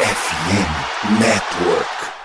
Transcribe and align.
FM 0.00 1.18
Network. 1.18 2.17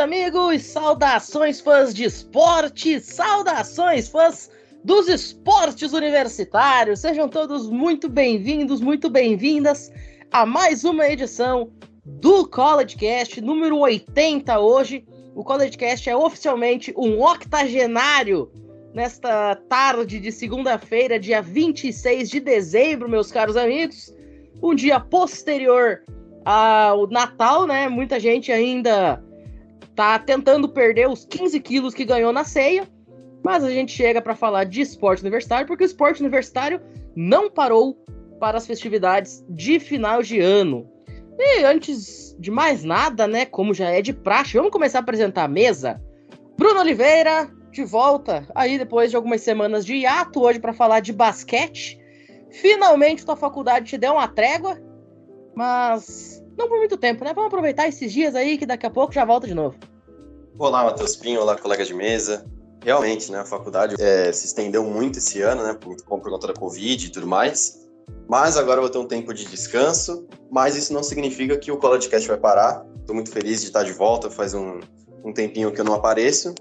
Amigos! 0.00 0.62
Saudações, 0.62 1.60
fãs 1.60 1.92
de 1.92 2.04
esporte! 2.04 3.00
Saudações, 3.00 4.08
fãs 4.08 4.50
dos 4.82 5.08
esportes 5.08 5.92
universitários! 5.92 7.00
Sejam 7.00 7.28
todos 7.28 7.68
muito 7.68 8.08
bem-vindos, 8.08 8.80
muito 8.80 9.10
bem-vindas 9.10 9.92
a 10.32 10.46
mais 10.46 10.84
uma 10.84 11.06
edição 11.06 11.70
do 12.04 12.48
College 12.48 12.96
Cast, 12.96 13.42
número 13.42 13.76
80 13.76 14.58
hoje. 14.58 15.04
O 15.34 15.44
College 15.44 15.76
Cast 15.76 16.08
é 16.08 16.16
oficialmente 16.16 16.94
um 16.96 17.22
octogenário 17.22 18.50
nesta 18.94 19.54
tarde 19.68 20.18
de 20.18 20.32
segunda-feira, 20.32 21.20
dia 21.20 21.42
26 21.42 22.30
de 22.30 22.40
dezembro, 22.40 23.06
meus 23.06 23.30
caros 23.30 23.56
amigos. 23.56 24.14
Um 24.62 24.74
dia 24.74 24.98
posterior 24.98 26.02
ao 26.42 27.06
Natal, 27.06 27.66
né? 27.66 27.86
Muita 27.86 28.18
gente 28.18 28.50
ainda 28.50 29.22
tá 30.00 30.18
tentando 30.18 30.66
perder 30.66 31.10
os 31.10 31.26
15 31.26 31.60
quilos 31.60 31.92
que 31.92 32.06
ganhou 32.06 32.32
na 32.32 32.42
ceia, 32.42 32.88
mas 33.44 33.62
a 33.62 33.68
gente 33.68 33.92
chega 33.92 34.22
para 34.22 34.34
falar 34.34 34.64
de 34.64 34.80
esporte 34.80 35.20
universitário, 35.20 35.66
porque 35.66 35.84
o 35.84 35.86
esporte 35.86 36.20
universitário 36.20 36.80
não 37.14 37.50
parou 37.50 38.02
para 38.40 38.56
as 38.56 38.66
festividades 38.66 39.44
de 39.50 39.78
final 39.78 40.22
de 40.22 40.40
ano. 40.40 40.88
E 41.38 41.62
antes 41.64 42.34
de 42.38 42.50
mais 42.50 42.82
nada, 42.82 43.26
né, 43.26 43.44
como 43.44 43.74
já 43.74 43.90
é 43.90 44.00
de 44.00 44.14
praxe, 44.14 44.56
vamos 44.56 44.70
começar 44.70 45.00
a 45.00 45.02
apresentar 45.02 45.44
a 45.44 45.48
mesa. 45.48 46.00
Bruno 46.56 46.80
Oliveira, 46.80 47.50
de 47.70 47.84
volta 47.84 48.48
aí 48.54 48.78
depois 48.78 49.10
de 49.10 49.16
algumas 49.16 49.42
semanas 49.42 49.84
de 49.84 49.96
hiato 49.96 50.40
hoje 50.40 50.58
para 50.58 50.72
falar 50.72 51.00
de 51.00 51.12
basquete. 51.12 52.00
Finalmente 52.50 53.26
tua 53.26 53.36
faculdade 53.36 53.84
te 53.84 53.98
deu 53.98 54.14
uma 54.14 54.28
trégua, 54.28 54.80
mas 55.54 56.42
não 56.56 56.70
por 56.70 56.78
muito 56.78 56.96
tempo, 56.96 57.22
né? 57.22 57.34
Vamos 57.34 57.48
aproveitar 57.48 57.86
esses 57.86 58.10
dias 58.10 58.34
aí 58.34 58.56
que 58.56 58.64
daqui 58.64 58.86
a 58.86 58.90
pouco 58.90 59.12
já 59.12 59.26
volta 59.26 59.46
de 59.46 59.52
novo. 59.52 59.76
Olá, 60.58 60.84
Matheus 60.84 61.16
Pinho, 61.16 61.40
olá, 61.40 61.56
colega 61.56 61.84
de 61.84 61.94
mesa. 61.94 62.44
Realmente, 62.82 63.30
né, 63.30 63.38
a 63.38 63.44
faculdade 63.44 63.94
é, 63.98 64.32
se 64.32 64.46
estendeu 64.46 64.84
muito 64.84 65.18
esse 65.18 65.40
ano, 65.42 65.62
né, 65.62 65.74
por, 65.74 65.96
por 65.96 66.20
conta 66.20 66.46
da 66.46 66.54
Covid 66.54 67.06
e 67.06 67.10
tudo 67.10 67.26
mais. 67.26 67.80
Mas 68.28 68.56
agora 68.56 68.78
eu 68.78 68.82
vou 68.82 68.90
ter 68.90 68.98
um 68.98 69.06
tempo 69.06 69.34
de 69.34 69.44
descanso, 69.44 70.26
mas 70.50 70.76
isso 70.76 70.92
não 70.92 71.02
significa 71.02 71.56
que 71.58 71.70
o 71.70 71.76
CollegeCast 71.76 72.26
vai 72.28 72.36
parar. 72.36 72.86
Estou 73.00 73.14
muito 73.14 73.30
feliz 73.30 73.60
de 73.60 73.68
estar 73.68 73.82
de 73.82 73.92
volta, 73.92 74.30
faz 74.30 74.54
um, 74.54 74.80
um 75.24 75.32
tempinho 75.32 75.72
que 75.72 75.80
eu 75.80 75.84
não 75.84 75.94
apareço. 75.94 76.54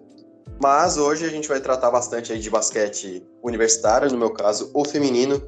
Mas 0.62 0.98
hoje 0.98 1.26
a 1.26 1.30
gente 1.30 1.48
vai 1.48 1.60
tratar 1.62 1.90
bastante 1.90 2.34
aí 2.34 2.40
de 2.40 2.50
basquete 2.50 3.26
universitário, 3.44 4.12
no 4.12 4.18
meu 4.18 4.32
caso, 4.32 4.72
o 4.74 4.84
feminino. 4.84 5.42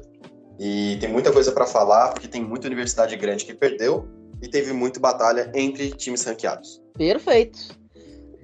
E 0.58 0.96
tem 1.00 1.08
muita 1.10 1.32
coisa 1.32 1.52
para 1.52 1.66
falar, 1.66 2.12
porque 2.12 2.28
tem 2.28 2.42
muita 2.42 2.66
universidade 2.66 3.16
grande 3.16 3.44
que 3.44 3.52
perdeu 3.52 4.08
e 4.40 4.48
teve 4.48 4.72
muita 4.72 5.00
batalha 5.00 5.50
entre 5.54 5.90
times 5.90 6.24
ranqueados. 6.24 6.80
Perfeito. 6.96 7.81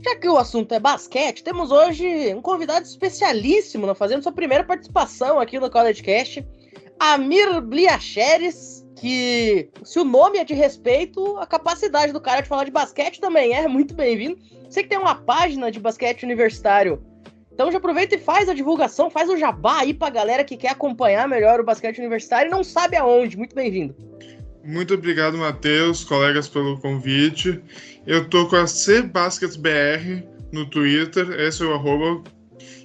Já 0.01 0.17
que 0.17 0.29
o 0.29 0.37
assunto 0.37 0.73
é 0.73 0.79
basquete, 0.79 1.43
temos 1.43 1.73
hoje 1.73 2.33
um 2.35 2.41
convidado 2.41 2.87
especialíssimo, 2.87 3.93
fazendo 3.95 4.23
sua 4.23 4.33
primeira 4.33 4.63
participação 4.63 5.41
aqui 5.41 5.59
no 5.59 5.71
College 5.71 6.03
Cast, 6.03 6.47
Amir 7.01 7.61
Bliacheres, 7.61 8.87
que 8.97 9.69
se 9.83 9.99
o 9.99 10.05
nome 10.05 10.39
é 10.39 10.45
de 10.45 10.55
respeito, 10.55 11.37
a 11.39 11.47
capacidade 11.47 12.13
do 12.13 12.21
cara 12.21 12.41
de 12.41 12.49
falar 12.49 12.65
de 12.65 12.71
basquete 12.71 13.21
também 13.21 13.55
é 13.55 13.67
muito 13.67 13.95
bem-vindo. 13.95 14.39
Sei 14.71 14.83
que 14.83 14.89
tem 14.89 14.99
uma 14.99 15.15
página 15.15 15.71
de 15.71 15.81
basquete 15.81 16.23
universitário, 16.23 17.03
então 17.53 17.73
já 17.73 17.79
aproveita 17.79 18.15
e 18.15 18.19
faz 18.19 18.49
a 18.49 18.55
divulgação, 18.55 19.11
faz 19.11 19.29
o 19.29 19.37
jabá 19.37 19.81
aí 19.81 19.93
pra 19.93 20.11
galera 20.11 20.45
que 20.45 20.57
quer 20.57 20.71
acompanhar 20.71 21.27
melhor 21.27 21.59
o 21.59 21.65
basquete 21.65 21.99
universitário 21.99 22.49
e 22.49 22.53
não 22.53 22.63
sabe 22.63 22.97
aonde. 22.97 23.37
Muito 23.37 23.55
bem-vindo. 23.55 23.97
Muito 24.65 24.95
obrigado, 24.95 25.39
Matheus, 25.39 26.05
colegas, 26.05 26.47
pelo 26.47 26.79
convite. 26.79 27.61
Eu 28.09 28.27
tô 28.27 28.49
com 28.49 28.57
a 28.57 28.65
CBasketBR 28.65 30.27
no 30.51 30.65
Twitter, 30.71 31.31
esse 31.41 31.63
é 31.63 31.67
o 31.67 31.75
arroba. 31.75 32.25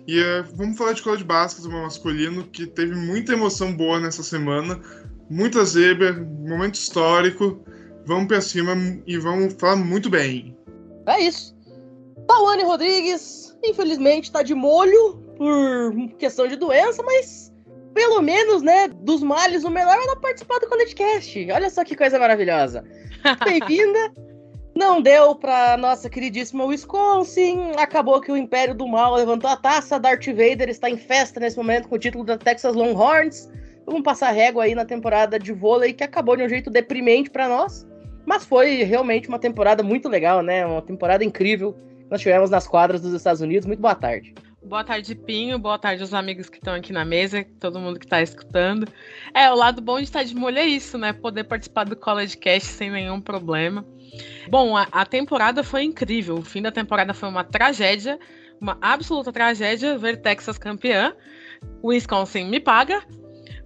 E 0.05 0.19
uh, 0.19 0.43
vamos 0.53 0.77
falar 0.77 0.91
de 0.91 1.01
college 1.01 1.23
basquete 1.23 1.65
masculino, 1.69 2.43
que 2.43 2.67
teve 2.67 2.93
muita 2.93 3.31
emoção 3.31 3.71
boa 3.71 4.01
nessa 4.01 4.21
semana, 4.21 4.81
muita 5.29 5.63
zebra, 5.63 6.11
momento 6.11 6.75
histórico. 6.75 7.63
Vamos 8.05 8.27
pra 8.27 8.41
cima 8.41 8.73
e 9.07 9.17
vamos 9.17 9.53
falar 9.53 9.77
muito 9.77 10.09
bem. 10.09 10.57
É 11.07 11.21
isso. 11.21 11.55
Tawane 12.27 12.63
Rodrigues, 12.63 13.57
infelizmente, 13.63 14.29
tá 14.29 14.43
de 14.43 14.53
molho 14.53 15.23
por 15.37 16.17
questão 16.17 16.49
de 16.49 16.57
doença, 16.57 17.01
mas 17.01 17.49
pelo 17.93 18.21
menos, 18.21 18.61
né, 18.61 18.89
dos 18.89 19.23
males, 19.23 19.63
o 19.63 19.69
melhor 19.69 19.97
era 19.97 20.17
participar 20.17 20.59
do 20.59 20.67
CollegeCast. 20.67 21.49
Olha 21.49 21.69
só 21.69 21.85
que 21.85 21.95
coisa 21.95 22.19
maravilhosa. 22.19 22.83
Bem-vinda. 23.45 24.32
Não 24.75 25.01
deu 25.01 25.35
para 25.35 25.77
nossa 25.77 26.09
queridíssima 26.09 26.65
Wisconsin. 26.65 27.73
Acabou 27.77 28.19
que 28.19 28.31
o 28.31 28.37
Império 28.37 28.73
do 28.73 28.87
Mal 28.87 29.13
levantou 29.15 29.49
a 29.49 29.55
taça. 29.55 29.99
Darth 29.99 30.25
Vader 30.25 30.67
está 30.67 30.89
em 30.89 30.97
festa 30.97 31.39
nesse 31.39 31.57
momento 31.57 31.87
com 31.87 31.95
o 31.95 31.99
título 31.99 32.23
da 32.23 32.37
Texas 32.37 32.73
Longhorns. 32.73 33.49
Vamos 33.85 34.01
passar 34.01 34.31
régua 34.31 34.63
aí 34.63 34.73
na 34.73 34.85
temporada 34.85 35.37
de 35.37 35.53
vôlei 35.53 35.93
que 35.93 36.03
acabou 36.03 36.35
de 36.35 36.43
um 36.43 36.49
jeito 36.49 36.71
deprimente 36.71 37.29
para 37.29 37.47
nós. 37.47 37.87
Mas 38.25 38.45
foi 38.45 38.83
realmente 38.83 39.27
uma 39.27 39.37
temporada 39.37 39.83
muito 39.83 40.09
legal, 40.09 40.41
né? 40.41 40.65
Uma 40.65 40.81
temporada 40.81 41.23
incrível 41.23 41.73
que 41.73 42.09
nós 42.09 42.21
tivemos 42.21 42.49
nas 42.49 42.67
quadras 42.67 43.01
dos 43.01 43.13
Estados 43.13 43.41
Unidos. 43.41 43.67
Muito 43.67 43.81
boa 43.81 43.95
tarde. 43.95 44.33
Boa 44.65 44.83
tarde, 44.83 45.13
Pinho. 45.13 45.59
Boa 45.59 45.77
tarde 45.77 46.01
aos 46.01 46.13
amigos 46.13 46.49
que 46.49 46.57
estão 46.57 46.73
aqui 46.73 46.93
na 46.93 47.03
mesa, 47.03 47.45
todo 47.59 47.79
mundo 47.79 47.99
que 47.99 48.05
está 48.05 48.21
escutando. 48.21 48.87
É, 49.33 49.51
o 49.51 49.55
lado 49.55 49.81
bom 49.81 49.97
de 49.97 50.05
estar 50.05 50.23
de 50.23 50.33
molho 50.33 50.57
é 50.57 50.65
isso, 50.65 50.97
né? 50.97 51.11
Poder 51.11 51.43
participar 51.43 51.83
do 51.83 51.97
College 51.97 52.37
Cast 52.37 52.69
sem 52.69 52.89
nenhum 52.89 53.19
problema. 53.19 53.85
Bom, 54.49 54.77
a, 54.77 54.87
a, 54.89 55.05
temporada 55.05 55.63
foi 55.63 55.83
incrível. 55.83 56.37
O 56.37 56.41
fim 56.41 56.61
da 56.61 56.71
temporada 56.71 57.13
foi 57.13 57.27
uma 57.27 57.43
tragédia, 57.43 58.17
uma 58.59 58.77
absoluta 58.81 59.33
tragédia 59.33 59.97
ver 59.97 60.21
Texas 60.21 60.57
campeã. 60.57 61.13
Wisconsin 61.83 62.45
me 62.45 62.59
paga, 62.59 63.03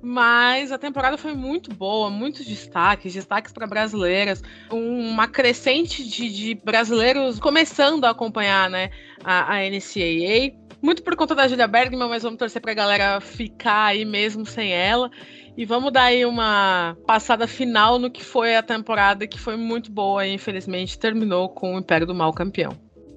mas 0.01 0.71
a 0.71 0.79
temporada 0.79 1.17
foi 1.17 1.33
muito 1.33 1.73
boa, 1.75 2.09
muitos 2.09 2.45
destaques, 2.45 3.13
destaques 3.13 3.53
para 3.53 3.67
brasileiras, 3.67 4.41
uma 4.71 5.27
crescente 5.27 6.03
de, 6.03 6.29
de, 6.29 6.55
brasileiros 6.55 7.39
começando 7.39 8.05
a 8.05 8.09
acompanhar 8.09 8.67
né, 8.69 8.89
a, 9.23 9.55
a 9.55 9.69
NCAA. 9.69 10.66
Muito 10.81 11.01
por 11.03 11.15
conta 11.15 11.33
da 11.33 11.47
Julia 11.47 11.67
Bergman, 11.67 12.07
mas 12.07 12.23
vamos 12.23 12.37
torcer 12.37 12.61
para 12.61 12.71
a 12.71 12.75
galera 12.75 13.19
ficar 13.19 13.85
aí 13.87 14.05
mesmo 14.05 14.45
sem 14.45 14.71
ela. 14.73 15.09
E 15.57 15.65
vamos 15.65 15.91
dar 15.91 16.03
aí 16.03 16.23
uma 16.23 16.95
passada 17.07 17.47
final 17.47 17.97
no 17.97 18.11
que 18.11 18.23
foi 18.23 18.55
a 18.55 18.61
temporada, 18.61 19.25
que 19.25 19.39
foi 19.39 19.57
muito 19.57 19.91
boa 19.91 20.25
e 20.25 20.33
infelizmente 20.33 20.99
terminou 20.99 21.49
com 21.49 21.75
o 21.75 21.79
Império 21.79 22.05
do 22.05 22.13
Mal 22.13 22.31
campeão. 22.31 22.73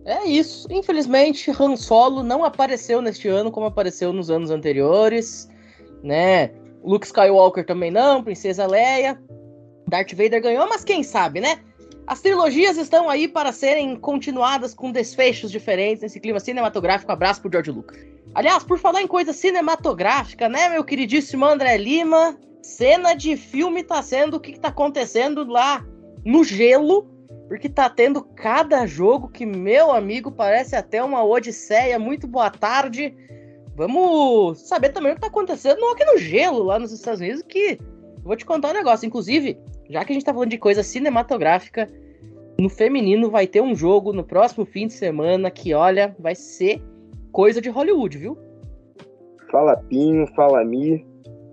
É 0.06 0.24
isso. 0.26 0.66
Infelizmente, 0.70 1.50
Han 1.50 1.76
Solo 1.76 2.22
não 2.22 2.42
apareceu 2.42 3.02
neste 3.02 3.28
ano 3.28 3.50
como 3.50 3.66
apareceu 3.66 4.12
nos 4.12 4.30
anos 4.30 4.50
anteriores, 4.50 5.48
né? 6.02 6.50
Luke 6.82 7.04
Skywalker 7.04 7.66
também 7.66 7.90
não, 7.90 8.24
Princesa 8.24 8.66
Leia. 8.66 9.20
Darth 9.86 10.12
Vader 10.14 10.40
ganhou, 10.40 10.66
mas 10.66 10.82
quem 10.82 11.02
sabe, 11.02 11.40
né? 11.40 11.58
As 12.10 12.20
trilogias 12.20 12.76
estão 12.76 13.08
aí 13.08 13.28
para 13.28 13.52
serem 13.52 13.94
continuadas 13.94 14.74
com 14.74 14.90
desfechos 14.90 15.48
diferentes 15.48 16.02
nesse 16.02 16.18
clima 16.18 16.40
cinematográfico. 16.40 17.12
Abraço 17.12 17.40
pro 17.40 17.52
George 17.52 17.70
Lucas. 17.70 18.00
Aliás, 18.34 18.64
por 18.64 18.80
falar 18.80 19.00
em 19.00 19.06
coisa 19.06 19.32
cinematográfica, 19.32 20.48
né, 20.48 20.68
meu 20.70 20.82
queridíssimo 20.82 21.44
André 21.44 21.76
Lima? 21.76 22.36
Cena 22.64 23.14
de 23.14 23.36
filme 23.36 23.84
tá 23.84 24.02
sendo 24.02 24.38
o 24.38 24.40
que, 24.40 24.54
que 24.54 24.58
tá 24.58 24.70
acontecendo 24.70 25.44
lá 25.44 25.86
no 26.24 26.42
gelo, 26.42 27.08
porque 27.46 27.68
tá 27.68 27.88
tendo 27.88 28.24
cada 28.24 28.84
jogo 28.86 29.28
que, 29.28 29.46
meu 29.46 29.92
amigo, 29.92 30.32
parece 30.32 30.74
até 30.74 31.00
uma 31.00 31.22
odisseia. 31.22 31.96
Muito 31.96 32.26
boa 32.26 32.50
tarde. 32.50 33.14
Vamos 33.76 34.58
saber 34.62 34.88
também 34.88 35.12
o 35.12 35.14
que 35.14 35.20
tá 35.20 35.28
acontecendo 35.28 35.84
aqui 35.86 36.04
no 36.04 36.18
gelo, 36.18 36.64
lá 36.64 36.76
nos 36.76 36.90
Estados 36.90 37.20
Unidos, 37.20 37.44
que 37.48 37.78
vou 38.24 38.34
te 38.34 38.44
contar 38.44 38.70
um 38.70 38.74
negócio. 38.74 39.06
Inclusive, 39.06 39.56
já 39.90 40.04
que 40.04 40.12
a 40.12 40.14
gente 40.14 40.24
tá 40.24 40.32
falando 40.32 40.50
de 40.50 40.58
coisa 40.58 40.84
cinematográfica, 40.84 41.88
no 42.58 42.68
feminino 42.68 43.28
vai 43.28 43.46
ter 43.46 43.60
um 43.60 43.74
jogo 43.74 44.12
no 44.12 44.22
próximo 44.22 44.64
fim 44.64 44.86
de 44.86 44.92
semana 44.92 45.50
que, 45.50 45.74
olha, 45.74 46.14
vai 46.18 46.34
ser 46.36 46.80
coisa 47.32 47.60
de 47.60 47.68
Hollywood, 47.68 48.16
viu? 48.16 48.38
Fala 49.50 49.76
Pinho, 49.76 50.28
fala 50.28 50.64
Mi, 50.64 51.04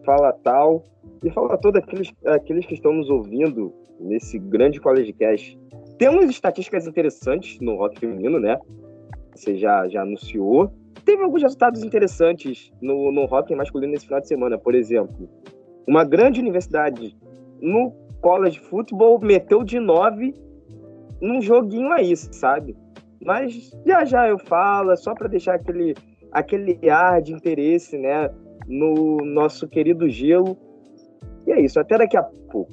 fala 0.06 0.32
tal. 0.44 0.84
E 1.24 1.32
fala 1.32 1.58
todos 1.58 1.82
aqueles, 1.82 2.14
aqueles 2.28 2.66
que 2.68 2.76
estão 2.76 2.94
nos 2.94 3.10
ouvindo 3.10 3.74
nesse 4.00 4.38
grande 4.38 4.80
College 4.80 5.14
Cast. 5.14 5.58
Temos 5.98 6.30
estatísticas 6.30 6.86
interessantes 6.86 7.60
no 7.60 7.76
rock 7.76 8.00
feminino, 8.00 8.40
né? 8.40 8.60
Você 9.34 9.58
já, 9.58 9.88
já 9.88 10.04
anunciou. 10.04 10.72
Teve 11.04 11.24
alguns 11.24 11.42
resultados 11.42 11.84
interessantes 11.84 12.72
no, 12.80 13.12
no 13.12 13.26
rock 13.26 13.56
masculino 13.56 13.94
nesse 13.94 14.06
final 14.06 14.22
de 14.22 14.28
semana. 14.28 14.60
Por 14.60 14.76
exemplo, 14.76 15.28
uma 15.88 16.04
grande 16.04 16.40
universidade 16.40 17.18
no 17.60 18.07
college 18.22 18.60
football 18.60 19.20
meteu 19.20 19.64
de 19.64 19.80
nove 19.80 20.34
num 21.22 21.42
joguinho 21.42 21.92
aí, 21.92 22.16
sabe? 22.16 22.76
Mas 23.24 23.72
já 23.86 24.06
já 24.06 24.28
eu 24.28 24.38
falo, 24.38 24.92
é 24.92 24.96
só 24.96 25.14
para 25.14 25.28
deixar 25.28 25.56
aquele, 25.56 25.96
aquele 26.32 26.90
ar 26.90 27.22
de 27.22 27.34
interesse, 27.34 27.98
né? 27.98 28.30
No 28.68 29.18
nosso 29.18 29.68
querido 29.68 30.10
gelo. 30.10 30.58
E 31.46 31.52
é 31.52 31.62
isso, 31.62 31.80
até 31.80 31.98
daqui 31.98 32.18
a 32.18 32.24
pouco. 32.24 32.72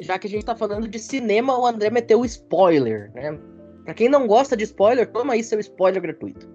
Já 0.00 0.18
que 0.18 0.26
a 0.26 0.30
gente 0.30 0.44
tá 0.44 0.56
falando 0.56 0.88
de 0.88 0.98
cinema, 0.98 1.58
o 1.58 1.66
André 1.66 1.90
meteu 1.90 2.20
o 2.20 2.24
spoiler, 2.24 3.12
né? 3.12 3.38
Pra 3.84 3.94
quem 3.94 4.08
não 4.08 4.26
gosta 4.26 4.56
de 4.56 4.64
spoiler, 4.64 5.10
toma 5.10 5.34
aí 5.34 5.42
seu 5.42 5.60
spoiler 5.60 6.00
gratuito. 6.00 6.48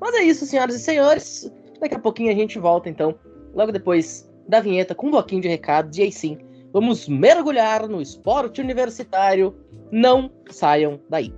Mas 0.00 0.14
é 0.14 0.22
isso, 0.22 0.46
senhoras 0.46 0.74
e 0.74 0.78
senhores. 0.80 1.52
Daqui 1.80 1.94
a 1.94 1.98
pouquinho 1.98 2.32
a 2.32 2.34
gente 2.34 2.58
volta, 2.58 2.88
então, 2.88 3.14
logo 3.54 3.70
depois 3.70 4.28
da 4.48 4.60
vinheta, 4.60 4.94
com 4.94 5.06
um 5.06 5.10
bloquinho 5.10 5.42
de 5.42 5.48
recados. 5.48 5.96
E 5.98 6.02
aí 6.02 6.12
sim, 6.12 6.38
vamos 6.72 7.08
mergulhar 7.08 7.88
no 7.88 8.00
esporte 8.00 8.60
universitário. 8.60 9.54
Não 9.90 10.30
saiam 10.50 11.00
daí. 11.08 11.32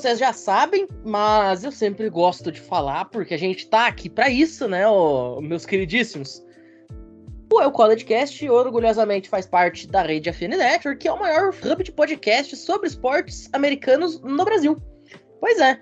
Vocês 0.00 0.18
já 0.18 0.32
sabem, 0.32 0.88
mas 1.04 1.62
eu 1.62 1.70
sempre 1.70 2.08
gosto 2.08 2.50
de 2.50 2.60
falar, 2.60 3.04
porque 3.06 3.34
a 3.34 3.38
gente 3.38 3.68
tá 3.68 3.86
aqui 3.86 4.08
para 4.08 4.30
isso, 4.30 4.66
né, 4.66 4.86
ó, 4.88 5.40
meus 5.40 5.66
queridíssimos. 5.66 6.42
O 7.52 7.60
El 7.60 7.72
Cast 8.06 8.48
orgulhosamente 8.48 9.28
faz 9.28 9.44
parte 9.44 9.86
da 9.86 10.02
rede 10.02 10.30
FN 10.32 10.56
Network, 10.56 11.00
que 11.00 11.08
é 11.08 11.12
o 11.12 11.18
maior 11.18 11.50
hub 11.50 11.82
de 11.82 11.92
podcast 11.92 12.56
sobre 12.56 12.88
esportes 12.88 13.50
americanos 13.52 14.20
no 14.20 14.44
Brasil. 14.44 14.80
Pois 15.38 15.58
é. 15.60 15.78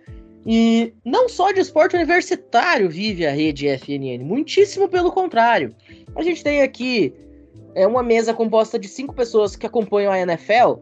E 0.47 0.95
não 1.05 1.29
só 1.29 1.53
de 1.53 1.61
esporte 1.61 1.95
universitário 1.95 2.89
vive 2.89 3.27
a 3.27 3.31
rede 3.31 3.69
FNN, 3.69 4.25
muitíssimo 4.25 4.89
pelo 4.89 5.13
contrário. 5.13 5.77
A 6.17 6.23
gente 6.23 6.43
tem 6.43 6.63
aqui 6.63 7.15
é, 7.75 7.87
uma 7.87 8.03
mesa 8.03 8.33
composta 8.33 8.79
de 8.79 8.89
cinco 8.89 9.15
pessoas 9.15 9.55
que 9.55 9.67
acompanham 9.67 10.11
a 10.11 10.19
NFL, 10.19 10.77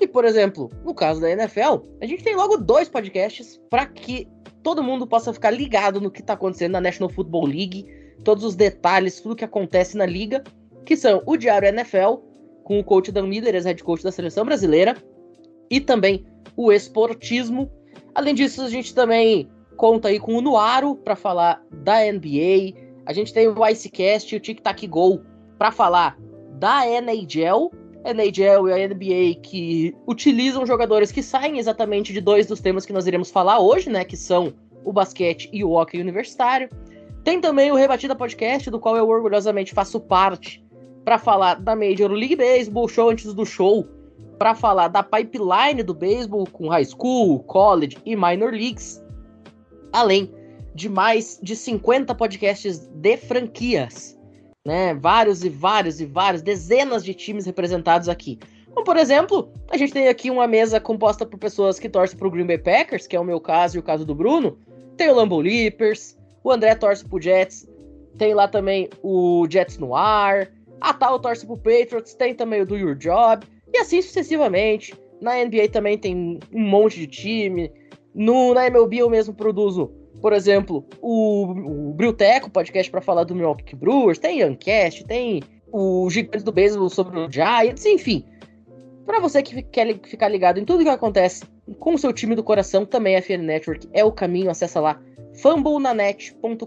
e, 0.00 0.06
por 0.06 0.24
exemplo, 0.24 0.70
no 0.84 0.94
caso 0.94 1.20
da 1.20 1.30
NFL, 1.30 1.84
a 2.00 2.06
gente 2.06 2.24
tem 2.24 2.34
logo 2.34 2.56
dois 2.56 2.88
podcasts 2.88 3.60
para 3.68 3.86
que 3.86 4.28
todo 4.62 4.82
mundo 4.82 5.06
possa 5.06 5.32
ficar 5.32 5.50
ligado 5.50 6.00
no 6.00 6.10
que 6.10 6.20
está 6.20 6.32
acontecendo 6.32 6.72
na 6.72 6.80
National 6.80 7.10
Football 7.10 7.46
League, 7.46 7.86
todos 8.24 8.44
os 8.44 8.54
detalhes, 8.54 9.20
tudo 9.20 9.36
que 9.36 9.44
acontece 9.44 9.96
na 9.96 10.06
liga, 10.06 10.42
que 10.84 10.96
são 10.96 11.22
o 11.26 11.36
Diário 11.36 11.68
NFL, 11.68 12.16
com 12.64 12.78
o 12.78 12.84
coach 12.84 13.12
Dan 13.12 13.26
Miller, 13.26 13.54
ex-head 13.54 13.82
coach 13.82 14.02
da 14.02 14.12
seleção 14.12 14.44
brasileira, 14.44 14.96
e 15.70 15.80
também 15.80 16.24
o 16.56 16.72
Esportismo. 16.72 17.70
Além 18.14 18.34
disso, 18.34 18.62
a 18.62 18.68
gente 18.68 18.94
também 18.94 19.50
conta 19.76 20.08
aí 20.08 20.18
com 20.18 20.34
o 20.34 20.40
Nuaro 20.40 20.96
para 20.96 21.16
falar 21.16 21.62
da 21.70 22.00
NBA. 22.00 22.74
A 23.04 23.12
gente 23.12 23.32
tem 23.32 23.48
o 23.48 23.66
Icecast 23.66 24.34
e 24.34 24.38
o 24.38 24.40
Tic 24.40 24.60
Tac 24.60 24.86
Go 24.86 25.20
para 25.58 25.72
falar 25.72 26.16
da 26.58 26.86
NHL 26.86 27.70
NHL 28.04 28.68
e 28.68 28.72
a 28.72 28.88
NBA 28.88 29.40
que 29.42 29.94
utilizam 30.06 30.66
jogadores 30.66 31.12
que 31.12 31.22
saem 31.22 31.58
exatamente 31.58 32.12
de 32.12 32.20
dois 32.20 32.46
dos 32.46 32.60
temas 32.60 32.84
que 32.84 32.92
nós 32.92 33.06
iremos 33.06 33.30
falar 33.30 33.58
hoje, 33.58 33.88
né? 33.90 34.04
Que 34.04 34.16
são 34.16 34.52
o 34.84 34.92
basquete 34.92 35.48
e 35.52 35.64
o 35.64 35.70
hockey 35.70 36.00
universitário. 36.00 36.68
Tem 37.24 37.40
também 37.40 37.70
o 37.70 37.76
Rebatida 37.76 38.16
Podcast, 38.16 38.68
do 38.70 38.80
qual 38.80 38.96
eu 38.96 39.08
orgulhosamente 39.08 39.72
faço 39.72 40.00
parte, 40.00 40.64
para 41.04 41.18
falar 41.18 41.54
da 41.54 41.76
Major 41.76 42.10
League 42.10 42.36
Baseball, 42.36 42.88
show 42.88 43.10
antes 43.10 43.32
do 43.32 43.46
show, 43.46 43.86
para 44.38 44.54
falar 44.54 44.88
da 44.88 45.02
pipeline 45.02 45.82
do 45.84 45.94
beisebol 45.94 46.46
com 46.50 46.68
high 46.68 46.84
school, 46.84 47.40
college 47.44 47.96
e 48.04 48.16
minor 48.16 48.52
leagues, 48.52 49.00
além 49.92 50.32
de 50.74 50.88
mais 50.88 51.38
de 51.42 51.54
50 51.54 52.14
podcasts 52.14 52.78
de 52.78 53.16
franquias 53.16 54.18
né? 54.64 54.94
Vários 54.94 55.44
e 55.44 55.48
vários 55.48 56.00
e 56.00 56.06
vários, 56.06 56.42
dezenas 56.42 57.04
de 57.04 57.14
times 57.14 57.46
representados 57.46 58.08
aqui. 58.08 58.38
Como, 58.70 58.84
por 58.84 58.96
exemplo, 58.96 59.50
a 59.68 59.76
gente 59.76 59.92
tem 59.92 60.08
aqui 60.08 60.30
uma 60.30 60.46
mesa 60.46 60.80
composta 60.80 61.26
por 61.26 61.38
pessoas 61.38 61.78
que 61.78 61.88
torcem 61.88 62.16
para 62.16 62.28
o 62.28 62.30
Green 62.30 62.46
Bay 62.46 62.58
Packers, 62.58 63.06
que 63.06 63.16
é 63.16 63.20
o 63.20 63.24
meu 63.24 63.40
caso 63.40 63.76
e 63.76 63.80
o 63.80 63.82
caso 63.82 64.04
do 64.04 64.14
Bruno. 64.14 64.58
Tem 64.96 65.10
o 65.10 65.14
Lambeau 65.14 65.40
Leapers, 65.40 66.16
o 66.42 66.50
André 66.50 66.74
torce 66.74 67.04
pro 67.04 67.20
Jets, 67.20 67.68
tem 68.16 68.34
lá 68.34 68.46
também 68.46 68.88
o 69.02 69.46
Jets 69.50 69.78
no 69.78 69.94
ar, 69.94 70.50
a 70.80 70.94
Tal 70.94 71.18
torce 71.18 71.46
pro 71.46 71.56
Patriots, 71.56 72.14
tem 72.14 72.34
também 72.34 72.62
o 72.62 72.66
Do 72.66 72.76
Your 72.76 72.94
Job, 72.94 73.46
e 73.72 73.78
assim 73.78 74.00
sucessivamente. 74.00 74.94
Na 75.20 75.36
NBA 75.44 75.68
também 75.70 75.96
tem 75.96 76.40
um 76.52 76.60
monte 76.60 76.98
de 76.98 77.06
time. 77.06 77.70
No, 78.14 78.52
na 78.54 78.66
MLB 78.66 78.98
eu 78.98 79.08
mesmo 79.08 79.32
produzo 79.32 79.92
por 80.22 80.32
exemplo, 80.32 80.86
o, 81.00 81.90
o 81.90 81.96
podcast 82.52 82.90
para 82.90 83.00
falar 83.00 83.24
do 83.24 83.34
Milwaukee 83.34 83.74
Brewers, 83.74 84.20
tem 84.20 84.40
Youngcast, 84.40 85.04
tem 85.04 85.42
o 85.72 86.08
Gigante 86.08 86.44
do 86.44 86.52
Beisebol 86.52 86.88
sobre 86.88 87.18
o 87.18 87.30
Giants, 87.30 87.84
enfim. 87.84 88.24
Para 89.04 89.18
você 89.18 89.42
que 89.42 89.62
quer 89.62 89.98
ficar 90.04 90.28
ligado 90.28 90.60
em 90.60 90.64
tudo 90.64 90.84
que 90.84 90.88
acontece 90.88 91.44
com 91.80 91.94
o 91.94 91.98
seu 91.98 92.12
time 92.12 92.36
do 92.36 92.44
coração, 92.44 92.86
também 92.86 93.16
a 93.16 93.18
FN 93.20 93.42
Network 93.42 93.88
é 93.92 94.04
o 94.04 94.12
caminho. 94.12 94.48
Acessa 94.48 94.80
lá 94.80 95.00
fumblenanet.com.br 95.34 96.66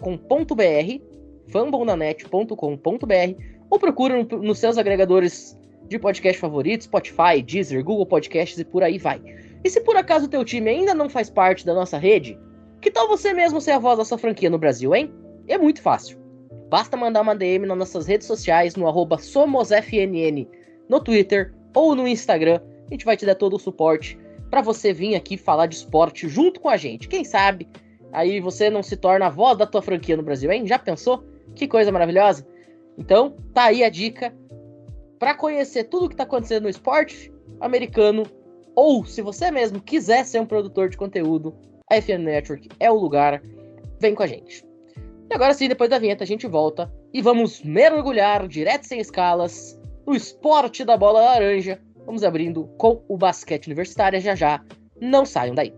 fumblenanet.com.br 1.48 3.42
ou 3.70 3.80
procura 3.80 4.22
no, 4.22 4.42
nos 4.42 4.60
seus 4.60 4.78
agregadores 4.78 5.58
de 5.88 5.98
podcast 5.98 6.42
favoritos, 6.42 6.86
Spotify, 6.86 7.42
Deezer, 7.42 7.82
Google 7.86 8.06
Podcasts 8.06 8.60
e 8.60 8.66
por 8.66 8.84
aí 8.84 8.98
vai. 8.98 9.22
E 9.64 9.70
se 9.70 9.80
por 9.80 9.96
acaso 9.96 10.26
o 10.26 10.30
teu 10.30 10.44
time 10.44 10.70
ainda 10.70 10.94
não 10.94 11.08
faz 11.08 11.30
parte 11.30 11.66
da 11.66 11.74
nossa 11.74 11.98
rede, 11.98 12.38
que 12.86 12.92
tal 12.92 13.08
você 13.08 13.34
mesmo 13.34 13.60
ser 13.60 13.72
a 13.72 13.80
voz 13.80 13.98
da 13.98 14.06
sua 14.06 14.16
franquia 14.16 14.48
no 14.48 14.60
Brasil, 14.60 14.94
hein? 14.94 15.12
É 15.48 15.58
muito 15.58 15.82
fácil. 15.82 16.20
Basta 16.70 16.96
mandar 16.96 17.22
uma 17.22 17.36
DM 17.36 17.66
nas 17.66 17.76
nossas 17.76 18.06
redes 18.06 18.28
sociais, 18.28 18.76
no 18.76 18.88
arroba 18.88 19.18
SomosFNN, 19.18 20.48
no 20.88 21.00
Twitter 21.00 21.52
ou 21.74 21.96
no 21.96 22.08
Instagram. 22.08 22.62
A 22.88 22.94
gente 22.94 23.04
vai 23.04 23.18
te 23.18 23.26
dar 23.26 23.34
todo 23.34 23.56
o 23.56 23.60
suporte 23.60 24.20
para 24.52 24.62
você 24.62 24.94
vir 24.94 25.16
aqui 25.16 25.36
falar 25.36 25.66
de 25.66 25.78
esporte 25.78 26.30
junto 26.30 26.60
com 26.60 26.70
a 26.70 26.78
gente. 26.78 27.08
Quem 27.08 27.24
sabe 27.24 27.68
aí 28.14 28.40
você 28.40 28.70
não 28.70 28.84
se 28.84 28.96
torna 28.96 29.26
a 29.26 29.32
voz 29.32 29.58
da 29.58 29.66
tua 29.66 29.82
franquia 29.82 30.16
no 30.16 30.22
Brasil, 30.22 30.52
hein? 30.52 30.68
Já 30.68 30.78
pensou? 30.78 31.24
Que 31.56 31.68
coisa 31.68 31.92
maravilhosa. 31.92 32.46
Então, 33.00 33.36
tá 33.52 33.64
aí 33.64 33.84
a 33.84 33.90
dica 33.90 34.32
para 35.18 35.34
conhecer 35.34 35.86
tudo 35.86 36.06
o 36.06 36.08
que 36.08 36.14
está 36.14 36.24
acontecendo 36.24 36.66
no 36.66 36.70
esporte 36.70 37.34
americano 37.60 38.28
ou 38.76 39.04
se 39.04 39.24
você 39.24 39.50
mesmo 39.50 39.82
quiser 39.82 40.24
ser 40.24 40.40
um 40.40 40.46
produtor 40.46 40.88
de 40.88 40.98
conteúdo, 40.98 41.56
a 41.92 42.02
FM 42.02 42.24
Network 42.24 42.70
é 42.80 42.92
o 42.92 42.96
lugar. 42.96 43.42
Vem 44.00 44.16
com 44.16 44.24
a 44.24 44.28
gente. 44.28 44.66
E 45.30 45.34
agora 45.34 45.54
sim, 45.54 45.68
depois 45.68 45.90
da 45.90 46.00
vinheta, 46.00 46.24
a 46.24 46.28
gente 46.28 46.48
volta 46.48 46.92
e 47.14 47.22
vamos 47.22 47.62
mergulhar 47.64 48.48
direto 48.48 48.84
sem 48.84 49.00
escalas 49.00 49.80
no 50.06 50.16
esporte 50.16 50.84
da 50.84 50.98
bola 50.98 51.22
laranja. 51.22 51.80
Vamos 52.06 52.24
abrindo 52.24 52.68
com 52.78 53.04
o 53.08 53.18
basquete 53.18 53.68
universitário 53.68 54.20
já 54.20 54.36
já. 54.36 54.64
Não 55.02 55.26
saiam 55.26 55.56
daí. 55.56 55.74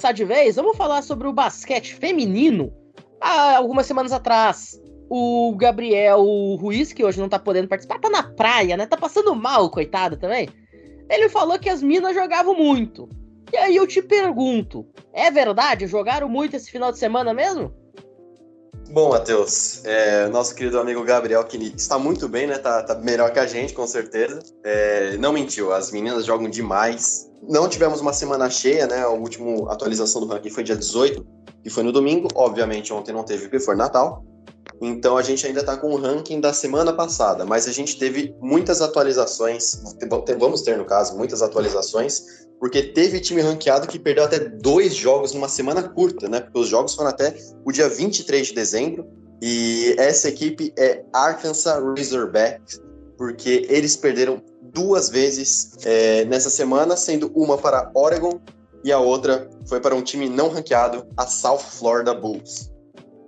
Começar 0.00 0.12
de 0.12 0.24
vez, 0.24 0.56
vamos 0.56 0.78
falar 0.78 1.02
sobre 1.02 1.28
o 1.28 1.32
basquete 1.32 1.94
feminino. 1.94 2.72
Há 3.20 3.58
algumas 3.58 3.84
semanas 3.84 4.12
atrás, 4.12 4.80
o 5.10 5.54
Gabriel 5.58 6.24
Ruiz, 6.58 6.90
que 6.90 7.04
hoje 7.04 7.20
não 7.20 7.28
tá 7.28 7.38
podendo 7.38 7.68
participar, 7.68 7.98
tá 7.98 8.08
na 8.08 8.22
praia, 8.22 8.78
né? 8.78 8.86
Tá 8.86 8.96
passando 8.96 9.34
mal, 9.34 9.68
coitado 9.68 10.16
também. 10.16 10.48
Ele 11.10 11.28
falou 11.28 11.58
que 11.58 11.68
as 11.68 11.82
minas 11.82 12.14
jogavam 12.14 12.54
muito. 12.54 13.10
E 13.52 13.56
aí 13.58 13.76
eu 13.76 13.86
te 13.86 14.00
pergunto, 14.00 14.86
é 15.12 15.30
verdade? 15.30 15.86
Jogaram 15.86 16.30
muito 16.30 16.56
esse 16.56 16.70
final 16.70 16.90
de 16.90 16.98
semana 16.98 17.34
mesmo? 17.34 17.70
Bom, 18.92 19.10
Matheus, 19.10 19.84
é, 19.84 20.26
nosso 20.30 20.52
querido 20.52 20.76
amigo 20.80 21.04
Gabriel, 21.04 21.44
que 21.44 21.56
está 21.76 21.96
muito 21.96 22.28
bem, 22.28 22.48
né? 22.48 22.58
Tá, 22.58 22.82
tá 22.82 22.96
melhor 22.96 23.32
que 23.32 23.38
a 23.38 23.46
gente, 23.46 23.72
com 23.72 23.86
certeza. 23.86 24.40
É, 24.64 25.16
não 25.16 25.32
mentiu, 25.32 25.72
as 25.72 25.92
meninas 25.92 26.26
jogam 26.26 26.50
demais. 26.50 27.30
Não 27.40 27.68
tivemos 27.68 28.00
uma 28.00 28.12
semana 28.12 28.50
cheia, 28.50 28.88
né? 28.88 29.02
A 29.02 29.08
última 29.08 29.72
atualização 29.72 30.20
do 30.20 30.26
ranking 30.26 30.50
foi 30.50 30.64
dia 30.64 30.74
18, 30.74 31.24
que 31.62 31.70
foi 31.70 31.84
no 31.84 31.92
domingo. 31.92 32.26
Obviamente, 32.34 32.92
ontem 32.92 33.12
não 33.12 33.22
teve, 33.22 33.42
porque 33.42 33.60
foi 33.60 33.76
Natal. 33.76 34.24
Então 34.80 35.16
a 35.16 35.22
gente 35.22 35.46
ainda 35.46 35.60
está 35.60 35.76
com 35.76 35.92
o 35.92 35.96
ranking 35.96 36.40
da 36.40 36.52
semana 36.52 36.92
passada, 36.92 37.44
mas 37.44 37.68
a 37.68 37.72
gente 37.72 37.98
teve 37.98 38.34
muitas 38.40 38.80
atualizações, 38.80 39.82
vamos 40.38 40.62
ter 40.62 40.78
no 40.78 40.86
caso, 40.86 41.16
muitas 41.16 41.42
atualizações, 41.42 42.46
porque 42.58 42.82
teve 42.82 43.20
time 43.20 43.42
ranqueado 43.42 43.86
que 43.86 43.98
perdeu 43.98 44.24
até 44.24 44.38
dois 44.38 44.94
jogos 44.94 45.34
numa 45.34 45.48
semana 45.48 45.82
curta, 45.82 46.28
né? 46.28 46.40
Porque 46.40 46.58
os 46.58 46.68
jogos 46.68 46.94
foram 46.94 47.10
até 47.10 47.36
o 47.64 47.70
dia 47.70 47.88
23 47.88 48.48
de 48.48 48.54
dezembro, 48.54 49.06
e 49.42 49.94
essa 49.98 50.28
equipe 50.28 50.72
é 50.78 51.02
Arkansas 51.12 51.82
Razorbacks, 51.96 52.80
porque 53.16 53.66
eles 53.68 53.96
perderam 53.96 54.42
duas 54.72 55.08
vezes 55.08 55.72
é, 55.84 56.24
nessa 56.26 56.50
semana, 56.50 56.96
sendo 56.96 57.30
uma 57.34 57.56
para 57.56 57.90
Oregon 57.94 58.40
e 58.84 58.92
a 58.92 58.98
outra 58.98 59.48
foi 59.66 59.80
para 59.80 59.94
um 59.94 60.02
time 60.02 60.28
não 60.28 60.48
ranqueado, 60.48 61.06
a 61.16 61.26
South 61.26 61.58
Florida 61.58 62.14
Bulls. 62.14 62.70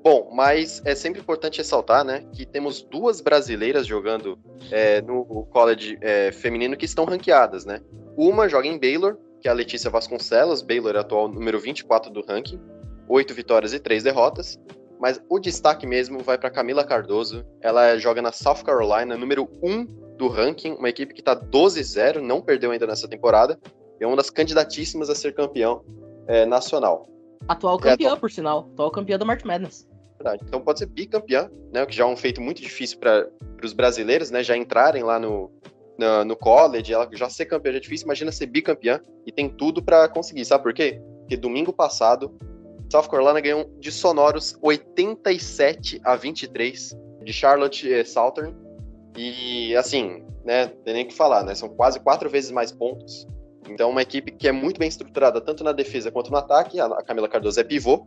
Bom, 0.03 0.31
mas 0.33 0.83
é 0.85 0.97
sempre 0.97 1.21
importante 1.21 1.59
ressaltar, 1.59 2.05
né, 2.05 2.25
que 2.33 2.45
temos 2.45 2.83
duas 2.83 3.21
brasileiras 3.21 3.87
jogando 3.87 4.37
é, 4.73 5.01
no 5.01 5.47
college 5.53 5.97
é, 6.01 6.33
feminino 6.33 6.77
que 6.77 6.85
estão 6.85 7.05
ranqueadas, 7.05 7.65
né? 7.65 7.81
Uma 8.17 8.49
joga 8.49 8.67
em 8.67 8.77
Baylor, 8.77 9.17
que 9.41 9.47
é 9.47 9.51
a 9.51 9.55
Letícia 9.55 9.89
Vasconcelos, 9.89 10.61
Baylor 10.61 10.97
é 10.97 10.99
atual 10.99 11.29
número 11.29 11.61
24 11.61 12.11
do 12.11 12.21
ranking, 12.27 12.61
oito 13.09 13.33
vitórias 13.33 13.73
e 13.73 13.79
três 13.79 14.03
derrotas. 14.03 14.59
Mas 15.01 15.21
o 15.29 15.39
destaque 15.39 15.87
mesmo 15.87 16.19
vai 16.21 16.37
para 16.37 16.51
Camila 16.51 16.85
Cardoso. 16.85 17.45
Ela 17.61 17.97
joga 17.97 18.23
na 18.23 18.31
South 18.31 18.63
Carolina, 18.65 19.17
número 19.17 19.49
1 19.63 19.85
do 20.17 20.29
ranking, 20.29 20.75
uma 20.75 20.89
equipe 20.89 21.15
que 21.15 21.21
está 21.21 21.35
12-0, 21.35 22.21
não 22.21 22.41
perdeu 22.41 22.71
ainda 22.71 22.87
nessa 22.87 23.09
temporada, 23.09 23.59
e 24.01 24.05
é 24.05 24.07
uma 24.07 24.17
das 24.17 24.31
candidatíssimas 24.31 25.11
a 25.11 25.15
ser 25.15 25.33
campeão 25.35 25.85
é, 26.27 26.45
nacional. 26.45 27.09
Atual 27.49 27.79
campeã, 27.79 28.13
é, 28.13 28.17
por 28.17 28.31
sinal. 28.31 28.69
Atual 28.73 28.91
campeã 28.93 29.19
do 29.19 29.27
March 29.27 29.45
Madness 29.45 29.92
verdade. 30.23 30.43
Então 30.47 30.61
pode 30.61 30.79
ser 30.79 30.87
bicampeão, 30.87 31.51
né? 31.73 31.83
O 31.83 31.87
que 31.87 31.95
já 31.95 32.05
é 32.05 32.07
um 32.07 32.17
feito 32.17 32.41
muito 32.41 32.63
difícil 32.63 32.99
para 32.99 33.29
os 33.63 33.73
brasileiros, 33.73 34.31
né? 34.31 34.43
Já 34.43 34.57
entrarem 34.57 35.03
lá 35.03 35.19
no, 35.19 35.51
no, 35.99 36.25
no 36.25 36.37
college, 36.37 36.93
ela 36.93 37.09
já 37.13 37.29
ser 37.29 37.47
campeã 37.47 37.73
já 37.73 37.79
é 37.79 37.81
difícil, 37.81 38.07
imagina 38.07 38.31
ser 38.31 38.47
bicampeã 38.47 39.01
e 39.27 39.33
tem 39.33 39.49
tudo 39.49 39.83
para 39.83 40.09
conseguir. 40.09 40.45
Sabe 40.45 40.63
por 40.63 40.73
quê? 40.73 41.01
Porque 41.21 41.37
domingo 41.37 41.73
passado, 41.73 42.35
South 42.91 43.09
Carolina 43.09 43.41
ganhou 43.41 43.71
de 43.79 43.91
sonoros 43.91 44.57
87 44.63 46.01
a 46.05 46.17
23 46.17 46.97
de 47.25 47.33
Charlotte 47.33 47.93
eh, 47.93 48.05
Southern. 48.05 48.55
E 49.17 49.77
assim, 49.77 50.25
né? 50.45 50.69
Tem 50.85 50.95
nem 50.95 51.07
que 51.07 51.15
falar, 51.15 51.45
né? 51.45 51.55
São 51.55 51.69
quase 51.69 52.01
quatro 52.01 52.31
vezes 52.31 52.51
mais 52.51 52.73
pontos. 52.73 53.27
Então, 53.69 53.91
uma 53.91 54.03
equipe 54.03 54.33
que 54.33 54.49
é 54.49 54.53
muito 54.53 54.79
bem 54.79 54.89
estruturada, 54.89 55.41
tanto 55.41 55.63
na 55.63 55.73
defesa 55.73 56.11
quanto 56.11 56.31
no 56.31 56.37
ataque. 56.37 56.81
A 56.81 57.03
Camila 57.03 57.29
Cardoso 57.29 57.61
é 57.61 57.65
pivô, 57.65 58.07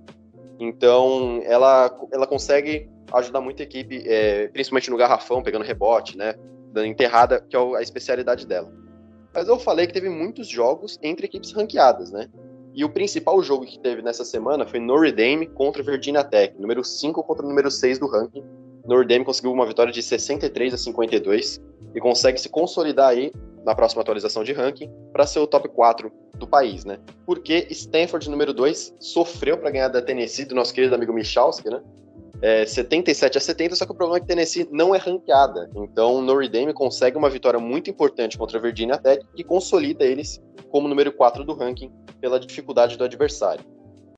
então, 0.59 1.41
ela, 1.43 1.93
ela 2.11 2.27
consegue 2.27 2.89
ajudar 3.13 3.41
muito 3.41 3.61
a 3.61 3.63
equipe, 3.63 4.03
é, 4.07 4.47
principalmente 4.47 4.89
no 4.89 4.97
garrafão, 4.97 5.43
pegando 5.43 5.63
rebote, 5.63 6.17
né? 6.17 6.35
Dando 6.71 6.87
enterrada, 6.87 7.41
que 7.41 7.55
é 7.55 7.59
a 7.59 7.81
especialidade 7.81 8.45
dela. 8.47 8.71
Mas 9.33 9.47
eu 9.47 9.59
falei 9.59 9.85
que 9.85 9.93
teve 9.93 10.09
muitos 10.09 10.47
jogos 10.47 10.97
entre 11.03 11.25
equipes 11.25 11.51
ranqueadas, 11.51 12.11
né? 12.11 12.29
E 12.73 12.83
o 12.83 12.89
principal 12.89 13.41
jogo 13.41 13.65
que 13.65 13.79
teve 13.79 14.01
nessa 14.01 14.25
semana 14.25 14.65
foi 14.65 14.79
Notre 14.79 15.11
Dame 15.11 15.45
contra 15.47 15.83
Virginia 15.83 16.23
Tech, 16.23 16.55
número 16.59 16.83
5 16.83 17.23
contra 17.23 17.45
o 17.45 17.49
número 17.49 17.71
6 17.71 17.99
do 17.99 18.07
ranking. 18.07 18.43
Notre 18.85 19.07
Dame 19.07 19.25
conseguiu 19.25 19.51
uma 19.51 19.65
vitória 19.65 19.91
de 19.91 20.03
63 20.03 20.73
a 20.73 20.77
52 20.77 21.61
e 21.93 21.99
consegue 21.99 22.39
se 22.39 22.49
consolidar 22.49 23.09
aí 23.09 23.31
na 23.65 23.73
próxima 23.73 24.01
atualização 24.01 24.43
de 24.43 24.53
ranking 24.53 24.91
para 25.11 25.25
ser 25.25 25.39
o 25.39 25.47
top 25.47 25.69
4 25.69 26.11
do 26.37 26.47
país, 26.47 26.85
né? 26.85 26.99
Porque 27.25 27.67
Stanford, 27.69 28.29
número 28.29 28.53
2, 28.53 28.95
sofreu 28.99 29.57
para 29.57 29.69
ganhar 29.71 29.87
da 29.87 30.01
Tennessee, 30.01 30.45
do 30.45 30.55
nosso 30.55 30.73
querido 30.73 30.95
amigo 30.95 31.13
Michalski, 31.13 31.69
né? 31.69 31.81
É, 32.41 32.65
77 32.65 33.37
a 33.37 33.41
70, 33.41 33.75
só 33.75 33.85
que 33.85 33.91
o 33.91 33.95
problema 33.95 34.17
é 34.17 34.19
que 34.19 34.27
Tennessee 34.27 34.67
não 34.71 34.93
é 34.93 34.97
ranqueada. 34.97 35.69
Então, 35.75 36.21
Notre 36.21 36.49
Dame 36.49 36.73
consegue 36.73 37.17
uma 37.17 37.29
vitória 37.29 37.59
muito 37.59 37.89
importante 37.89 38.37
contra 38.37 38.57
a 38.57 38.61
Virginia 38.61 38.97
Tech 38.97 39.25
e 39.35 39.43
consolida 39.43 40.03
eles 40.03 40.41
como 40.69 40.87
número 40.87 41.11
4 41.13 41.43
do 41.45 41.53
ranking 41.53 41.91
pela 42.19 42.39
dificuldade 42.39 42.97
do 42.97 43.03
adversário. 43.03 43.63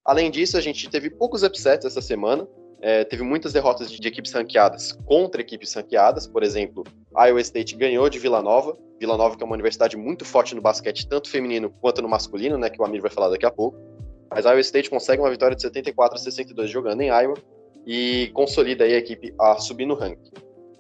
Além 0.03 0.31
disso, 0.31 0.57
a 0.57 0.61
gente 0.61 0.89
teve 0.89 1.09
poucos 1.09 1.43
upsets 1.43 1.85
essa 1.85 2.01
semana. 2.01 2.47
É, 2.81 3.03
teve 3.03 3.23
muitas 3.23 3.53
derrotas 3.53 3.91
de, 3.91 3.99
de, 3.99 4.07
equipes 4.07 4.31
ranqueadas 4.31 4.91
contra 5.05 5.41
equipes 5.41 5.73
ranqueadas. 5.73 6.27
Por 6.27 6.43
exemplo, 6.43 6.83
Iowa 7.17 7.41
State 7.41 7.75
ganhou 7.75 8.09
de 8.09 8.19
Vila 8.19 8.41
Nova. 8.41 8.77
Vila 8.99 9.17
Nova 9.17 9.35
que 9.35 9.43
é 9.43 9.45
uma 9.45 9.55
universidade 9.55 9.97
muito 9.97 10.25
forte 10.25 10.55
no 10.55 10.61
basquete, 10.61 11.07
tanto 11.07 11.29
feminino 11.29 11.69
quanto 11.81 12.01
no 12.01 12.09
masculino, 12.09 12.57
né, 12.57 12.69
que 12.69 12.81
o 12.81 12.85
Amir 12.85 13.01
vai 13.01 13.11
falar 13.11 13.29
daqui 13.29 13.45
a 13.45 13.51
pouco. 13.51 13.77
Mas 14.29 14.45
Iowa 14.45 14.59
State 14.59 14.89
consegue 14.89 15.21
uma 15.21 15.29
vitória 15.29 15.55
de 15.55 15.61
74 15.61 16.17
a 16.17 16.19
62 16.19 16.69
jogando 16.69 17.01
em 17.01 17.07
Iowa 17.07 17.37
e 17.85 18.29
consolida 18.33 18.83
a 18.83 18.89
equipe 18.89 19.33
a 19.39 19.57
subir 19.59 19.85
no 19.85 19.95
ranking. 19.95 20.31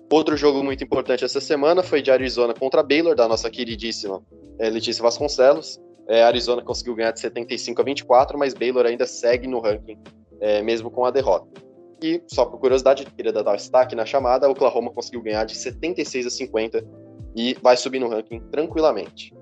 Outro 0.09 0.37
jogo 0.37 0.63
muito 0.63 0.83
importante 0.83 1.25
essa 1.25 1.41
semana 1.41 1.83
foi 1.83 2.01
de 2.01 2.09
Arizona 2.11 2.53
contra 2.53 2.81
Baylor, 2.81 3.15
da 3.15 3.27
nossa 3.27 3.49
queridíssima 3.49 4.21
é, 4.57 4.69
Letícia 4.69 5.03
Vasconcelos. 5.03 5.79
É, 6.07 6.23
Arizona 6.23 6.61
conseguiu 6.61 6.95
ganhar 6.95 7.11
de 7.11 7.19
75 7.19 7.81
a 7.81 7.83
24, 7.83 8.37
mas 8.37 8.53
Baylor 8.53 8.85
ainda 8.85 9.05
segue 9.05 9.47
no 9.47 9.59
ranking, 9.59 9.97
é, 10.39 10.61
mesmo 10.61 10.89
com 10.89 11.03
a 11.03 11.11
derrota. 11.11 11.66
E, 12.01 12.21
só 12.27 12.45
por 12.45 12.59
curiosidade, 12.59 13.05
queria 13.05 13.33
dar 13.33 13.55
destaque 13.55 13.95
na 13.95 14.05
chamada, 14.05 14.49
Oklahoma 14.49 14.91
conseguiu 14.91 15.21
ganhar 15.21 15.45
de 15.45 15.57
76 15.57 16.27
a 16.27 16.29
50 16.29 16.85
e 17.35 17.55
vai 17.61 17.75
subir 17.75 17.99
no 17.99 18.09
ranking 18.09 18.39
tranquilamente. 18.51 19.33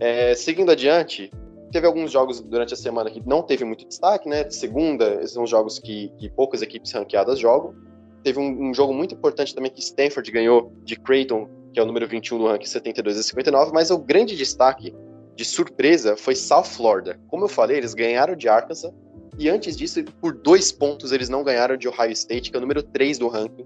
É, 0.00 0.34
seguindo 0.34 0.70
adiante, 0.70 1.30
teve 1.72 1.86
alguns 1.86 2.10
jogos 2.10 2.40
durante 2.40 2.74
a 2.74 2.76
semana 2.76 3.10
que 3.10 3.22
não 3.26 3.42
teve 3.42 3.64
muito 3.64 3.86
destaque, 3.86 4.28
né? 4.28 4.48
Segunda, 4.50 5.26
são 5.26 5.46
jogos 5.46 5.78
que, 5.78 6.12
que 6.18 6.28
poucas 6.28 6.62
equipes 6.62 6.92
ranqueadas 6.92 7.38
jogam. 7.38 7.74
Teve 8.22 8.38
um, 8.38 8.68
um, 8.68 8.74
jogo 8.74 8.92
muito 8.92 9.14
importante 9.14 9.54
também 9.54 9.70
que 9.70 9.80
Stanford 9.80 10.30
ganhou 10.30 10.72
de 10.84 10.96
Creighton, 10.96 11.48
que 11.72 11.80
é 11.80 11.82
o 11.82 11.86
número 11.86 12.06
21 12.06 12.38
no 12.38 12.46
ranking 12.46 12.66
72 12.66 13.18
a 13.18 13.22
59, 13.22 13.72
mas 13.72 13.90
o 13.90 13.98
grande 13.98 14.36
destaque 14.36 14.94
de 15.36 15.44
surpresa 15.44 16.16
foi 16.16 16.34
South 16.34 16.64
Florida. 16.64 17.18
Como 17.28 17.44
eu 17.44 17.48
falei, 17.48 17.76
eles 17.76 17.94
ganharam 17.94 18.34
de 18.34 18.48
Arkansas 18.48 18.92
e 19.38 19.48
antes 19.48 19.76
disso, 19.76 20.02
por 20.20 20.34
dois 20.34 20.72
pontos, 20.72 21.12
eles 21.12 21.28
não 21.28 21.44
ganharam 21.44 21.76
de 21.76 21.86
Ohio 21.86 22.10
State, 22.10 22.50
que 22.50 22.56
é 22.56 22.58
o 22.58 22.60
número 22.60 22.82
3 22.82 23.18
do 23.18 23.28
ranking. 23.28 23.64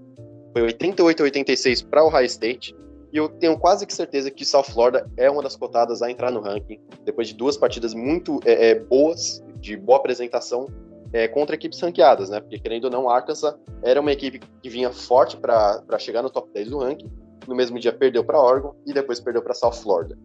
Foi 0.53 0.61
88 0.61 1.21
a 1.21 1.23
86 1.23 1.81
para 1.81 2.05
Ohio 2.05 2.25
State. 2.27 2.75
E 3.11 3.17
eu 3.17 3.27
tenho 3.27 3.57
quase 3.57 3.85
que 3.85 3.93
certeza 3.93 4.29
que 4.29 4.45
South 4.45 4.65
Florida 4.65 5.09
é 5.17 5.29
uma 5.29 5.41
das 5.41 5.55
cotadas 5.55 6.01
a 6.01 6.11
entrar 6.11 6.31
no 6.31 6.41
ranking, 6.41 6.79
depois 7.03 7.27
de 7.27 7.33
duas 7.33 7.57
partidas 7.57 7.93
muito 7.93 8.39
é, 8.45 8.69
é, 8.69 8.75
boas, 8.79 9.43
de 9.59 9.75
boa 9.75 9.97
apresentação, 9.97 10.67
é, 11.11 11.27
contra 11.27 11.55
equipes 11.55 11.79
ranqueadas, 11.79 12.29
né? 12.29 12.39
Porque, 12.39 12.59
querendo 12.59 12.85
ou 12.85 12.91
não, 12.91 13.09
Arkansas 13.09 13.55
era 13.83 13.99
uma 13.99 14.11
equipe 14.11 14.39
que 14.61 14.69
vinha 14.69 14.91
forte 14.91 15.37
para 15.37 15.99
chegar 15.99 16.21
no 16.21 16.29
top 16.29 16.49
10 16.53 16.69
do 16.69 16.79
ranking. 16.79 17.11
No 17.47 17.55
mesmo 17.55 17.79
dia 17.79 17.93
perdeu 17.93 18.23
para 18.23 18.39
Oregon 18.39 18.75
e 18.85 18.93
depois 18.93 19.19
perdeu 19.19 19.41
para 19.41 19.53
South 19.53 19.73
Florida. 19.73 20.17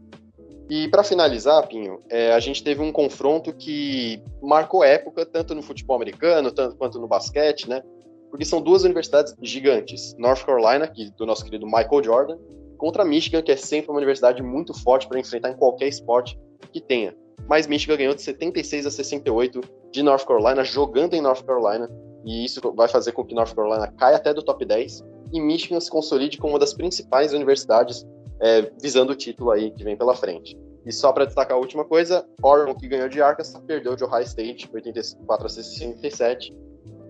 E 0.68 0.86
para 0.88 1.02
finalizar, 1.02 1.66
Pinho, 1.66 2.02
é, 2.10 2.32
a 2.32 2.40
gente 2.40 2.62
teve 2.62 2.82
um 2.82 2.92
confronto 2.92 3.54
que 3.54 4.22
marcou 4.42 4.84
época, 4.84 5.24
tanto 5.24 5.54
no 5.54 5.62
futebol 5.62 5.96
americano 5.96 6.52
tanto 6.52 6.76
quanto 6.76 6.98
no 6.98 7.08
basquete, 7.08 7.68
né? 7.68 7.82
Porque 8.30 8.44
são 8.44 8.60
duas 8.60 8.84
universidades 8.84 9.34
gigantes. 9.40 10.14
North 10.18 10.44
Carolina, 10.44 10.86
que, 10.86 11.10
do 11.12 11.24
nosso 11.24 11.42
querido 11.44 11.64
Michael 11.64 12.04
Jordan, 12.04 12.38
contra 12.76 13.04
Michigan, 13.04 13.40
que 13.40 13.50
é 13.50 13.56
sempre 13.56 13.90
uma 13.90 13.96
universidade 13.96 14.42
muito 14.42 14.74
forte 14.74 15.08
para 15.08 15.18
enfrentar 15.18 15.50
em 15.50 15.56
qualquer 15.56 15.88
esporte 15.88 16.38
que 16.70 16.80
tenha. 16.80 17.16
Mas 17.48 17.66
Michigan 17.66 17.96
ganhou 17.96 18.14
de 18.14 18.20
76 18.20 18.84
a 18.84 18.90
68 18.90 19.60
de 19.90 20.02
North 20.02 20.26
Carolina, 20.26 20.62
jogando 20.62 21.14
em 21.14 21.22
North 21.22 21.42
Carolina, 21.44 21.88
e 22.26 22.44
isso 22.44 22.60
vai 22.74 22.88
fazer 22.88 23.12
com 23.12 23.24
que 23.24 23.34
North 23.34 23.54
Carolina 23.54 23.90
caia 23.96 24.16
até 24.16 24.34
do 24.34 24.42
top 24.42 24.64
10 24.66 25.02
e 25.32 25.40
Michigan 25.40 25.80
se 25.80 25.90
consolide 25.90 26.36
como 26.36 26.54
uma 26.54 26.58
das 26.58 26.74
principais 26.74 27.32
universidades 27.32 28.06
é, 28.40 28.70
visando 28.80 29.12
o 29.12 29.16
título 29.16 29.50
aí 29.50 29.70
que 29.70 29.84
vem 29.84 29.96
pela 29.96 30.14
frente. 30.14 30.56
E 30.86 30.92
só 30.92 31.12
para 31.12 31.26
destacar 31.26 31.56
a 31.56 31.60
última 31.60 31.84
coisa, 31.84 32.26
Oregon, 32.42 32.74
que 32.74 32.88
ganhou 32.88 33.08
de 33.08 33.20
Arkansas, 33.20 33.60
perdeu 33.66 33.94
de 33.94 34.04
Ohio 34.04 34.24
State, 34.24 34.70
84 34.72 35.46
a 35.46 35.48
67. 35.48 36.56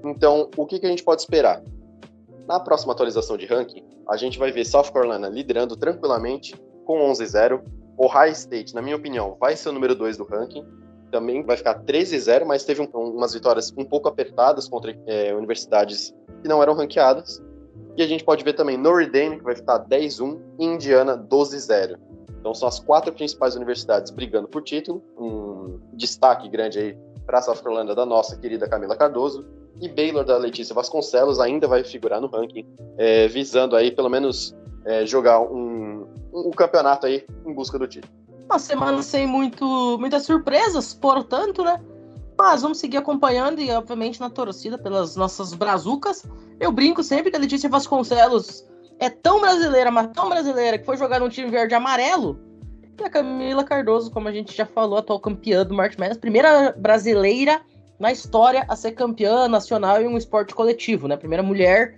Então, 0.04 0.50
o 0.56 0.66
que, 0.66 0.78
que 0.78 0.86
a 0.86 0.88
gente 0.88 1.04
pode 1.04 1.22
esperar? 1.22 1.62
Na 2.46 2.58
próxima 2.58 2.92
atualização 2.92 3.36
de 3.36 3.46
ranking, 3.46 3.84
a 4.08 4.16
gente 4.16 4.38
vai 4.38 4.50
ver 4.50 4.64
South 4.64 4.90
Carolina 4.92 5.28
liderando 5.28 5.76
tranquilamente 5.76 6.56
com 6.84 6.98
11-0. 7.10 7.62
Ohio 7.96 8.32
State, 8.32 8.74
na 8.74 8.80
minha 8.80 8.96
opinião, 8.96 9.36
vai 9.38 9.54
ser 9.54 9.68
o 9.68 9.72
número 9.72 9.94
2 9.94 10.16
do 10.16 10.24
ranking. 10.24 10.64
Também 11.10 11.42
vai 11.42 11.56
ficar 11.56 11.82
13-0, 11.84 12.44
mas 12.44 12.64
teve 12.64 12.80
um, 12.82 12.86
umas 12.86 13.34
vitórias 13.34 13.72
um 13.76 13.84
pouco 13.84 14.08
apertadas 14.08 14.68
contra 14.68 14.96
é, 15.06 15.34
universidades 15.34 16.14
que 16.42 16.48
não 16.48 16.62
eram 16.62 16.74
ranqueadas. 16.74 17.42
E 17.96 18.02
a 18.02 18.06
gente 18.06 18.22
pode 18.22 18.44
ver 18.44 18.52
também 18.52 18.76
Notre 18.76 19.06
Dame, 19.06 19.38
que 19.38 19.44
vai 19.44 19.54
estar 19.54 19.80
10-1, 19.80 20.38
e 20.58 20.64
Indiana 20.64 21.16
12-0. 21.16 21.98
Então 22.38 22.54
são 22.54 22.68
as 22.68 22.78
quatro 22.78 23.12
principais 23.12 23.56
universidades 23.56 24.10
brigando 24.10 24.48
por 24.48 24.62
título. 24.62 25.02
Um 25.18 25.80
destaque 25.94 26.48
grande 26.48 26.78
aí 26.78 26.98
para 27.26 27.38
a 27.38 27.42
South 27.42 27.56
Carolina 27.56 27.94
da 27.94 28.06
nossa 28.06 28.36
querida 28.36 28.68
Camila 28.68 28.96
Cardoso. 28.96 29.44
E 29.80 29.88
Baylor 29.88 30.24
da 30.24 30.36
Letícia 30.36 30.74
Vasconcelos 30.74 31.38
ainda 31.38 31.68
vai 31.68 31.84
figurar 31.84 32.20
no 32.20 32.26
ranking, 32.26 32.66
é, 32.96 33.28
visando 33.28 33.76
aí 33.76 33.92
pelo 33.92 34.08
menos 34.08 34.56
é, 34.84 35.06
jogar 35.06 35.40
um, 35.40 36.06
um, 36.32 36.50
campeonato 36.50 37.06
aí 37.06 37.24
em 37.46 37.52
busca 37.52 37.78
do 37.78 37.86
título. 37.86 38.12
Uma 38.50 38.58
semana 38.58 39.02
sem 39.02 39.26
muito, 39.26 39.98
muitas 40.00 40.24
surpresas, 40.24 40.94
portanto, 40.94 41.62
né? 41.62 41.80
Mas 42.38 42.62
vamos 42.62 42.78
seguir 42.78 42.98
acompanhando 42.98 43.60
e, 43.60 43.70
obviamente, 43.70 44.20
na 44.20 44.30
torcida 44.30 44.78
pelas 44.78 45.16
nossas 45.16 45.52
brazucas. 45.54 46.24
Eu 46.60 46.70
brinco 46.70 47.02
sempre 47.02 47.30
que 47.30 47.36
a 47.36 47.40
Letícia 47.40 47.68
Vasconcelos 47.68 48.64
é 49.00 49.10
tão 49.10 49.40
brasileira, 49.40 49.90
mas 49.90 50.08
tão 50.12 50.28
brasileira, 50.28 50.78
que 50.78 50.86
foi 50.86 50.96
jogar 50.96 51.18
num 51.18 51.28
time 51.28 51.50
verde 51.50 51.74
amarelo. 51.74 52.38
E 53.00 53.04
a 53.04 53.10
Camila 53.10 53.64
Cardoso, 53.64 54.10
como 54.10 54.28
a 54.28 54.32
gente 54.32 54.56
já 54.56 54.66
falou, 54.66 54.98
atual 54.98 55.20
campeã 55.20 55.64
do 55.64 55.74
March 55.74 55.96
Madness, 55.96 56.18
primeira 56.18 56.72
brasileira 56.72 57.60
na 57.98 58.12
história 58.12 58.64
a 58.68 58.76
ser 58.76 58.92
campeã 58.92 59.48
nacional 59.48 60.00
em 60.00 60.06
um 60.06 60.16
esporte 60.16 60.54
coletivo, 60.54 61.08
né? 61.08 61.16
Primeira 61.16 61.42
mulher 61.42 61.96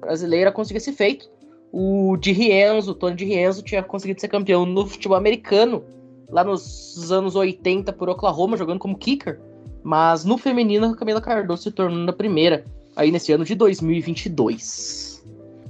brasileira 0.00 0.50
a 0.50 0.52
conseguir 0.52 0.78
esse 0.78 0.92
feito. 0.92 1.30
O 1.70 2.16
de 2.18 2.32
Rienzo, 2.32 2.92
o 2.92 2.94
Tony 2.94 3.16
de 3.16 3.24
Rienzo, 3.24 3.62
tinha 3.62 3.82
conseguido 3.82 4.20
ser 4.20 4.28
campeão 4.28 4.66
no 4.66 4.86
futebol 4.86 5.16
americano, 5.16 5.84
lá 6.30 6.44
nos 6.44 7.10
anos 7.10 7.34
80 7.34 7.92
por 7.92 8.08
Oklahoma, 8.08 8.56
jogando 8.56 8.78
como 8.78 8.96
kicker. 8.96 9.40
Mas 9.82 10.24
no 10.24 10.38
feminino, 10.38 10.86
a 10.86 10.96
Camila 10.96 11.20
Cardoso 11.20 11.64
se 11.64 11.70
tornou 11.70 12.08
a 12.08 12.12
primeira 12.12 12.64
aí 12.94 13.10
nesse 13.10 13.32
ano 13.32 13.44
de 13.44 13.54
2022. 13.54 15.24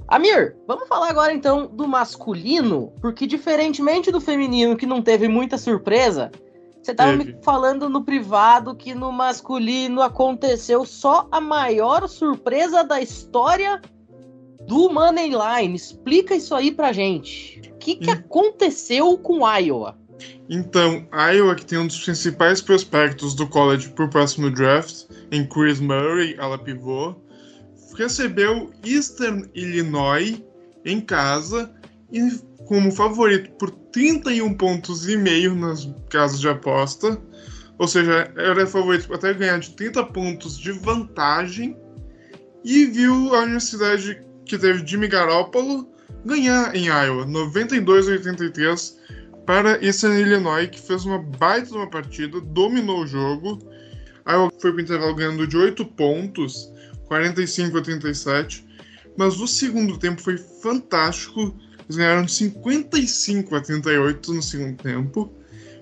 Amir, 0.07 0.55
vamos 0.67 0.87
falar 0.87 1.09
agora 1.09 1.33
então 1.33 1.65
do 1.65 1.87
masculino, 1.87 2.91
porque 3.01 3.25
diferentemente 3.25 4.11
do 4.11 4.21
feminino 4.21 4.75
que 4.75 4.85
não 4.85 5.01
teve 5.01 5.27
muita 5.27 5.57
surpresa, 5.57 6.31
você 6.83 6.91
estava 6.91 7.15
me 7.15 7.35
falando 7.41 7.89
no 7.89 8.03
privado 8.03 8.75
que 8.75 8.93
no 8.93 9.09
masculino 9.11 10.01
aconteceu 10.01 10.85
só 10.85 11.27
a 11.31 11.39
maior 11.39 12.09
surpresa 12.09 12.83
da 12.83 13.01
história 13.01 13.81
do 14.67 14.89
Moneyline. 14.89 15.73
Explica 15.73 16.35
isso 16.35 16.53
aí 16.53 16.71
pra 16.71 16.91
gente. 16.91 17.61
O 17.73 17.77
que, 17.77 17.95
que 17.95 18.09
hum. 18.09 18.13
aconteceu 18.13 19.17
com 19.17 19.47
Iowa? 19.47 19.97
Então, 20.49 21.07
Iowa, 21.13 21.55
que 21.55 21.65
tem 21.65 21.77
um 21.79 21.87
dos 21.87 22.03
principais 22.03 22.61
prospectos 22.61 23.33
do 23.33 23.47
college 23.47 23.89
para 23.89 24.05
o 24.05 24.09
próximo 24.09 24.51
draft, 24.51 25.05
em 25.31 25.45
Chris 25.47 25.79
Murray, 25.79 26.35
ala 26.37 26.57
pivô, 26.57 27.15
recebeu 27.97 28.71
Eastern 28.83 29.49
Illinois 29.53 30.41
em 30.83 30.99
casa 30.99 31.71
e 32.11 32.39
como 32.65 32.91
favorito 32.91 33.51
por 33.51 33.71
31 33.71 34.53
pontos 34.55 35.07
e 35.07 35.17
meio 35.17 35.55
nas 35.55 35.89
casas 36.09 36.39
de 36.39 36.49
aposta. 36.49 37.19
Ou 37.77 37.87
seja, 37.87 38.31
era 38.35 38.65
favorito 38.67 39.13
até 39.13 39.33
ganhar 39.33 39.59
de 39.59 39.71
30 39.71 40.03
pontos 40.05 40.57
de 40.57 40.71
vantagem. 40.71 41.77
E 42.63 42.85
viu 42.85 43.35
a 43.35 43.41
universidade 43.41 44.21
que 44.45 44.57
teve 44.57 44.85
Jimmy 44.85 45.07
Garoppolo 45.07 45.89
ganhar 46.25 46.73
em 46.75 46.85
Iowa, 46.85 47.25
92 47.25 48.07
a 48.07 48.11
83 48.11 48.97
para 49.45 49.83
Eastern 49.83 50.19
Illinois, 50.19 50.69
que 50.69 50.79
fez 50.79 51.05
uma 51.05 51.19
baita 51.19 51.67
de 51.67 51.73
uma 51.73 51.89
partida, 51.89 52.39
dominou 52.39 53.03
o 53.03 53.07
jogo. 53.07 53.59
Iowa 54.27 54.51
foi 54.59 54.71
para 54.71 54.79
o 54.79 54.81
intervalo 54.81 55.15
ganhando 55.15 55.45
de 55.45 55.57
8 55.57 55.85
pontos, 55.85 56.71
45 57.07 57.77
a 57.77 57.81
37. 57.81 58.65
Mas 59.17 59.39
o 59.39 59.47
segundo 59.47 59.97
tempo 59.97 60.21
foi 60.21 60.37
fantástico. 60.37 61.55
Eles 61.85 61.97
ganharam 61.97 62.23
de 62.23 62.31
55 62.31 63.55
a 63.55 63.61
38 63.61 64.33
no 64.33 64.41
segundo 64.41 64.81
tempo. 64.81 65.33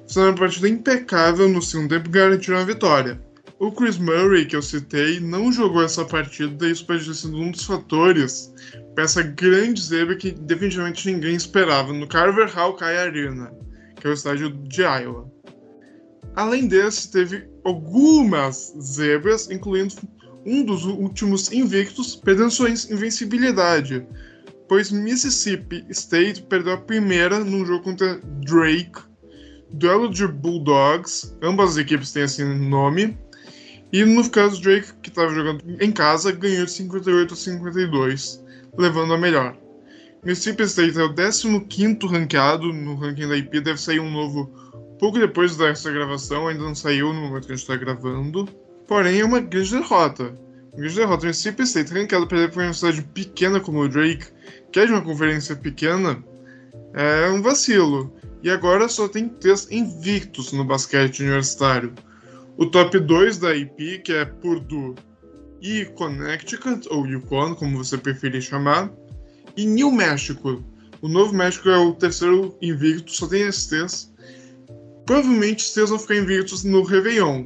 Fizeram 0.07 0.29
uma 0.29 0.37
partida 0.37 0.67
impecável 0.67 1.47
no 1.47 1.61
segundo 1.61 1.89
tempo 1.89 2.09
e 2.09 2.11
garantiram 2.11 2.57
a 2.57 2.65
vitória. 2.65 3.21
O 3.59 3.71
Chris 3.71 3.97
Murray, 3.97 4.45
que 4.45 4.55
eu 4.55 4.61
citei, 4.61 5.19
não 5.19 5.51
jogou 5.51 5.83
essa 5.83 6.03
partida 6.03 6.67
e 6.67 6.71
isso 6.71 6.85
pode 6.85 7.05
ter 7.05 7.13
sido 7.13 7.37
um 7.37 7.51
dos 7.51 7.63
fatores 7.63 8.51
essa 8.97 9.21
grande 9.23 9.81
zebra 9.81 10.15
que 10.15 10.31
definitivamente 10.31 11.11
ninguém 11.11 11.35
esperava. 11.35 11.93
No 11.93 12.07
Carver 12.07 12.51
Hawkeye 12.57 12.97
Arena, 12.97 13.53
que 13.95 14.07
é 14.07 14.09
o 14.09 14.13
estádio 14.13 14.49
de 14.49 14.81
Iowa. 14.81 15.31
Além 16.35 16.67
desse, 16.67 17.11
teve 17.11 17.47
algumas 17.63 18.73
zebras, 18.79 19.49
incluindo 19.49 19.95
um 20.45 20.63
dos 20.63 20.85
últimos 20.85 21.51
invictos 21.51 22.15
perdendo 22.15 22.51
sua 22.51 22.69
invencibilidade, 22.69 24.05
pois 24.67 24.91
Mississippi 24.91 25.85
State 25.89 26.43
perdeu 26.43 26.73
a 26.73 26.77
primeira 26.77 27.39
num 27.39 27.65
jogo 27.65 27.83
contra 27.83 28.19
Drake, 28.45 29.01
duelo 29.71 30.09
de 30.09 30.27
Bulldogs, 30.27 31.35
ambas 31.41 31.71
as 31.71 31.77
equipes 31.77 32.11
têm 32.11 32.23
assim 32.23 32.45
nome, 32.45 33.17
e 33.91 34.05
no 34.05 34.27
caso 34.29 34.61
Drake, 34.61 34.93
que 35.01 35.09
estava 35.09 35.33
jogando 35.33 35.63
em 35.79 35.91
casa, 35.91 36.31
ganhou 36.31 36.65
de 36.65 36.71
58 36.71 37.33
a 37.33 37.37
52, 37.37 38.43
levando 38.77 39.13
a 39.13 39.17
melhor. 39.17 39.55
Mississippi 40.23 40.63
State 40.63 40.99
é 40.99 41.03
o 41.03 41.13
15 41.13 41.97
ranqueado 42.07 42.71
no 42.71 42.95
ranking 42.95 43.27
da 43.27 43.35
IP, 43.35 43.59
deve 43.61 43.81
sair 43.81 43.99
um 43.99 44.11
novo 44.11 44.51
pouco 44.99 45.17
depois 45.17 45.57
dessa 45.57 45.91
gravação, 45.91 46.47
ainda 46.47 46.63
não 46.63 46.75
saiu 46.75 47.11
no 47.11 47.21
momento 47.21 47.47
que 47.47 47.53
a 47.53 47.55
gente 47.55 47.63
está 47.63 47.75
gravando. 47.75 48.47
Porém, 48.87 49.21
é 49.21 49.25
uma 49.25 49.39
grande 49.39 49.71
derrota. 49.71 50.25
Uma 50.73 50.77
grande 50.77 50.95
derrota. 50.95 51.25
Mississippi 51.25 51.63
State 51.63 51.91
ranqueado 51.91 52.27
para 52.27 52.37
uma 52.37 52.45
universidade 52.45 53.01
pequena 53.01 53.59
como 53.59 53.79
o 53.79 53.89
Drake, 53.89 54.27
que 54.71 54.79
é 54.79 54.85
de 54.85 54.91
uma 54.91 55.01
conferência 55.01 55.55
pequena, 55.55 56.23
é 56.93 57.29
um 57.29 57.41
vacilo. 57.41 58.13
E 58.43 58.49
agora 58.49 58.87
só 58.87 59.07
tem 59.07 59.27
três 59.27 59.67
invictos 59.71 60.51
no 60.51 60.63
basquete 60.63 61.21
universitário. 61.21 61.93
O 62.57 62.67
top 62.67 62.99
2 62.99 63.39
da 63.39 63.55
IP, 63.55 63.99
que 63.99 64.13
é 64.13 64.25
Purdue 64.25 64.93
e 65.61 65.85
Connecticut, 65.85 66.87
ou 66.89 67.05
Yukon, 67.05 67.55
como 67.55 67.77
você 67.77 67.97
preferir 67.97 68.41
chamar, 68.41 68.91
e 69.55 69.65
New 69.65 69.91
México. 69.91 70.63
O 71.01 71.07
Novo 71.07 71.33
México 71.33 71.69
é 71.69 71.77
o 71.77 71.93
terceiro 71.93 72.55
invicto, 72.61 73.11
só 73.11 73.27
tem 73.27 73.43
esses 73.43 73.67
três. 73.67 74.13
Provavelmente 75.05 75.63
os 75.63 75.73
três 75.73 75.89
vão 75.89 75.99
ficar 75.99 76.15
invictos 76.15 76.63
no 76.63 76.83
Réveillon. 76.83 77.45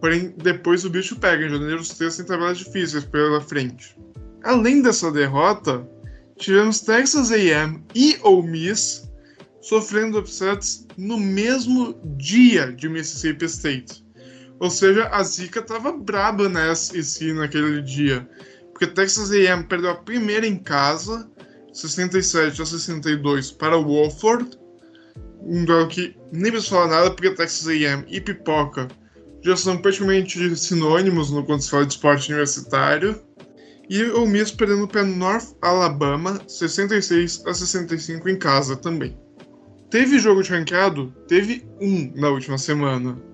Porém, 0.00 0.34
depois 0.36 0.84
o 0.84 0.90
bicho 0.90 1.16
pega. 1.16 1.46
Em 1.46 1.50
janeiro, 1.50 1.80
os 1.80 1.88
três 1.90 2.16
têm 2.16 2.26
trabalhos 2.26 2.58
difíceis 2.58 3.04
pela 3.04 3.40
frente. 3.40 3.96
Além 4.44 4.82
dessa 4.82 5.10
derrota, 5.10 5.88
tivemos 6.36 6.80
Texas 6.80 7.30
A&M 7.30 7.82
e 7.94 8.16
Ole 8.22 8.48
Miss 8.48 9.08
sofrendo 9.60 10.18
upsets 10.18 10.86
no 10.96 11.18
mesmo 11.18 12.00
dia 12.16 12.72
de 12.72 12.88
Mississippi 12.88 13.44
State. 13.46 14.04
Ou 14.60 14.70
seja, 14.70 15.08
a 15.08 15.22
zica 15.22 15.62
tava 15.62 15.92
braba 15.92 16.48
nessa 16.48 16.96
e 16.96 17.02
sim 17.02 17.32
naquele 17.32 17.80
dia. 17.82 18.28
Porque 18.72 18.86
Texas 18.86 19.30
A&M 19.30 19.64
perdeu 19.64 19.90
a 19.90 19.94
primeira 19.96 20.46
em 20.46 20.56
casa, 20.56 21.30
67 21.72 22.60
a 22.60 22.66
62 22.66 23.52
para 23.52 23.76
Wofford. 23.76 24.50
Um 25.40 25.64
duelo 25.64 25.88
que 25.88 26.16
nem 26.32 26.50
preciso 26.50 26.74
falar 26.74 26.88
nada, 26.88 27.10
porque 27.10 27.30
Texas 27.30 27.68
A&M 27.68 28.04
e 28.08 28.20
Pipoca 28.20 28.88
já 29.42 29.56
são 29.56 29.78
praticamente 29.78 30.56
sinônimos 30.56 31.30
no 31.30 31.44
quando 31.44 31.62
se 31.62 31.70
fala 31.70 31.86
de 31.86 31.92
esporte 31.92 32.28
universitário. 32.28 33.20
E 33.88 34.02
o 34.04 34.26
Miss 34.26 34.50
perdendo 34.50 34.86
para 34.86 35.02
North 35.02 35.56
Alabama, 35.62 36.40
66 36.46 37.42
a 37.46 37.54
65 37.54 38.28
em 38.28 38.38
casa 38.38 38.76
também. 38.76 39.16
Teve 39.90 40.18
jogo 40.18 40.42
de 40.42 40.50
ranqueado? 40.50 41.10
Teve 41.26 41.66
um 41.80 42.12
na 42.14 42.28
última 42.28 42.58
semana. 42.58 43.27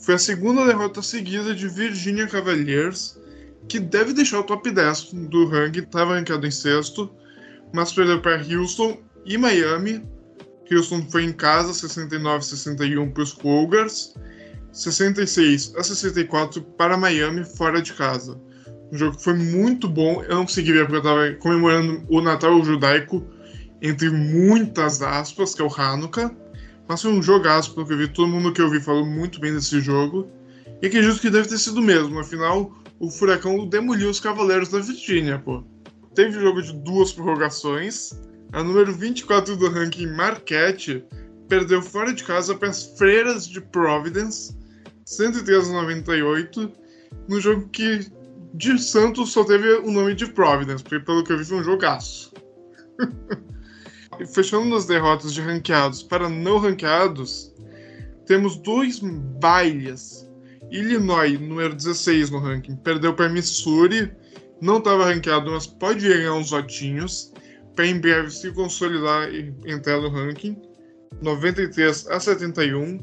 Foi 0.00 0.14
a 0.14 0.18
segunda 0.18 0.64
derrota 0.66 1.02
seguida 1.02 1.54
de 1.54 1.68
Virginia 1.68 2.26
Cavaliers, 2.26 3.18
que 3.68 3.78
deve 3.78 4.12
deixar 4.12 4.40
o 4.40 4.44
top 4.44 4.70
10 4.70 5.12
do 5.12 5.46
ranking, 5.46 5.80
estava 5.80 6.14
ranqueado 6.14 6.46
em 6.46 6.50
sexto, 6.50 7.10
mas 7.72 7.92
perdeu 7.92 8.20
para 8.20 8.42
Houston 8.42 8.98
e 9.26 9.36
Miami. 9.36 10.02
Houston 10.70 11.02
foi 11.10 11.24
em 11.24 11.32
casa, 11.32 11.72
69 11.72 12.36
a 12.36 12.40
61 12.40 13.10
para 13.10 13.22
os 13.22 13.32
Cougars, 13.32 14.14
66 14.72 15.74
a 15.76 15.82
64 15.82 16.62
para 16.62 16.96
Miami 16.96 17.44
fora 17.44 17.82
de 17.82 17.92
casa. 17.92 18.40
Um 18.92 18.96
jogo 18.96 19.16
que 19.16 19.24
foi 19.24 19.34
muito 19.34 19.88
bom. 19.88 20.22
Eu 20.22 20.36
não 20.36 20.46
consegui 20.46 20.72
ver 20.72 20.86
porque 20.86 20.96
eu 20.96 20.98
estava 20.98 21.32
comemorando 21.34 22.04
o 22.08 22.20
Natal 22.20 22.62
judaico, 22.64 23.26
entre 23.82 24.10
muitas 24.10 25.02
aspas, 25.02 25.54
que 25.54 25.60
é 25.60 25.64
o 25.64 25.74
Hanukkah. 25.74 26.34
Mas 26.88 27.02
foi 27.02 27.12
um 27.12 27.22
jogaço, 27.22 27.74
pelo 27.74 27.86
que 27.86 27.92
eu 27.92 27.98
vi. 27.98 28.08
Todo 28.08 28.28
mundo 28.28 28.52
que 28.52 28.62
eu 28.62 28.70
vi 28.70 28.80
falou 28.80 29.04
muito 29.04 29.38
bem 29.38 29.52
desse 29.52 29.80
jogo. 29.80 30.26
E 30.80 30.86
acredito 30.86 31.20
que 31.20 31.28
deve 31.28 31.48
ter 31.48 31.58
sido 31.58 31.82
mesmo. 31.82 32.18
Afinal, 32.18 32.72
o 32.98 33.10
Furacão 33.10 33.66
demoliu 33.66 34.08
os 34.08 34.18
Cavaleiros 34.18 34.70
da 34.70 34.80
Virgínia, 34.80 35.38
pô. 35.38 35.62
Teve 36.14 36.40
jogo 36.40 36.62
de 36.62 36.72
duas 36.72 37.12
prorrogações. 37.12 38.18
A 38.52 38.62
número 38.62 38.92
24 38.94 39.56
do 39.56 39.68
ranking 39.68 40.06
Marquette 40.06 41.04
perdeu 41.48 41.82
fora 41.82 42.12
de 42.12 42.24
casa 42.24 42.54
para 42.54 42.68
as 42.68 42.84
Freiras 42.96 43.46
de 43.46 43.60
Providence, 43.60 44.56
103 45.04 45.68
a 45.68 45.72
98, 45.72 46.72
no 47.28 47.40
jogo 47.40 47.68
que 47.68 48.06
de 48.54 48.78
Santos 48.78 49.32
só 49.32 49.44
teve 49.44 49.70
o 49.78 49.90
nome 49.90 50.14
de 50.14 50.26
Providence, 50.26 50.82
porque 50.82 51.00
pelo 51.00 51.22
que 51.24 51.32
eu 51.32 51.38
vi 51.38 51.44
foi 51.44 51.58
um 51.58 51.64
jogaço. 51.64 52.32
e 54.20 54.26
fechando 54.26 54.66
nas 54.66 54.86
derrotas 54.86 55.32
de 55.32 55.40
ranqueados 55.40 56.02
para 56.02 56.28
não 56.28 56.58
ranqueados, 56.58 57.52
temos 58.26 58.56
dois 58.56 59.00
bailes. 59.40 60.28
Illinois, 60.70 61.40
número 61.40 61.74
16 61.74 62.30
no 62.30 62.38
ranking, 62.38 62.76
perdeu 62.76 63.14
para 63.14 63.28
Missouri, 63.28 64.12
não 64.60 64.78
estava 64.78 65.04
ranqueado, 65.06 65.50
mas 65.50 65.66
pode 65.66 66.06
ganhar 66.06 66.34
uns 66.34 66.50
votinhos 66.50 67.32
para 67.74 67.86
em 67.86 67.98
breve 67.98 68.30
se 68.30 68.50
consolidar 68.52 69.32
e 69.32 69.54
entrar 69.64 70.00
no 70.00 70.10
ranking. 70.10 70.60
93 71.22 72.08
a 72.08 72.20
71. 72.20 73.00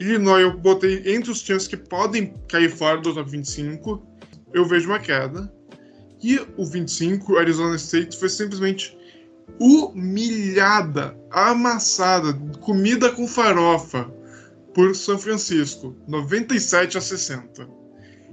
Illinois 0.00 0.42
eu 0.42 0.56
botei 0.56 1.02
entre 1.14 1.30
os 1.30 1.42
times 1.42 1.66
que 1.66 1.76
podem 1.76 2.34
cair 2.48 2.70
fora 2.70 3.00
do 3.00 3.12
top 3.12 3.30
25. 3.30 4.06
Eu 4.52 4.64
vejo 4.64 4.88
uma 4.88 4.98
queda. 4.98 5.52
E 6.22 6.38
o 6.56 6.64
25, 6.64 7.36
Arizona 7.36 7.76
State, 7.76 8.18
foi 8.18 8.28
simplesmente 8.28 8.96
humilhada, 9.60 11.16
amassada, 11.30 12.32
comida 12.60 13.10
com 13.10 13.26
farofa 13.26 14.10
por 14.74 14.94
São 14.94 15.18
Francisco, 15.18 15.96
97 16.08 16.98
a 16.98 17.00
60. 17.00 17.68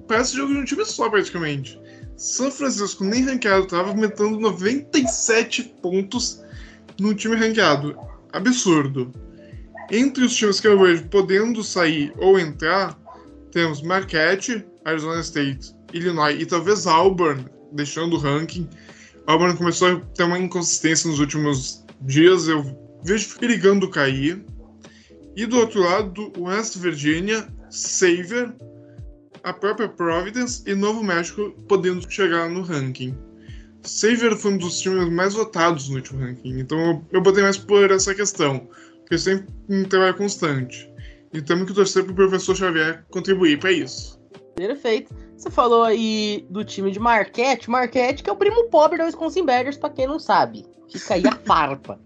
Parece 0.07 0.35
jogo 0.35 0.53
de 0.53 0.59
um 0.59 0.65
time 0.65 0.85
só 0.85 1.09
praticamente. 1.09 1.79
São 2.17 2.51
Francisco 2.51 3.03
nem 3.03 3.23
ranqueado 3.23 3.63
estava 3.63 3.89
aumentando 3.89 4.39
97 4.39 5.63
pontos 5.81 6.41
no 6.99 7.15
time 7.15 7.35
ranqueado. 7.35 7.97
Absurdo. 8.33 9.11
Entre 9.89 10.23
os 10.23 10.35
times 10.35 10.59
que 10.59 10.67
eu 10.67 10.79
vejo 10.79 11.05
podendo 11.07 11.63
sair 11.63 12.13
ou 12.17 12.39
entrar, 12.39 12.97
temos 13.51 13.81
Marquette, 13.81 14.65
Arizona 14.85 15.19
State, 15.21 15.75
Illinois 15.93 16.39
e 16.39 16.45
talvez 16.45 16.87
Auburn, 16.87 17.45
deixando 17.73 18.15
o 18.15 18.19
ranking. 18.19 18.69
Auburn 19.31 19.55
começou 19.55 19.87
a 19.87 19.99
ter 19.99 20.23
uma 20.23 20.37
inconsistência 20.37 21.09
nos 21.09 21.19
últimos 21.19 21.85
dias, 22.01 22.47
eu 22.47 22.63
vejo 23.03 23.37
perigando 23.39 23.89
cair. 23.89 24.43
E 25.35 25.45
do 25.45 25.57
outro 25.57 25.79
lado, 25.79 26.33
West 26.37 26.77
Virginia, 26.77 27.47
Xavier, 27.71 28.53
a 29.43 29.53
própria 29.53 29.87
Providence 29.87 30.61
e 30.67 30.75
Novo 30.75 31.01
México 31.01 31.51
podendo 31.67 32.09
chegar 32.11 32.49
no 32.49 32.61
ranking. 32.61 33.17
Xavier 33.85 34.35
foi 34.35 34.51
um 34.51 34.57
dos 34.57 34.79
times 34.81 35.09
mais 35.09 35.33
votados 35.33 35.87
no 35.87 35.95
último 35.95 36.19
ranking, 36.19 36.59
então 36.59 37.03
eu 37.11 37.21
botei 37.21 37.41
mais 37.41 37.57
por 37.57 37.89
essa 37.89 38.13
questão 38.13 38.67
porque 39.11 39.17
sempre 39.17 39.53
um 39.67 39.83
trabalho 39.83 40.15
constante. 40.15 40.89
E 41.33 41.41
temos 41.41 41.67
que 41.67 41.73
torcer 41.73 42.03
para 42.03 42.13
o 42.13 42.15
professor 42.15 42.55
Xavier 42.55 43.03
contribuir 43.09 43.59
para 43.59 43.71
isso. 43.71 44.17
Perfeito. 44.55 45.13
Você 45.41 45.49
falou 45.49 45.81
aí 45.81 46.45
do 46.51 46.63
time 46.63 46.91
de 46.91 46.99
Marquette. 46.99 47.67
Marquette 47.67 48.21
que 48.21 48.29
é 48.29 48.33
o 48.33 48.35
primo 48.35 48.65
pobre 48.65 48.99
da 48.99 49.05
Wisconsin 49.05 49.43
Badgers, 49.43 49.75
para 49.75 49.89
quem 49.89 50.05
não 50.05 50.19
sabe. 50.19 50.67
Fica 50.87 51.15
aí 51.15 51.23
a 51.25 51.31
farpa. 51.43 51.99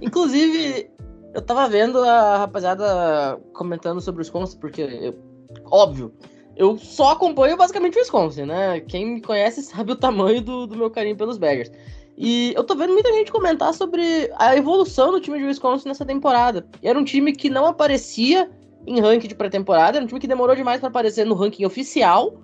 Inclusive, 0.00 0.88
eu 1.34 1.42
tava 1.42 1.68
vendo 1.68 1.98
a 1.98 2.38
rapaziada 2.38 3.36
comentando 3.52 4.00
sobre 4.00 4.20
o 4.20 4.22
Wisconsin, 4.22 4.58
porque, 4.58 4.80
eu, 4.80 5.18
óbvio, 5.64 6.14
eu 6.54 6.78
só 6.78 7.10
acompanho 7.10 7.56
basicamente 7.56 7.96
o 7.96 7.98
Wisconsin, 7.98 8.44
né? 8.44 8.78
Quem 8.78 9.14
me 9.14 9.20
conhece 9.20 9.60
sabe 9.60 9.90
o 9.90 9.96
tamanho 9.96 10.40
do, 10.40 10.68
do 10.68 10.76
meu 10.76 10.88
carinho 10.88 11.16
pelos 11.16 11.36
Badgers. 11.36 11.72
E 12.16 12.52
eu 12.54 12.62
tô 12.62 12.76
vendo 12.76 12.92
muita 12.92 13.12
gente 13.12 13.32
comentar 13.32 13.74
sobre 13.74 14.30
a 14.36 14.56
evolução 14.56 15.10
do 15.10 15.20
time 15.20 15.36
de 15.36 15.46
Wisconsin 15.46 15.88
nessa 15.88 16.06
temporada. 16.06 16.64
E 16.80 16.86
era 16.86 16.96
um 16.96 17.04
time 17.04 17.32
que 17.32 17.50
não 17.50 17.66
aparecia 17.66 18.48
em 18.86 19.00
ranking 19.00 19.28
de 19.28 19.34
pré-temporada, 19.34 19.98
era 19.98 20.04
um 20.04 20.08
time 20.08 20.20
que 20.20 20.26
demorou 20.26 20.54
demais 20.54 20.80
para 20.80 20.88
aparecer 20.88 21.24
no 21.24 21.34
ranking 21.34 21.64
oficial 21.64 22.34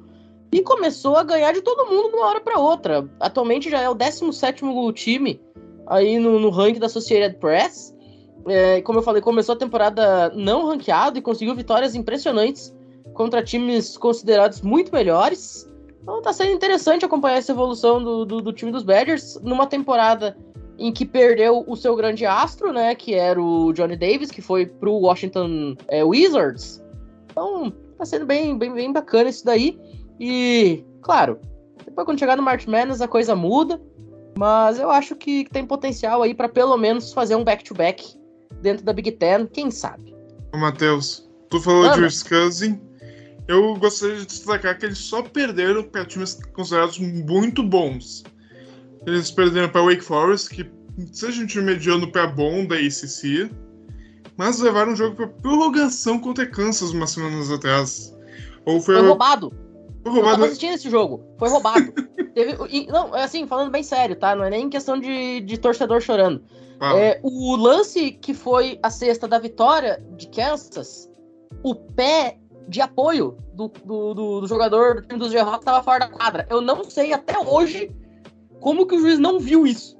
e 0.53 0.63
começou 0.63 1.17
a 1.17 1.23
ganhar 1.23 1.53
de 1.53 1.61
todo 1.61 1.91
mundo 1.91 2.11
de 2.11 2.17
uma 2.17 2.27
hora 2.27 2.41
para 2.41 2.59
outra. 2.59 3.09
Atualmente 3.21 3.71
já 3.71 3.81
é 3.81 3.89
o 3.89 3.95
17 3.95 4.63
time 4.95 5.41
aí 5.87 6.19
no, 6.19 6.39
no 6.39 6.51
ranking 6.51 6.81
da 6.81 6.87
Associated 6.87 7.39
Press. 7.39 7.95
É, 8.47 8.81
como 8.83 8.99
eu 8.99 9.03
falei, 9.03 9.21
começou 9.21 9.55
a 9.55 9.59
temporada 9.59 10.31
não 10.31 10.67
ranqueado 10.67 11.19
e 11.19 11.23
conseguiu 11.23 11.55
vitórias 11.55 11.95
impressionantes 11.95 12.75
contra 13.13 13.43
times 13.43 13.97
considerados 13.97 14.61
muito 14.61 14.93
melhores. 14.93 15.69
Então 16.03 16.23
tá 16.23 16.33
sendo 16.33 16.53
interessante 16.53 17.05
acompanhar 17.05 17.39
essa 17.39 17.51
evolução 17.51 18.03
do, 18.03 18.25
do, 18.25 18.41
do, 18.41 18.53
time 18.53 18.71
dos 18.71 18.85
Badgers 18.85 19.41
numa 19.43 19.67
temporada 19.67 20.37
em 20.79 20.93
que 20.93 21.05
perdeu 21.05 21.65
o 21.67 21.77
seu 21.77 21.97
grande 21.97 22.27
astro, 22.27 22.73
né? 22.73 22.95
Que 22.95 23.15
era 23.15 23.41
o 23.41 23.73
Johnny 23.73 23.97
Davis, 23.97 24.31
que 24.31 24.43
foi 24.43 24.67
pro 24.67 24.93
Washington 24.93 25.77
é, 25.89 26.05
Wizards. 26.05 26.83
Então 27.31 27.73
tá 27.99 28.05
sendo 28.05 28.27
bem, 28.27 28.57
bem, 28.59 28.73
bem 28.73 28.93
bacana 28.93 29.31
isso 29.31 29.45
daí. 29.45 29.79
E, 30.21 30.85
claro, 31.03 31.39
depois 31.85 32.05
quando 32.05 32.19
chegar 32.19 32.37
no 32.37 32.43
March 32.43 32.67
Madness 32.67 33.01
a 33.01 33.09
coisa 33.09 33.35
muda. 33.35 33.81
Mas 34.39 34.79
eu 34.79 34.91
acho 34.91 35.17
que 35.17 35.49
tem 35.51 35.65
potencial 35.65 36.23
aí 36.23 36.35
para 36.35 36.49
pelo 36.49 36.77
menos 36.77 37.13
fazer 37.13 37.37
um 37.37 37.45
back-to-back 37.45 38.03
-back 38.03 38.21
dentro 38.61 38.85
da 38.85 38.93
Big 38.93 39.13
Ten, 39.13 39.47
quem 39.47 39.71
sabe. 39.71 40.15
Ô, 40.53 40.59
Matheus, 40.59 41.27
tu 41.49 41.59
falou 41.59 41.85
Ana. 41.85 41.95
de 41.95 42.03
Wisconsin 42.03 42.79
eu 43.49 43.77
gostaria 43.77 44.17
de 44.17 44.27
destacar 44.27 44.77
que 44.77 44.87
eles 44.87 44.99
só 44.99 45.23
perderam 45.23 45.85
para 45.85 46.05
times 46.05 46.41
considerados 46.53 46.99
muito 46.99 47.63
bons. 47.63 48.25
Eles 49.07 49.31
perderam 49.31 49.69
para 49.69 49.83
Wake 49.83 50.03
Forest, 50.03 50.51
que 50.51 50.71
seja 51.13 51.43
um 51.43 51.47
time 51.47 51.65
mediano 51.65 52.11
para 52.11 52.27
bom 52.27 52.67
da 52.67 52.75
ACC, 52.75 53.49
mas 54.37 54.59
levaram 54.59 54.93
o 54.93 54.97
jogo 54.97 55.15
para 55.15 55.29
prorrogação 55.29 56.19
contra 56.19 56.45
Kansas 56.45 56.91
umas 56.91 57.11
semanas 57.11 57.51
atrás. 57.51 58.15
Ou 58.65 58.81
foi, 58.81 58.97
foi 58.97 59.07
roubado. 59.07 59.53
Foi 60.03 60.13
roubado. 60.13 60.33
Eu 60.33 60.35
tava 60.35 60.47
assistindo 60.47 60.75
esse 60.75 60.91
jogo. 60.91 61.25
Foi 61.39 61.49
roubado. 61.49 61.93
Teve, 62.35 62.57
e, 62.69 62.87
não, 62.89 63.15
assim, 63.15 63.47
falando 63.47 63.71
bem 63.71 63.83
sério, 63.83 64.17
tá? 64.17 64.35
Não 64.35 64.45
é 64.45 64.51
nem 64.51 64.69
questão 64.69 64.99
de, 64.99 65.41
de 65.41 65.57
torcedor 65.57 66.01
chorando. 66.01 66.43
Ah. 66.81 66.95
É, 66.99 67.21
o 67.23 67.57
lance 67.57 68.11
que 68.11 68.35
foi 68.35 68.79
a 68.83 68.91
cesta 68.91 69.27
da 69.27 69.39
vitória 69.39 70.05
de 70.17 70.29
Kansas, 70.29 71.09
o 71.63 71.75
pé 71.75 72.39
de 72.69 72.81
apoio 72.81 73.39
do, 73.55 73.69
do, 73.69 74.15
do, 74.15 74.41
do 74.41 74.47
jogador 74.47 74.97
do 74.97 75.03
time 75.03 75.19
dos 75.19 75.33
Jayhawks 75.33 75.61
estava 75.61 75.83
fora 75.83 76.01
da 76.01 76.09
quadra. 76.09 76.47
Eu 76.51 76.61
não 76.61 76.85
sei 76.85 77.13
até 77.13 77.39
hoje 77.39 77.91
como 78.67 78.85
que 78.85 78.97
o 78.97 78.99
juiz 78.99 79.17
não 79.17 79.39
viu 79.39 79.65
isso. 79.65 79.97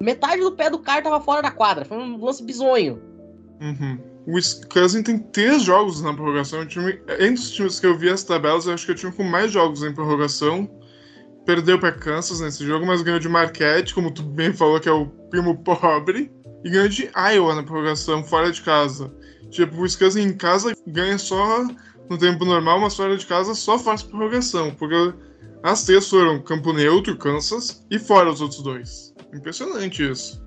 Metade 0.00 0.42
do 0.42 0.50
pé 0.50 0.68
do 0.68 0.80
cara 0.80 0.98
estava 0.98 1.20
fora 1.20 1.40
da 1.42 1.50
quadra. 1.52 1.84
Foi 1.84 1.96
um 1.96 2.20
lance 2.20 2.42
bizonho. 2.42 3.00
Uhum. 3.60 4.00
O 4.26 4.32
Wisconsin 4.34 5.04
tem 5.04 5.20
três 5.20 5.62
jogos 5.62 6.02
na 6.02 6.12
prorrogação. 6.12 6.66
Time, 6.66 7.00
entre 7.20 7.34
os 7.34 7.52
times 7.52 7.78
que 7.78 7.86
eu 7.86 7.96
vi 7.96 8.08
as 8.08 8.24
tabelas, 8.24 8.66
eu 8.66 8.74
acho 8.74 8.84
que 8.84 8.90
é 8.90 8.94
o 8.94 8.98
time 8.98 9.12
com 9.12 9.22
mais 9.22 9.52
jogos 9.52 9.84
em 9.84 9.94
prorrogação. 9.94 10.68
Perdeu 11.46 11.78
para 11.78 11.92
Kansas 11.92 12.40
nesse 12.40 12.66
jogo, 12.66 12.84
mas 12.84 13.00
ganhou 13.00 13.20
de 13.20 13.28
Marquette, 13.28 13.94
como 13.94 14.10
tu 14.10 14.24
bem 14.24 14.52
falou, 14.52 14.80
que 14.80 14.88
é 14.88 14.92
o 14.92 15.06
primo 15.06 15.56
pobre. 15.62 16.32
E 16.64 16.70
ganhou 16.70 16.88
de 16.88 17.08
Iowa 17.14 17.54
na 17.54 17.62
prorrogação, 17.62 18.24
fora 18.24 18.50
de 18.50 18.60
casa. 18.60 19.14
Tipo, 19.50 19.76
o 19.76 19.82
Wisconsin 19.82 20.22
em 20.22 20.36
casa 20.36 20.74
ganha 20.84 21.16
só 21.16 21.64
no 22.10 22.18
tempo 22.18 22.44
normal, 22.44 22.78
uma 22.78 22.90
fora 22.90 23.16
de 23.16 23.24
casa 23.24 23.54
só 23.54 23.78
faz 23.78 24.02
prorrogação, 24.02 24.72
porque 24.72 25.14
as 25.62 25.84
três 25.84 26.08
foram 26.08 26.40
campo 26.40 26.72
neutro, 26.72 27.16
Kansas, 27.16 27.84
e 27.90 27.98
fora 27.98 28.30
os 28.30 28.40
outros 28.40 28.62
dois. 28.62 29.14
Impressionante 29.32 30.08
isso. 30.08 30.42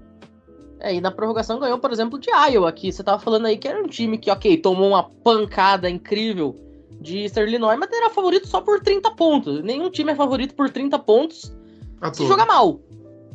É, 0.79 0.93
e 0.93 0.99
na 0.99 1.11
prorrogação 1.11 1.59
ganhou, 1.59 1.79
por 1.79 1.91
exemplo, 1.91 2.19
de 2.19 2.29
Iowa, 2.29 2.71
que 2.71 2.91
você 2.91 3.03
tava 3.03 3.21
falando 3.21 3.45
aí 3.45 3.57
que 3.57 3.67
era 3.67 3.81
um 3.81 3.87
time 3.87 4.17
que, 4.17 4.29
ok, 4.29 4.57
tomou 4.57 4.89
uma 4.89 5.03
pancada 5.03 5.89
incrível 5.89 6.59
de 6.99 7.19
Eastern 7.19 7.49
Illinois, 7.49 7.77
mas 7.79 7.89
era 7.91 8.09
favorito 8.09 8.47
só 8.47 8.59
por 8.59 8.81
30 8.81 9.11
pontos. 9.11 9.63
Nenhum 9.63 9.89
time 9.89 10.11
é 10.11 10.15
favorito 10.15 10.55
por 10.55 10.69
30 10.69 10.99
pontos 10.99 11.53
se 12.11 12.27
joga 12.27 12.45
mal. 12.45 12.81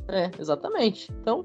É, 0.09 0.31
exatamente. 0.39 1.11
Então, 1.23 1.45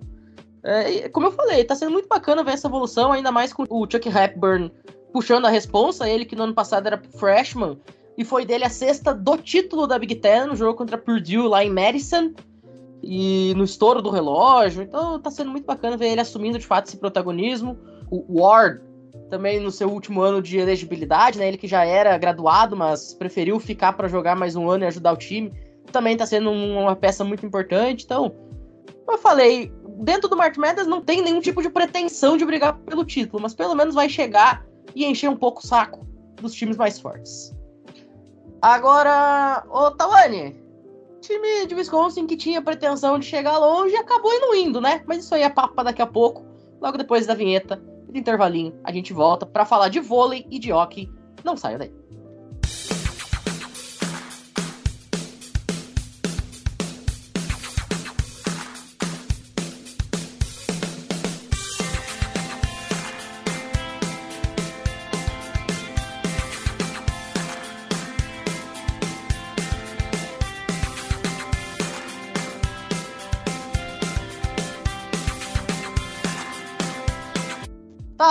é, 0.64 1.08
como 1.10 1.28
eu 1.28 1.32
falei, 1.32 1.64
tá 1.64 1.76
sendo 1.76 1.92
muito 1.92 2.08
bacana 2.08 2.44
ver 2.44 2.52
essa 2.52 2.68
evolução, 2.68 3.12
ainda 3.12 3.32
mais 3.32 3.54
com 3.54 3.66
o 3.70 3.90
Chuck 3.90 4.10
Hepburn 4.10 4.72
puxando 5.12 5.46
a 5.46 5.50
responsa, 5.50 6.10
ele 6.10 6.26
que 6.26 6.36
no 6.36 6.44
ano 6.44 6.54
passado 6.54 6.88
era 6.88 7.02
freshman, 7.18 7.80
e 8.18 8.24
foi 8.24 8.46
dele 8.46 8.64
a 8.64 8.70
sexta 8.70 9.14
do 9.14 9.38
título 9.38 9.88
da 9.88 9.98
Big 9.98 10.16
Ten 10.16 10.48
no 10.48 10.56
jogo 10.56 10.78
contra 10.78 10.98
Purdue 10.98 11.48
lá 11.48 11.64
em 11.64 11.70
Madison, 11.70 12.34
e 13.04 13.54
no 13.58 13.66
estouro 13.66 14.02
do 14.02 14.10
relógio. 14.10 14.82
Então 14.82 15.20
tá 15.20 15.30
sendo 15.30 15.52
muito 15.52 15.66
bacana 15.66 15.98
ver 15.98 16.08
ele 16.08 16.22
assumindo 16.22 16.58
de 16.58 16.66
fato 16.66 16.88
esse 16.88 16.98
protagonismo. 16.98 17.78
O 18.10 18.42
Ward 18.42 18.82
também 19.30 19.60
no 19.60 19.72
seu 19.72 19.90
último 19.90 20.22
ano 20.22 20.42
de 20.42 20.58
elegibilidade, 20.58 21.38
né? 21.38 21.48
Ele 21.48 21.58
que 21.58 21.68
já 21.68 21.84
era 21.84 22.18
graduado, 22.18 22.78
mas 22.78 23.14
preferiu 23.14 23.60
ficar 23.60 23.94
para 23.94 24.08
jogar 24.08 24.36
mais 24.36 24.56
um 24.56 24.70
ano 24.70 24.86
e 24.86 24.88
ajudar 24.88 25.12
o 25.12 25.18
time. 25.18 25.52
Também 25.92 26.16
tá 26.16 26.26
sendo 26.26 26.50
uma 26.50 26.96
peça 26.96 27.24
muito 27.24 27.46
importante. 27.46 28.06
Então, 28.06 28.34
como 29.06 29.18
eu 29.18 29.22
falei, 29.22 29.72
dentro 30.00 30.30
do 30.30 30.38
March 30.38 30.58
Madness 30.58 30.88
não 30.88 31.02
tem 31.02 31.22
nenhum 31.22 31.42
tipo 31.42 31.62
de 31.62 31.70
pretensão 31.70 32.38
de 32.38 32.46
brigar 32.46 32.78
pelo 32.80 33.04
título, 33.04 33.42
mas 33.42 33.54
pelo 33.54 33.76
menos 33.76 33.94
vai 33.94 34.08
chegar 34.08 34.66
e 34.96 35.06
encher 35.06 35.30
um 35.30 35.36
pouco 35.36 35.62
o 35.62 35.66
saco 35.66 36.08
dos 36.42 36.54
times 36.54 36.78
mais 36.78 37.00
fortes. 37.00 37.54
Agora, 38.64 39.62
ô 39.70 39.92
Tawane, 39.92 40.56
time 41.20 41.68
de 41.68 41.76
Wisconsin 41.76 42.26
que 42.26 42.38
tinha 42.38 42.62
pretensão 42.62 43.20
de 43.20 43.26
chegar 43.26 43.58
longe 43.58 43.94
acabou 43.98 44.34
indo 44.34 44.56
indo, 44.56 44.80
né? 44.80 45.04
Mas 45.06 45.26
isso 45.26 45.36
aí 45.36 45.42
é 45.42 45.50
papo 45.50 45.84
daqui 45.84 46.02
a 46.02 46.08
pouco, 46.08 46.46
logo 46.80 46.98
depois 46.98 47.28
da 47.28 47.34
vinheta 47.34 47.76
do 48.08 48.18
intervalinho, 48.18 48.74
a 48.86 48.90
gente 48.94 49.12
volta 49.12 49.46
para 49.46 49.66
falar 49.66 49.90
de 49.90 50.00
vôlei 50.00 50.48
e 50.50 50.58
de 50.60 50.72
hockey. 50.72 51.12
Não 51.44 51.58
saia 51.58 51.78
daí. 51.78 51.94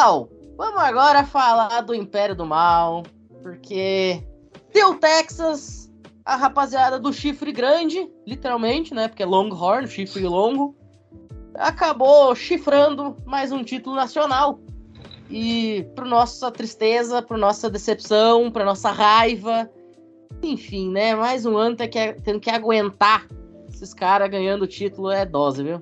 Vamos 0.02 0.82
agora 0.82 1.24
falar 1.24 1.80
do 1.82 1.94
Império 1.94 2.34
do 2.34 2.44
Mal, 2.44 3.04
porque 3.40 4.20
deu 4.74 4.96
Texas, 4.96 5.88
a 6.24 6.34
rapaziada 6.34 6.98
do 6.98 7.12
chifre 7.12 7.52
grande, 7.52 8.10
literalmente, 8.26 8.92
né? 8.92 9.06
Porque 9.06 9.22
é 9.22 9.26
Longhorn, 9.26 9.86
chifre 9.86 10.26
longo, 10.26 10.74
acabou 11.54 12.34
chifrando 12.34 13.16
mais 13.24 13.52
um 13.52 13.62
título 13.62 13.94
nacional. 13.94 14.58
E 15.30 15.86
para 15.94 16.04
nossa 16.04 16.50
tristeza, 16.50 17.22
para 17.22 17.38
nossa 17.38 17.70
decepção, 17.70 18.50
para 18.50 18.64
nossa 18.64 18.90
raiva, 18.90 19.70
enfim, 20.42 20.90
né? 20.90 21.14
Mais 21.14 21.46
um 21.46 21.56
ano 21.56 21.76
tendo 21.76 22.40
que 22.40 22.50
aguentar 22.50 23.28
esses 23.72 23.94
caras 23.94 24.28
ganhando 24.28 24.62
o 24.62 24.66
título 24.66 25.12
é 25.12 25.24
dose, 25.24 25.62
viu? 25.62 25.80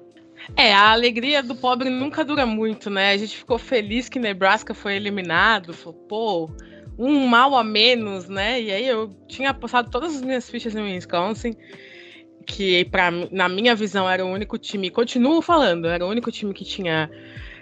É, 0.56 0.72
a 0.72 0.90
alegria 0.90 1.42
do 1.42 1.54
pobre 1.54 1.90
nunca 1.90 2.24
dura 2.24 2.44
muito, 2.44 2.90
né? 2.90 3.12
A 3.12 3.16
gente 3.16 3.36
ficou 3.36 3.58
feliz 3.58 4.08
que 4.08 4.18
Nebraska 4.18 4.74
foi 4.74 4.96
eliminado, 4.96 5.72
falou, 5.72 5.98
pô, 6.08 6.50
um 6.98 7.26
mal 7.26 7.54
a 7.54 7.64
menos, 7.64 8.28
né? 8.28 8.60
E 8.60 8.70
aí 8.70 8.86
eu 8.86 9.08
tinha 9.26 9.50
apostado 9.50 9.90
todas 9.90 10.16
as 10.16 10.22
minhas 10.22 10.50
fichas 10.50 10.74
no 10.74 10.82
Wisconsin, 10.82 11.56
que 12.46 12.84
pra, 12.86 13.10
na 13.10 13.48
minha 13.48 13.74
visão 13.74 14.08
era 14.08 14.24
o 14.24 14.28
único 14.28 14.58
time, 14.58 14.90
continuo 14.90 15.40
falando, 15.40 15.86
era 15.86 16.04
o 16.04 16.08
único 16.08 16.30
time 16.30 16.52
que 16.52 16.64
tinha 16.64 17.10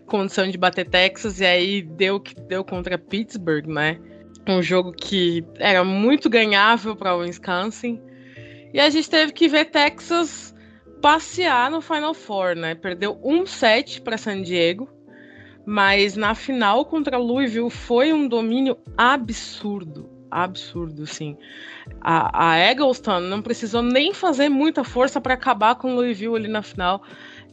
condição 0.07 0.49
de 0.49 0.57
bater 0.57 0.89
Texas, 0.89 1.41
e 1.41 1.45
aí 1.45 1.83
deu 1.83 2.19
que 2.19 2.35
deu 2.35 2.65
contra 2.65 2.99
Pittsburgh, 2.99 3.67
né? 3.67 3.99
Um 4.49 4.63
jogo 4.63 4.93
que 4.93 5.45
era 5.59 5.85
muito 5.85 6.31
ganhável 6.31 6.97
para 6.97 7.15
o 7.15 7.19
Wisconsin. 7.19 8.01
E 8.73 8.81
a 8.81 8.89
gente 8.89 9.09
teve 9.09 9.33
que 9.33 9.47
ver 9.47 9.67
Texas 9.67 10.55
passear 11.01 11.71
no 11.71 11.81
Final 11.81 12.15
Four, 12.15 12.55
né? 12.57 12.75
Perdeu 12.75 13.19
um 13.23 13.47
set 13.47 14.01
para 14.01 14.19
San 14.19 14.43
Diego, 14.43 14.89
mas 15.65 16.17
na 16.17 16.35
final 16.35 16.85
contra 16.85 17.19
Louisville 17.19 17.71
foi 17.71 18.13
um 18.13 18.27
domínio 18.27 18.77
absurdo, 18.97 20.09
absurdo, 20.31 21.07
sim. 21.07 21.37
A, 22.01 22.51
a 22.51 22.59
Eggleston 22.59 23.21
não 23.21 23.43
precisou 23.43 23.83
nem 23.83 24.13
fazer 24.13 24.49
muita 24.49 24.85
força 24.85 25.21
para 25.21 25.35
acabar 25.35 25.75
com 25.77 25.95
Louisville 25.95 26.37
ali 26.37 26.49
na 26.49 26.63
final. 26.63 27.03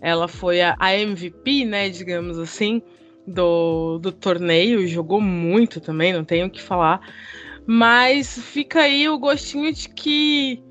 Ela 0.02 0.28
foi 0.28 0.62
a, 0.62 0.76
a 0.80 0.96
MVP, 0.96 1.66
né, 1.66 1.90
digamos 1.90 2.38
assim, 2.38 2.82
do, 3.26 3.98
do 4.00 4.12
torneio, 4.12 4.88
jogou 4.88 5.20
muito 5.22 5.80
também, 5.80 6.14
não 6.14 6.24
tenho 6.24 6.48
o 6.48 6.50
que 6.50 6.62
falar. 6.62 7.02
Mas 7.66 8.38
fica 8.38 8.82
aí 8.82 9.10
o 9.10 9.18
gostinho 9.18 9.74
de 9.74 9.90
que 9.90 10.64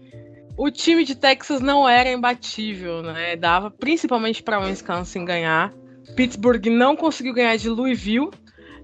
o 0.56 0.70
time 0.70 1.04
de 1.04 1.14
Texas 1.14 1.60
não 1.60 1.88
era 1.88 2.10
imbatível, 2.10 3.02
né? 3.02 3.36
Dava 3.36 3.70
principalmente 3.70 4.42
para 4.42 4.60
Wisconsin 4.60 5.24
ganhar. 5.24 5.72
Pittsburgh 6.14 6.66
não 6.66 6.94
conseguiu 6.94 7.34
ganhar 7.34 7.56
de 7.56 7.68
Louisville. 7.68 8.30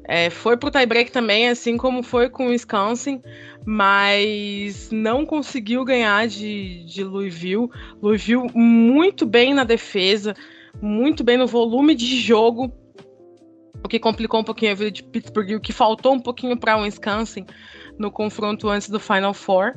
É, 0.04 0.30
foi 0.30 0.56
pro 0.56 0.70
tiebreak 0.70 1.12
também, 1.12 1.48
assim 1.48 1.76
como 1.76 2.02
foi 2.02 2.28
com 2.28 2.46
o 2.46 2.50
Wisconsin, 2.50 3.22
mas 3.64 4.90
não 4.90 5.24
conseguiu 5.24 5.84
ganhar 5.84 6.26
de, 6.26 6.84
de 6.84 7.04
Louisville. 7.04 7.68
Louisville 8.02 8.50
muito 8.52 9.24
bem 9.24 9.54
na 9.54 9.62
defesa, 9.62 10.34
muito 10.82 11.22
bem 11.22 11.36
no 11.36 11.46
volume 11.46 11.94
de 11.94 12.18
jogo, 12.18 12.72
o 13.84 13.88
que 13.88 14.00
complicou 14.00 14.40
um 14.40 14.44
pouquinho 14.44 14.72
a 14.72 14.74
vida 14.74 14.90
de 14.90 15.04
Pittsburgh, 15.04 15.52
o 15.52 15.60
que 15.60 15.72
faltou 15.72 16.14
um 16.14 16.20
pouquinho 16.20 16.56
para 16.56 16.78
Wisconsin 16.78 17.46
no 18.00 18.10
confronto 18.10 18.68
antes 18.68 18.88
do 18.88 18.98
Final 18.98 19.34
Four. 19.34 19.74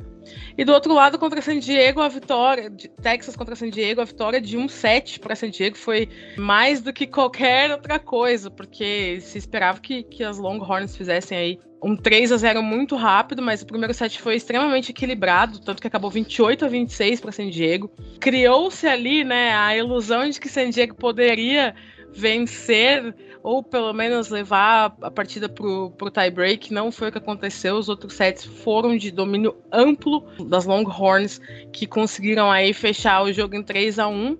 E 0.56 0.64
do 0.64 0.72
outro 0.72 0.94
lado, 0.94 1.18
contra 1.18 1.42
San 1.42 1.58
Diego, 1.58 2.00
a 2.00 2.08
vitória, 2.08 2.72
Texas 3.02 3.36
contra 3.36 3.54
San 3.54 3.68
Diego, 3.68 4.00
a 4.00 4.04
vitória 4.04 4.40
de 4.40 4.56
1-7 4.56 5.20
para 5.20 5.36
San 5.36 5.50
Diego 5.50 5.76
foi 5.76 6.08
mais 6.38 6.80
do 6.80 6.92
que 6.92 7.06
qualquer 7.06 7.70
outra 7.70 7.98
coisa, 7.98 8.50
porque 8.50 9.18
se 9.20 9.36
esperava 9.36 9.78
que, 9.80 10.02
que 10.02 10.24
as 10.24 10.38
Longhorns 10.38 10.96
fizessem 10.96 11.36
aí 11.36 11.60
um 11.82 11.94
3 11.94 12.32
a 12.32 12.38
0 12.38 12.62
muito 12.62 12.96
rápido, 12.96 13.42
mas 13.42 13.60
o 13.60 13.66
primeiro 13.66 13.92
set 13.92 14.18
foi 14.18 14.36
extremamente 14.36 14.90
equilibrado, 14.90 15.60
tanto 15.60 15.82
que 15.82 15.86
acabou 15.86 16.10
28 16.10 16.64
a 16.64 16.68
26 16.68 17.20
para 17.20 17.30
San 17.30 17.50
Diego. 17.50 17.90
Criou-se 18.18 18.86
ali, 18.86 19.22
né, 19.22 19.52
a 19.54 19.76
ilusão 19.76 20.26
de 20.30 20.40
que 20.40 20.48
San 20.48 20.70
Diego 20.70 20.94
poderia 20.94 21.74
vencer 22.14 23.14
ou 23.42 23.62
pelo 23.62 23.92
menos 23.92 24.30
levar 24.30 24.96
a 25.02 25.10
partida 25.10 25.48
pro, 25.48 25.90
pro 25.90 26.10
tie-break. 26.10 26.72
Não 26.72 26.90
foi 26.90 27.08
o 27.08 27.12
que 27.12 27.18
aconteceu. 27.18 27.76
Os 27.76 27.90
outros 27.90 28.14
sets 28.14 28.44
foram 28.44 28.96
de 28.96 29.10
domínio 29.10 29.54
amplo 29.70 30.24
das 30.48 30.64
Longhorns, 30.64 31.40
que 31.70 31.86
conseguiram 31.86 32.50
aí 32.50 32.72
fechar 32.72 33.22
o 33.22 33.32
jogo 33.32 33.54
em 33.54 33.62
3 33.62 33.98
a 33.98 34.08
1 34.08 34.38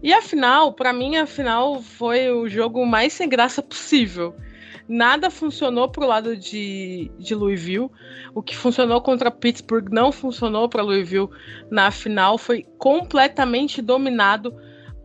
E 0.00 0.12
a 0.12 0.22
final, 0.22 0.72
para 0.72 0.92
mim, 0.92 1.16
a 1.16 1.26
final 1.26 1.82
foi 1.82 2.30
o 2.30 2.48
jogo 2.48 2.86
mais 2.86 3.12
sem 3.12 3.28
graça 3.28 3.60
possível. 3.60 4.32
Nada 4.88 5.30
funcionou 5.30 5.88
pro 5.88 6.06
lado 6.06 6.36
de, 6.36 7.10
de 7.18 7.34
Louisville. 7.34 7.90
O 8.32 8.40
que 8.40 8.56
funcionou 8.56 9.00
contra 9.00 9.32
Pittsburgh 9.32 9.88
não 9.90 10.12
funcionou 10.12 10.68
para 10.68 10.82
Louisville 10.82 11.28
na 11.68 11.90
final. 11.90 12.38
Foi 12.38 12.64
completamente 12.78 13.82
dominado 13.82 14.54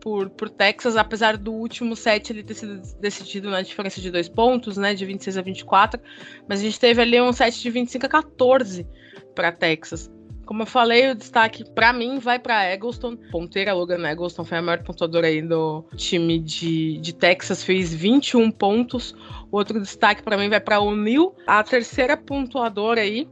por, 0.02 0.28
por 0.30 0.50
Texas, 0.50 0.96
apesar 0.96 1.36
do 1.36 1.52
último 1.52 1.94
set 1.94 2.30
ele 2.30 2.42
ter 2.42 2.54
sido 2.54 2.82
decidido 3.00 3.48
na 3.48 3.62
diferença 3.62 4.00
de 4.00 4.10
dois 4.10 4.28
pontos, 4.28 4.76
né, 4.76 4.94
de 4.94 5.06
26 5.06 5.38
a 5.38 5.42
24, 5.42 6.00
mas 6.48 6.60
a 6.60 6.62
gente 6.64 6.78
teve 6.78 7.00
ali 7.00 7.20
um 7.20 7.32
set 7.32 7.62
de 7.62 7.70
25 7.70 8.04
a 8.04 8.08
14 8.08 8.86
para 9.34 9.52
Texas. 9.52 10.10
Como 10.44 10.62
eu 10.62 10.66
falei, 10.66 11.12
o 11.12 11.14
destaque 11.14 11.64
para 11.72 11.92
mim 11.92 12.18
vai 12.18 12.36
para 12.36 12.72
Eggleston. 12.72 13.16
Ponteira 13.30 13.72
Logan 13.72 14.04
Eggleston 14.10 14.44
foi 14.44 14.58
a 14.58 14.62
maior 14.62 14.82
pontuadora 14.82 15.28
aí 15.28 15.40
do 15.40 15.84
time 15.96 16.40
de, 16.40 16.98
de 16.98 17.14
Texas, 17.14 17.62
fez 17.62 17.94
21 17.94 18.50
pontos. 18.50 19.14
Outro 19.52 19.80
destaque 19.80 20.22
para 20.22 20.36
mim 20.36 20.48
vai 20.48 20.60
para 20.60 20.80
o 20.80 20.96
Neil, 20.96 21.32
a 21.46 21.62
terceira 21.62 22.16
pontuadora 22.16 23.00
aí, 23.00 23.28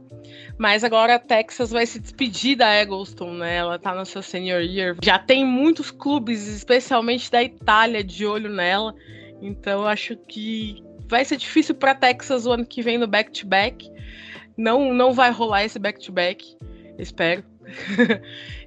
mas 0.57 0.83
agora 0.83 1.15
a 1.15 1.19
Texas 1.19 1.71
vai 1.71 1.85
se 1.85 1.99
despedir 1.99 2.57
da 2.57 2.73
Eggleston, 2.75 3.33
né? 3.33 3.57
Ela 3.57 3.79
tá 3.79 3.93
no 3.95 4.05
seu 4.05 4.21
senior 4.21 4.61
year. 4.61 4.95
Já 5.01 5.17
tem 5.17 5.45
muitos 5.45 5.91
clubes, 5.91 6.47
especialmente 6.47 7.31
da 7.31 7.41
Itália, 7.43 8.03
de 8.03 8.25
olho 8.25 8.49
nela. 8.49 8.93
Então 9.41 9.87
acho 9.87 10.15
que 10.27 10.83
vai 11.07 11.25
ser 11.25 11.37
difícil 11.37 11.75
para 11.75 11.95
Texas 11.95 12.45
o 12.45 12.51
ano 12.51 12.65
que 12.65 12.81
vem 12.81 12.97
no 12.97 13.07
back-to-back. 13.07 13.85
-back. 13.85 14.01
Não, 14.57 14.93
não 14.93 15.13
vai 15.13 15.31
rolar 15.31 15.63
esse 15.63 15.79
back-to-back, 15.79 16.45
-back, 16.45 16.95
espero. 16.99 17.43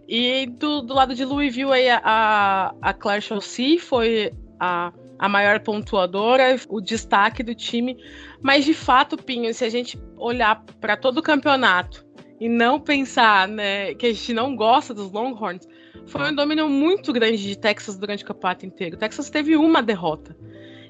e 0.08 0.46
do, 0.46 0.82
do, 0.82 0.94
lado 0.94 1.14
de 1.14 1.24
Louisville, 1.24 1.72
aí, 1.72 1.88
a, 1.88 2.74
a 2.80 2.92
Claire 2.92 3.22
Chaussee 3.22 3.78
foi 3.78 4.32
a 4.58 4.92
a 5.24 5.28
maior 5.28 5.58
pontuadora, 5.60 6.54
o 6.68 6.82
destaque 6.82 7.42
do 7.42 7.54
time. 7.54 7.96
Mas 8.42 8.66
de 8.66 8.74
fato, 8.74 9.16
Pinho, 9.16 9.54
se 9.54 9.64
a 9.64 9.70
gente 9.70 9.98
olhar 10.18 10.62
para 10.78 10.98
todo 10.98 11.18
o 11.18 11.22
campeonato 11.22 12.04
e 12.38 12.46
não 12.46 12.78
pensar 12.78 13.48
né, 13.48 13.94
que 13.94 14.04
a 14.04 14.12
gente 14.12 14.34
não 14.34 14.54
gosta 14.54 14.92
dos 14.92 15.10
Longhorns, 15.10 15.66
foi 16.04 16.30
um 16.30 16.34
domínio 16.34 16.68
muito 16.68 17.10
grande 17.10 17.38
de 17.38 17.56
Texas 17.56 17.96
durante 17.96 18.22
o 18.22 18.26
campeonato 18.26 18.66
inteiro. 18.66 18.98
Texas 18.98 19.30
teve 19.30 19.56
uma 19.56 19.82
derrota. 19.82 20.36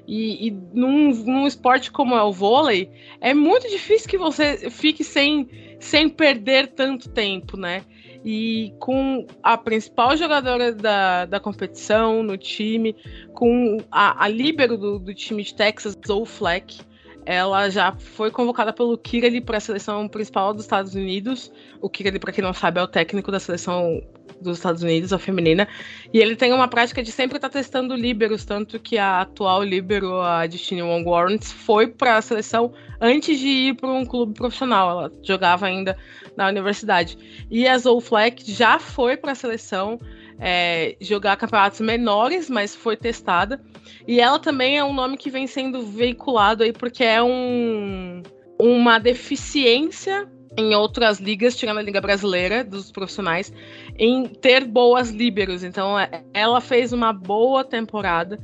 E, 0.05 0.47
e 0.47 0.51
num, 0.51 1.11
num, 1.11 1.47
esporte 1.47 1.89
como 1.89 2.13
é 2.13 2.21
o 2.21 2.33
vôlei, 2.33 2.91
é 3.21 3.33
muito 3.33 3.69
difícil 3.69 4.09
que 4.09 4.17
você 4.17 4.69
fique 4.69 5.03
sem, 5.03 5.77
sem 5.79 6.09
perder 6.09 6.67
tanto 6.67 7.09
tempo, 7.09 7.55
né? 7.55 7.83
E 8.25 8.73
com 8.79 9.27
a 9.43 9.55
principal 9.55 10.17
jogadora 10.17 10.73
da, 10.73 11.25
da 11.25 11.39
competição 11.39 12.23
no 12.23 12.35
time, 12.35 12.95
com 13.35 13.77
a, 13.91 14.23
a 14.23 14.27
líbero 14.27 14.75
do, 14.75 14.97
do 14.97 15.13
time 15.13 15.43
de 15.43 15.53
Texas, 15.53 15.95
Zoe 16.05 16.25
Fleck. 16.25 16.81
Ela 17.23 17.69
já 17.69 17.91
foi 17.91 18.31
convocada 18.31 18.73
pelo 18.73 18.97
Kirali 18.97 19.41
para 19.41 19.57
a 19.57 19.59
seleção 19.59 20.07
principal 20.07 20.53
dos 20.53 20.63
Estados 20.63 20.95
Unidos. 20.95 21.51
O 21.79 21.87
Kirali, 21.87 22.17
para 22.17 22.31
quem 22.31 22.43
não 22.43 22.53
sabe, 22.53 22.79
é 22.79 22.83
o 22.83 22.87
técnico 22.87 23.31
da 23.31 23.39
seleção 23.39 24.01
dos 24.45 24.57
Estados 24.57 24.81
Unidos, 24.81 25.11
a 25.11 25.19
feminina. 25.19 25.67
E 26.13 26.19
ele 26.19 26.35
tem 26.35 26.53
uma 26.53 26.67
prática 26.67 27.03
de 27.03 27.11
sempre 27.11 27.37
estar 27.37 27.49
tá 27.49 27.59
testando 27.59 27.95
líberos, 27.95 28.45
tanto 28.45 28.79
que 28.79 28.97
a 28.97 29.21
atual 29.21 29.63
líbero, 29.63 30.21
a 30.21 30.47
Destiny 30.47 30.81
Wong 30.81 31.07
Warrants, 31.07 31.51
foi 31.51 31.87
para 31.87 32.17
a 32.17 32.21
seleção 32.21 32.73
antes 33.01 33.39
de 33.39 33.47
ir 33.47 33.75
para 33.75 33.89
um 33.89 34.05
clube 34.05 34.33
profissional. 34.33 34.89
Ela 34.89 35.11
jogava 35.23 35.65
ainda 35.65 35.97
na 36.37 36.47
universidade. 36.47 37.17
E 37.51 37.67
a 37.67 37.77
Zoe 37.77 38.01
Fleck 38.01 38.49
já 38.49 38.79
foi 38.79 39.17
para 39.17 39.33
a 39.33 39.35
seleção 39.35 39.99
é, 40.39 40.95
jogar 40.99 41.37
campeonatos 41.37 41.79
menores, 41.81 42.49
mas 42.49 42.75
foi 42.75 42.95
testada. 42.95 43.61
E 44.07 44.19
ela 44.19 44.39
também 44.39 44.77
é 44.77 44.83
um 44.83 44.93
nome 44.93 45.17
que 45.17 45.29
vem 45.29 45.47
sendo 45.47 45.81
veiculado 45.81 46.63
aí 46.63 46.73
porque 46.73 47.03
é 47.03 47.21
um, 47.21 48.21
uma 48.59 48.99
deficiência 48.99 50.29
em 50.57 50.73
outras 50.75 51.19
ligas, 51.19 51.55
tirando 51.55 51.79
a 51.79 51.81
Liga 51.81 51.99
Brasileira 52.01 52.63
dos 52.63 52.91
profissionais, 52.91 53.53
em 53.97 54.25
ter 54.27 54.65
boas 54.65 55.09
líberos. 55.09 55.63
Então, 55.63 55.99
é, 55.99 56.23
ela 56.33 56.61
fez 56.61 56.93
uma 56.93 57.11
boa 57.11 57.63
temporada, 57.63 58.39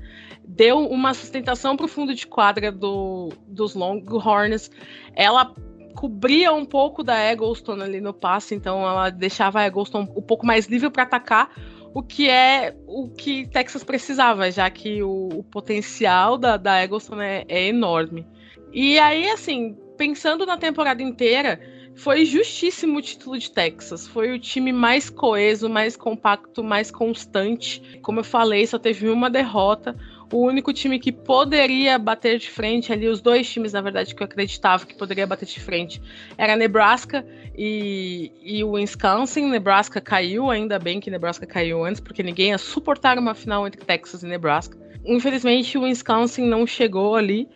deu 0.45 0.79
uma 0.79 1.13
sustentação 1.13 1.77
para 1.77 1.85
o 1.85 1.89
fundo 1.89 2.13
de 2.13 2.27
quadra 2.27 2.71
do, 2.71 3.29
dos 3.47 3.73
Longhorns. 3.73 4.69
Ela 5.15 5.53
cobria 5.95 6.51
um 6.53 6.65
pouco 6.65 7.03
da 7.03 7.17
Eggleston 7.31 7.81
ali 7.81 8.01
no 8.01 8.13
passe, 8.13 8.55
então 8.55 8.81
ela 8.81 9.09
deixava 9.09 9.59
a 9.59 9.67
Eggleston 9.67 10.01
um 10.15 10.21
pouco 10.21 10.45
mais 10.45 10.67
livre 10.67 10.89
para 10.89 11.03
atacar, 11.03 11.49
o 11.93 12.01
que 12.01 12.29
é 12.29 12.73
o 12.87 13.09
que 13.09 13.45
Texas 13.47 13.83
precisava, 13.83 14.49
já 14.49 14.69
que 14.69 15.03
o, 15.03 15.29
o 15.33 15.43
potencial 15.43 16.37
da, 16.37 16.55
da 16.55 16.81
Eggleston 16.81 17.21
é, 17.21 17.43
é 17.47 17.67
enorme. 17.67 18.25
E 18.73 18.97
aí, 18.97 19.29
assim, 19.29 19.77
pensando 19.97 20.45
na 20.45 20.57
temporada 20.57 21.03
inteira, 21.03 21.59
foi 22.01 22.25
justíssimo 22.25 22.97
o 22.97 23.01
título 23.01 23.37
de 23.37 23.51
Texas. 23.51 24.07
Foi 24.07 24.31
o 24.31 24.39
time 24.39 24.73
mais 24.73 25.07
coeso, 25.07 25.69
mais 25.69 25.95
compacto, 25.95 26.63
mais 26.63 26.89
constante. 26.89 27.99
Como 28.01 28.21
eu 28.21 28.23
falei, 28.23 28.65
só 28.65 28.79
teve 28.79 29.07
uma 29.07 29.29
derrota. 29.29 29.95
O 30.33 30.47
único 30.47 30.73
time 30.73 30.97
que 30.97 31.11
poderia 31.11 31.99
bater 31.99 32.39
de 32.39 32.49
frente 32.49 32.91
ali, 32.91 33.07
os 33.07 33.21
dois 33.21 33.47
times, 33.47 33.73
na 33.73 33.81
verdade, 33.81 34.15
que 34.15 34.23
eu 34.23 34.25
acreditava 34.25 34.83
que 34.83 34.95
poderia 34.95 35.27
bater 35.27 35.45
de 35.45 35.59
frente, 35.59 36.01
era 36.39 36.55
Nebraska 36.55 37.23
e, 37.55 38.31
e 38.41 38.63
o 38.63 38.71
Wisconsin. 38.71 39.47
Nebraska 39.47 40.01
caiu, 40.01 40.49
ainda 40.49 40.79
bem 40.79 40.99
que 40.99 41.11
Nebraska 41.11 41.45
caiu 41.45 41.85
antes, 41.85 42.01
porque 42.01 42.23
ninguém 42.23 42.49
ia 42.49 42.57
suportar 42.57 43.19
uma 43.19 43.35
final 43.35 43.67
entre 43.67 43.85
Texas 43.85 44.23
e 44.23 44.25
Nebraska. 44.25 44.75
Infelizmente, 45.05 45.77
o 45.77 45.81
Wisconsin 45.81 46.47
não 46.47 46.65
chegou 46.65 47.15
ali, 47.15 47.47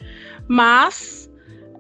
mas 0.48 1.25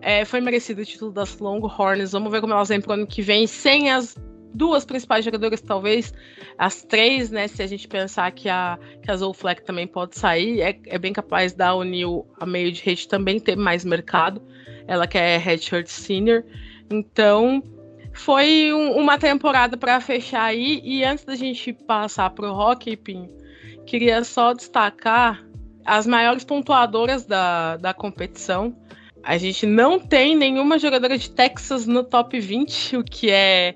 é, 0.05 0.23
foi 0.23 0.39
merecido 0.39 0.83
o 0.83 0.85
título 0.85 1.11
das 1.11 1.39
Longhorns. 1.39 2.11
Vamos 2.11 2.31
ver 2.31 2.39
como 2.39 2.53
elas 2.53 2.69
vêm 2.69 2.79
pro 2.79 2.93
ano 2.93 3.07
que 3.07 3.23
vem, 3.23 3.47
sem 3.47 3.89
as 3.89 4.15
duas 4.53 4.85
principais 4.85 5.25
jogadoras, 5.25 5.59
talvez 5.61 6.13
as 6.59 6.83
três, 6.83 7.31
né? 7.31 7.47
Se 7.47 7.63
a 7.63 7.67
gente 7.67 7.87
pensar 7.87 8.31
que 8.31 8.47
a, 8.47 8.77
que 9.01 9.09
a 9.09 9.17
Zoe 9.17 9.33
Fleck 9.33 9.63
também 9.63 9.87
pode 9.87 10.15
sair, 10.15 10.61
é, 10.61 10.79
é 10.85 10.99
bem 10.99 11.11
capaz 11.11 11.53
da 11.53 11.73
O'Neill 11.73 12.23
a 12.39 12.45
meio 12.45 12.71
de 12.71 12.83
rede 12.83 13.07
também 13.07 13.39
ter 13.39 13.55
mais 13.55 13.83
mercado. 13.83 14.43
Ela 14.87 15.07
que 15.07 15.17
é 15.17 15.37
redshirt 15.37 15.87
senior. 15.87 16.43
Então, 16.87 17.63
foi 18.13 18.71
um, 18.71 18.91
uma 18.99 19.17
temporada 19.17 19.75
para 19.75 19.99
fechar 19.99 20.43
aí. 20.43 20.81
E 20.83 21.03
antes 21.03 21.25
da 21.25 21.35
gente 21.35 21.73
passar 21.73 22.29
pro 22.29 22.53
hockey, 22.53 22.95
Pim, 22.95 23.27
queria 23.87 24.23
só 24.23 24.53
destacar 24.53 25.43
as 25.83 26.05
maiores 26.05 26.43
pontuadoras 26.43 27.25
da, 27.25 27.77
da 27.77 27.91
competição. 27.91 28.84
A 29.25 29.39
gente 29.39 29.65
não 29.65 29.97
tem 29.97 30.35
nenhuma 30.35 30.77
jogadora 30.77 31.17
de 31.17 31.31
Texas 31.31 31.87
no 31.87 32.03
top 32.03 32.39
20, 32.39 32.97
o 32.97 33.03
que 33.03 33.31
é 33.31 33.73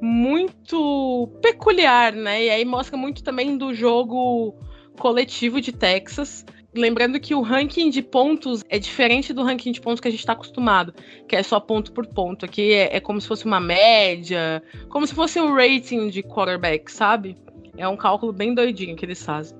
muito 0.00 1.28
peculiar, 1.40 2.12
né? 2.12 2.46
E 2.46 2.50
aí 2.50 2.64
mostra 2.64 2.96
muito 2.96 3.22
também 3.22 3.56
do 3.56 3.72
jogo 3.72 4.56
coletivo 4.98 5.60
de 5.60 5.70
Texas. 5.70 6.44
Lembrando 6.74 7.20
que 7.20 7.32
o 7.32 7.42
ranking 7.42 7.90
de 7.90 8.02
pontos 8.02 8.64
é 8.68 8.76
diferente 8.76 9.32
do 9.32 9.44
ranking 9.44 9.70
de 9.70 9.80
pontos 9.80 10.00
que 10.00 10.08
a 10.08 10.10
gente 10.10 10.18
está 10.18 10.32
acostumado, 10.32 10.92
que 11.28 11.36
é 11.36 11.44
só 11.44 11.60
ponto 11.60 11.92
por 11.92 12.04
ponto. 12.08 12.44
Aqui 12.44 12.72
é, 12.72 12.96
é, 12.96 12.98
como 12.98 13.20
se 13.20 13.28
fosse 13.28 13.44
uma 13.44 13.60
média, 13.60 14.60
como 14.88 15.06
se 15.06 15.14
fosse 15.14 15.40
um 15.40 15.54
rating 15.54 16.08
de 16.08 16.24
quarterback, 16.24 16.90
sabe? 16.90 17.36
É 17.76 17.86
um 17.86 17.96
cálculo 17.96 18.32
bem 18.32 18.52
doidinho 18.52 18.96
que 18.96 19.04
eles 19.04 19.24
fazem. 19.24 19.56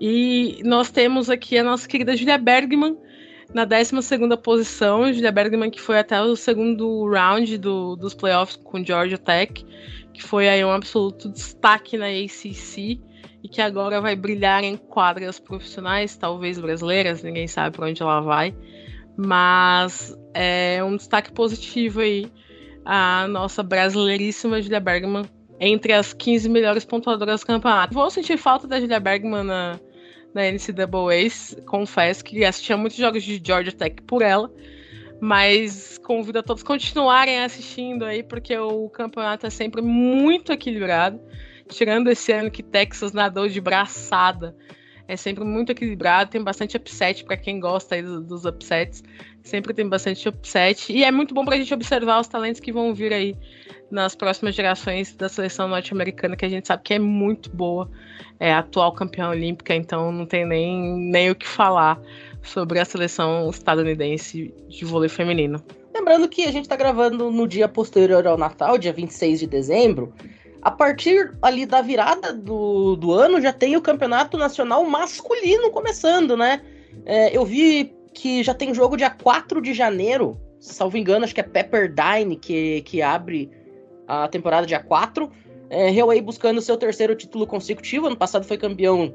E 0.00 0.60
nós 0.64 0.90
temos 0.90 1.30
aqui 1.30 1.56
a 1.56 1.62
nossa 1.62 1.86
querida 1.86 2.16
Julia 2.16 2.38
Bergman 2.38 2.96
na 3.52 3.64
12 3.64 3.92
posição. 4.42 5.12
Julia 5.12 5.32
Bergman, 5.32 5.70
que 5.70 5.80
foi 5.80 5.98
até 5.98 6.20
o 6.20 6.36
segundo 6.36 7.08
round 7.08 7.58
do, 7.58 7.96
dos 7.96 8.14
playoffs 8.14 8.56
com 8.56 8.84
Georgia 8.84 9.18
Tech, 9.18 9.64
que 10.12 10.22
foi 10.22 10.48
aí 10.48 10.64
um 10.64 10.70
absoluto 10.70 11.28
destaque 11.28 11.96
na 11.96 12.06
ACC 12.06 13.00
e 13.42 13.48
que 13.48 13.60
agora 13.60 14.00
vai 14.00 14.16
brilhar 14.16 14.64
em 14.64 14.76
quadras 14.76 15.38
profissionais, 15.38 16.16
talvez 16.16 16.58
brasileiras, 16.58 17.22
ninguém 17.22 17.46
sabe 17.46 17.76
para 17.76 17.86
onde 17.86 18.02
ela 18.02 18.20
vai. 18.20 18.54
Mas 19.16 20.16
é 20.34 20.82
um 20.84 20.96
destaque 20.96 21.32
positivo 21.32 22.00
aí 22.00 22.30
a 22.84 23.26
nossa 23.28 23.62
brasileiríssima 23.62 24.62
Julia 24.62 24.80
Bergman 24.80 25.24
entre 25.60 25.92
as 25.92 26.12
15 26.12 26.48
melhores 26.48 26.84
pontuadoras 26.84 27.40
do 27.40 27.46
campeonato. 27.46 27.94
Vou 27.94 28.10
sentir 28.10 28.36
falta 28.36 28.66
da 28.66 28.80
Julia 28.80 29.00
Bergman 29.00 29.44
na, 29.44 29.78
na 30.34 30.42
NCAA. 30.42 31.62
Confesso 31.66 32.24
que 32.24 32.44
assistia 32.44 32.76
muitos 32.76 32.98
jogos 32.98 33.22
de 33.22 33.40
Georgia 33.44 33.72
Tech 33.72 34.02
por 34.02 34.22
ela. 34.22 34.52
Mas 35.20 35.98
convido 35.98 36.38
a 36.38 36.42
todos 36.42 36.62
continuarem 36.62 37.40
assistindo 37.40 38.04
aí, 38.04 38.22
porque 38.22 38.56
o 38.56 38.88
campeonato 38.88 39.46
é 39.46 39.50
sempre 39.50 39.82
muito 39.82 40.52
equilibrado. 40.52 41.20
Tirando 41.68 42.08
esse 42.08 42.32
ano 42.32 42.50
que 42.50 42.62
Texas 42.62 43.12
nadou 43.12 43.48
de 43.48 43.60
braçada. 43.60 44.56
É 45.08 45.16
sempre 45.16 45.42
muito 45.42 45.72
equilibrado, 45.72 46.30
tem 46.30 46.42
bastante 46.42 46.76
upset 46.76 47.24
para 47.24 47.36
quem 47.36 47.58
gosta 47.58 47.94
aí 47.94 48.02
dos 48.02 48.44
upsets. 48.44 49.02
Sempre 49.42 49.72
tem 49.72 49.88
bastante 49.88 50.28
upset. 50.28 50.92
E 50.92 51.02
é 51.02 51.10
muito 51.10 51.34
bom 51.34 51.46
para 51.46 51.54
a 51.54 51.58
gente 51.58 51.72
observar 51.72 52.20
os 52.20 52.28
talentos 52.28 52.60
que 52.60 52.70
vão 52.70 52.94
vir 52.94 53.12
aí 53.12 53.34
nas 53.90 54.14
próximas 54.14 54.54
gerações 54.54 55.14
da 55.14 55.28
seleção 55.28 55.68
norte-americana, 55.68 56.36
que 56.36 56.44
a 56.44 56.48
gente 56.48 56.66
sabe 56.66 56.82
que 56.82 56.94
é 56.94 56.98
muito 56.98 57.50
boa 57.50 57.88
é 58.40 58.52
atual 58.52 58.92
campeã 58.92 59.30
olímpica, 59.30 59.74
então 59.74 60.12
não 60.12 60.24
tem 60.24 60.46
nem, 60.46 60.96
nem 61.10 61.30
o 61.30 61.34
que 61.34 61.46
falar 61.46 62.00
sobre 62.42 62.78
a 62.78 62.84
seleção 62.84 63.50
estadunidense 63.50 64.54
de 64.68 64.84
vôlei 64.84 65.08
feminino. 65.08 65.62
Lembrando 65.94 66.28
que 66.28 66.44
a 66.44 66.52
gente 66.52 66.64
está 66.64 66.76
gravando 66.76 67.30
no 67.30 67.48
dia 67.48 67.68
posterior 67.68 68.26
ao 68.26 68.38
Natal, 68.38 68.78
dia 68.78 68.92
26 68.92 69.40
de 69.40 69.46
dezembro. 69.46 70.12
A 70.62 70.70
partir 70.70 71.34
ali 71.42 71.66
da 71.66 71.80
virada 71.82 72.32
do, 72.32 72.96
do 72.96 73.12
ano 73.12 73.40
já 73.40 73.52
tem 73.52 73.76
o 73.76 73.82
campeonato 73.82 74.36
nacional 74.36 74.84
masculino 74.84 75.70
começando, 75.70 76.36
né? 76.36 76.62
É, 77.04 77.36
eu 77.36 77.44
vi 77.44 77.92
que 78.14 78.42
já 78.42 78.54
tem 78.54 78.74
jogo 78.74 78.96
dia 78.96 79.10
4 79.10 79.60
de 79.60 79.72
janeiro, 79.72 80.38
salvo 80.60 80.96
engano, 80.96 81.24
acho 81.24 81.34
que 81.34 81.40
é 81.40 81.44
Pepperdine 81.44 82.36
que, 82.36 82.82
que 82.82 83.02
abre 83.02 83.50
a 84.08 84.26
temporada 84.26 84.66
dia 84.66 84.80
4. 84.80 85.30
É, 85.70 86.00
Hawaii 86.00 86.22
buscando 86.22 86.62
seu 86.62 86.76
terceiro 86.76 87.14
título 87.14 87.46
consecutivo. 87.46 88.06
Ano 88.06 88.16
passado 88.16 88.44
foi 88.44 88.56
campeão 88.56 89.14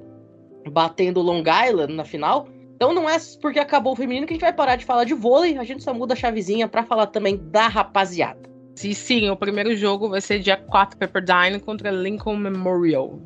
batendo 0.71 1.21
Long 1.21 1.43
Island 1.67 1.93
na 1.93 2.05
final. 2.05 2.47
Então 2.75 2.93
não 2.93 3.09
é 3.09 3.17
porque 3.41 3.59
acabou 3.59 3.93
o 3.93 3.95
feminino 3.95 4.27
que 4.27 4.33
a 4.33 4.35
gente 4.35 4.41
vai 4.41 4.53
parar 4.53 4.75
de 4.75 4.85
falar 4.85 5.03
de 5.03 5.13
vôlei. 5.13 5.57
A 5.57 5.63
gente 5.63 5.83
só 5.83 5.93
muda 5.93 6.13
a 6.13 6.17
chavezinha 6.17 6.67
para 6.67 6.83
falar 6.83 7.07
também 7.07 7.37
da 7.37 7.67
rapaziada. 7.67 8.41
Sim, 8.75 8.93
sim, 8.93 9.29
o 9.29 9.35
primeiro 9.35 9.75
jogo 9.75 10.09
vai 10.09 10.21
ser 10.21 10.39
dia 10.39 10.57
4 10.57 10.97
Pepperdine 10.97 11.59
contra 11.59 11.91
Lincoln 11.91 12.37
Memorial. 12.37 13.19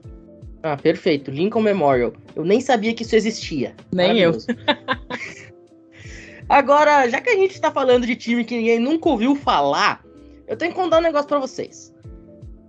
Ah, 0.63 0.75
perfeito. 0.75 1.31
Lincoln 1.31 1.61
Memorial. 1.61 2.13
Eu 2.35 2.43
nem 2.43 2.59
sabia 2.59 2.93
que 2.93 3.03
isso 3.03 3.15
existia. 3.15 3.73
Nem 3.93 4.19
eu. 4.19 4.37
Agora, 6.49 7.09
já 7.09 7.19
que 7.19 7.29
a 7.29 7.35
gente 7.35 7.51
está 7.51 7.71
falando 7.71 8.05
de 8.05 8.15
time 8.15 8.43
que 8.43 8.55
ninguém 8.55 8.79
nunca 8.79 9.09
ouviu 9.09 9.35
falar, 9.35 10.01
eu 10.47 10.55
tenho 10.55 10.71
que 10.71 10.77
contar 10.77 10.99
um 10.99 11.01
negócio 11.01 11.27
para 11.27 11.39
vocês. 11.39 11.93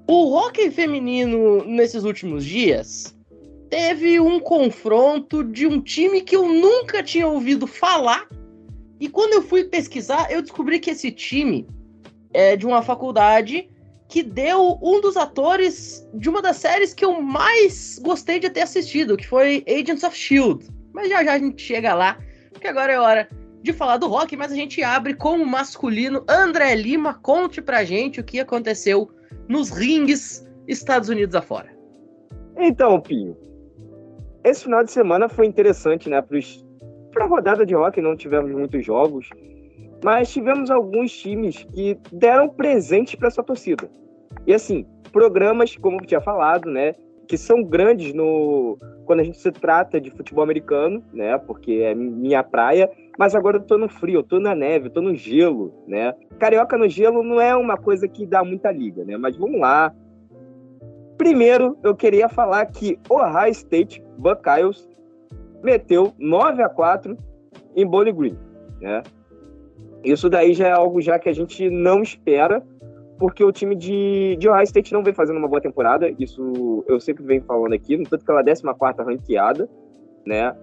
O 0.07 0.35
hockey 0.35 0.71
feminino 0.71 1.65
nesses 1.65 2.05
últimos 2.05 2.45
dias 2.45 3.17
teve 3.71 4.19
um 4.19 4.41
confronto 4.41 5.45
de 5.45 5.67
um 5.67 5.81
time 5.81 6.23
que 6.23 6.35
eu 6.35 6.49
nunca 6.49 7.03
tinha 7.03 7.27
ouvido 7.27 7.67
falar. 7.67 8.27
E 8.99 9.09
quando 9.09 9.35
eu 9.35 9.43
fui 9.43 9.65
pesquisar, 9.65 10.31
eu 10.31 10.43
descobri 10.43 10.81
que 10.81 10.91
esse 10.91 11.11
time 11.11 11.67
é 12.33 12.57
de 12.57 12.67
uma 12.67 12.83
faculdade 12.83 13.69
que 14.09 14.23
deu 14.23 14.79
um 14.83 15.01
dos 15.01 15.17
atores 15.17 16.09
de 16.15 16.31
uma 16.31 16.41
das 16.41 16.57
séries 16.57 16.95
que 16.95 17.05
eu 17.05 17.21
mais 17.21 18.01
gostei 18.03 18.41
de 18.41 18.49
ter 18.49 18.63
assistido, 18.63 19.17
que 19.17 19.27
foi 19.27 19.63
Agents 19.69 20.03
of 20.03 20.17
Shield. 20.17 20.67
Mas 20.95 21.11
já 21.11 21.23
já 21.23 21.35
a 21.35 21.39
gente 21.39 21.61
chega 21.61 21.95
lá, 21.95 22.19
porque 22.51 22.67
agora 22.67 22.93
é 22.93 22.99
hora 22.99 23.29
de 23.63 23.73
falar 23.73 23.97
do 23.97 24.09
rock, 24.09 24.37
mas 24.37 24.53
a 24.53 24.55
gente 24.55 24.83
abre 24.83 25.15
com 25.15 25.37
o 25.37 25.47
masculino. 25.47 26.25
André 26.29 26.75
Lima, 26.75 27.15
conte 27.15 27.61
pra 27.61 27.85
gente 27.85 28.21
o 28.21 28.25
que 28.25 28.41
aconteceu 28.41 29.11
nos 29.49 29.71
ringues 29.71 30.47
Estados 30.67 31.09
Unidos 31.09 31.35
afora. 31.35 31.69
Então, 32.57 33.01
Pinho, 33.01 33.37
esse 34.45 34.65
final 34.65 34.85
de 34.85 34.91
semana 34.91 35.29
foi 35.29 35.47
interessante, 35.47 36.09
né? 36.09 36.23
Para 37.13 37.25
a 37.25 37.29
rodada 37.29 37.65
de 37.65 37.75
rock 37.75 38.01
não 38.01 38.17
tivemos 38.17 38.51
muitos 38.53 38.85
jogos, 38.85 39.29
mas 40.03 40.31
tivemos 40.31 40.71
alguns 40.71 41.13
times 41.13 41.67
que 41.75 41.99
deram 42.13 42.49
presentes 42.49 43.15
para 43.15 43.31
sua 43.31 43.45
torcida. 43.45 43.91
E 44.47 44.55
assim, 44.55 44.87
programas, 45.13 45.77
como 45.77 46.01
eu 46.01 46.07
tinha 46.07 46.21
falado, 46.21 46.71
né? 46.71 46.95
Que 47.27 47.37
são 47.37 47.63
grandes 47.63 48.15
no 48.15 48.79
quando 49.05 49.21
a 49.21 49.25
gente 49.25 49.39
se 49.39 49.51
trata 49.51 50.01
de 50.01 50.11
futebol 50.11 50.45
americano, 50.45 51.03
né? 51.13 51.39
Porque 51.39 51.73
é 51.85 51.95
minha 51.95 52.43
praia. 52.43 52.91
Mas 53.19 53.35
agora 53.35 53.57
eu 53.57 53.63
tô 53.63 53.77
no 53.77 53.89
frio, 53.89 54.21
eu 54.21 54.23
tô 54.23 54.39
na 54.39 54.55
neve, 54.55 54.87
eu 54.87 54.93
tô 54.93 55.03
no 55.03 55.13
gelo, 55.13 55.75
né? 55.89 56.15
Carioca 56.39 56.79
no 56.79 56.89
gelo 56.89 57.25
não 57.25 57.41
é 57.41 57.55
uma 57.57 57.77
coisa 57.77 58.07
que 58.07 58.25
dá 58.25 58.45
muita 58.45 58.71
liga, 58.71 59.05
né? 59.05 59.17
Mas 59.17 59.37
vamos 59.37 59.61
lá. 59.61 59.93
Primeiro, 61.19 61.77
eu 61.83 61.97
queria 61.97 62.29
falar 62.29 62.65
que 62.67 62.97
Ohio 63.11 63.51
State 63.51 64.01
Buckeyes 64.17 64.89
meteu 65.65 66.15
9 66.17 66.63
a 66.63 66.69
4 66.69 67.19
em 67.75 67.85
Bowling 67.85 68.15
Green, 68.15 68.39
né? 68.81 69.03
Isso 70.05 70.31
daí 70.31 70.55
já 70.55 70.69
é 70.69 70.73
algo 70.73 71.01
já 71.01 71.19
que 71.19 71.29
a 71.29 71.33
gente 71.33 71.69
não 71.69 72.03
espera, 72.03 72.63
porque 73.19 73.43
o 73.43 73.51
time 73.51 73.75
de, 73.75 74.37
de 74.39 74.49
Ohio 74.49 74.63
State 74.63 74.93
não 74.93 75.03
vem 75.03 75.13
fazendo 75.13 75.39
uma 75.39 75.49
boa 75.49 75.61
temporada, 75.61 76.09
isso 76.21 76.85
eu 76.87 77.01
sempre 77.01 77.25
venho 77.25 77.43
falando 77.43 77.73
aqui, 77.73 77.97
no 77.97 78.05
tanto 78.05 78.25
que 78.25 78.31
ela 78.31 78.43
é 78.47 78.53
a 78.53 78.75
14 78.75 79.03
ranqueada, 79.03 79.69
né? 80.25 80.55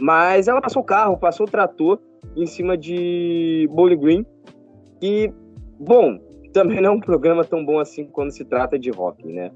Mas 0.00 0.48
ela 0.48 0.60
passou 0.60 0.82
o 0.82 0.84
carro, 0.84 1.18
passou 1.18 1.46
o 1.46 1.50
trator 1.50 1.98
em 2.36 2.46
cima 2.46 2.76
de 2.76 3.68
Bowling 3.70 3.98
Green. 3.98 4.26
E, 5.02 5.32
bom, 5.78 6.18
também 6.52 6.80
não 6.80 6.90
é 6.90 6.92
um 6.94 7.00
programa 7.00 7.44
tão 7.44 7.64
bom 7.64 7.78
assim 7.78 8.06
quando 8.06 8.30
se 8.30 8.44
trata 8.44 8.78
de 8.78 8.90
rock, 8.90 9.26
né? 9.26 9.50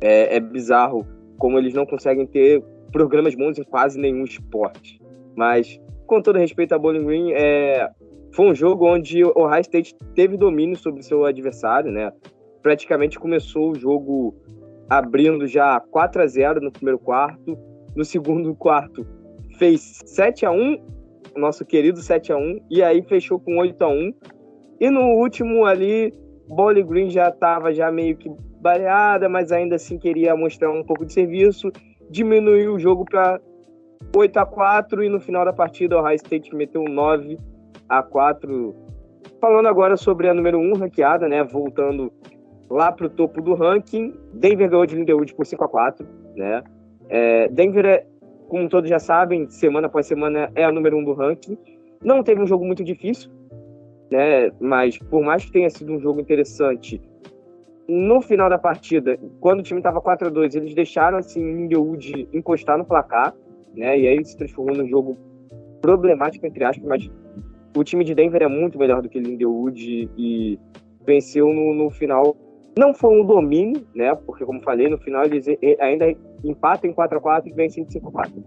É, 0.00 0.36
é 0.36 0.40
bizarro 0.40 1.06
como 1.38 1.58
eles 1.58 1.74
não 1.74 1.84
conseguem 1.84 2.26
ter 2.26 2.62
programas 2.92 3.34
bons 3.34 3.58
em 3.58 3.64
quase 3.64 3.98
nenhum 3.98 4.24
esporte. 4.24 5.00
Mas, 5.36 5.80
com 6.06 6.20
todo 6.20 6.38
respeito 6.38 6.74
a 6.74 6.78
Bowling 6.78 7.04
Green, 7.04 7.32
é, 7.32 7.90
foi 8.32 8.46
um 8.46 8.54
jogo 8.54 8.86
onde 8.86 9.24
o 9.24 9.32
Ohio 9.36 9.60
State 9.60 9.94
teve 10.14 10.36
domínio 10.36 10.76
sobre 10.76 11.02
seu 11.02 11.24
adversário, 11.24 11.90
né? 11.90 12.12
Praticamente 12.62 13.18
começou 13.18 13.72
o 13.72 13.74
jogo 13.74 14.34
abrindo 14.88 15.46
já 15.46 15.80
4 15.80 16.22
a 16.22 16.26
0 16.26 16.60
no 16.60 16.70
primeiro 16.70 16.98
quarto. 16.98 17.58
No 17.94 18.04
segundo 18.04 18.54
quarto, 18.54 19.06
fez 19.58 20.00
7 20.04 20.46
a 20.46 20.50
1 20.50 20.92
nosso 21.36 21.64
querido 21.64 22.00
7 22.00 22.32
a 22.32 22.36
1 22.36 22.60
e 22.70 22.82
aí 22.82 23.02
fechou 23.02 23.38
com 23.38 23.58
8 23.58 23.82
a 23.82 23.88
1 23.88 24.12
E 24.80 24.90
no 24.90 25.00
último 25.16 25.64
ali, 25.64 26.12
Bowling 26.48 26.86
Green 26.86 27.10
já 27.10 27.28
estava 27.28 27.72
já 27.72 27.90
meio 27.90 28.16
que 28.16 28.30
baleada, 28.60 29.28
mas 29.28 29.50
ainda 29.50 29.76
assim 29.76 29.98
queria 29.98 30.36
mostrar 30.36 30.70
um 30.70 30.84
pouco 30.84 31.04
de 31.04 31.12
serviço, 31.12 31.70
diminuiu 32.10 32.74
o 32.74 32.78
jogo 32.78 33.04
para 33.04 33.40
8 34.14 34.36
a 34.38 34.46
4 34.46 35.02
e 35.02 35.08
no 35.08 35.20
final 35.20 35.44
da 35.44 35.52
partida 35.52 35.98
o 35.98 36.02
High 36.02 36.16
State 36.16 36.54
meteu 36.54 36.84
9 36.84 37.38
a 37.88 38.02
4. 38.02 38.74
Falando 39.40 39.66
agora 39.66 39.96
sobre 39.96 40.28
a 40.28 40.34
número 40.34 40.58
1 40.58 40.74
ranqueada, 40.74 41.28
né, 41.28 41.42
voltando 41.42 42.12
lá 42.70 42.92
para 42.92 43.06
o 43.06 43.10
topo 43.10 43.42
do 43.42 43.54
ranking, 43.54 44.14
Denver 44.34 44.70
ganhou 44.70 44.86
de 44.86 44.94
Lindenwood 44.94 45.34
por 45.34 45.44
5 45.44 45.64
a 45.64 45.68
4, 45.68 46.06
né? 46.36 46.62
É, 47.08 47.48
Denver, 47.48 47.84
é, 47.84 48.06
como 48.52 48.68
todos 48.68 48.90
já 48.90 48.98
sabem, 48.98 49.48
semana 49.48 49.86
após 49.86 50.04
semana 50.04 50.52
é 50.54 50.62
a 50.62 50.70
número 50.70 50.98
1 50.98 51.04
do 51.04 51.14
ranking. 51.14 51.56
Não 52.04 52.22
teve 52.22 52.42
um 52.42 52.46
jogo 52.46 52.66
muito 52.66 52.84
difícil, 52.84 53.30
né? 54.10 54.50
Mas 54.60 54.98
por 54.98 55.22
mais 55.22 55.42
que 55.42 55.52
tenha 55.52 55.70
sido 55.70 55.90
um 55.90 55.98
jogo 55.98 56.20
interessante, 56.20 57.00
no 57.88 58.20
final 58.20 58.50
da 58.50 58.58
partida, 58.58 59.18
quando 59.40 59.60
o 59.60 59.62
time 59.62 59.80
estava 59.80 60.02
4 60.02 60.28
a 60.28 60.30
2 60.30 60.54
eles 60.54 60.74
deixaram 60.74 61.16
assim 61.16 61.40
Lindenwood 61.40 62.28
encostar 62.30 62.76
no 62.76 62.84
placar, 62.84 63.34
né? 63.74 63.98
E 63.98 64.06
aí 64.06 64.22
se 64.22 64.36
transformou 64.36 64.76
num 64.76 64.86
jogo 64.86 65.16
problemático 65.80 66.46
entre 66.46 66.62
aspas, 66.62 66.86
mas 66.86 67.10
o 67.74 67.82
time 67.82 68.04
de 68.04 68.14
Denver 68.14 68.42
é 68.42 68.48
muito 68.48 68.78
melhor 68.78 69.00
do 69.00 69.08
que 69.08 69.18
Lindenwood 69.18 70.10
e 70.14 70.58
venceu 71.06 71.46
no, 71.46 71.72
no 71.72 71.88
final. 71.88 72.36
Não 72.76 72.94
foi 72.94 73.20
um 73.20 73.24
domínio, 73.24 73.86
né? 73.94 74.14
Porque 74.14 74.44
como 74.44 74.62
falei, 74.62 74.88
no 74.88 74.98
final 74.98 75.24
eles 75.24 75.46
ainda 75.78 76.06
empatam 76.42 76.90
em 76.90 76.94
4 76.94 77.18
a 77.18 77.20
4 77.20 77.50
e 77.50 77.52
vencem 77.52 77.84
de 77.84 77.92
5 77.92 78.08
a 78.08 78.12
4. 78.12 78.44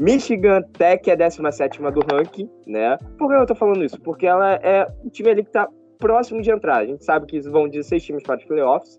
Michigan 0.00 0.62
Tech 0.76 1.08
é 1.08 1.14
a 1.14 1.16
17 1.16 1.78
do 1.78 2.00
ranking, 2.12 2.48
né? 2.66 2.98
Por 3.18 3.28
que 3.28 3.34
eu 3.34 3.46
tô 3.46 3.54
falando 3.54 3.84
isso? 3.84 3.98
Porque 4.00 4.26
ela 4.26 4.54
é 4.56 4.86
o 5.02 5.10
time 5.10 5.30
ali 5.30 5.42
que 5.42 5.50
tá 5.50 5.68
próximo 5.98 6.42
de 6.42 6.50
entrar. 6.50 6.78
A 6.78 6.86
gente 6.86 7.04
sabe 7.04 7.26
que 7.26 7.40
vão 7.40 7.68
16 7.68 8.02
times 8.02 8.22
para 8.22 8.36
os 8.36 8.44
playoffs, 8.44 8.98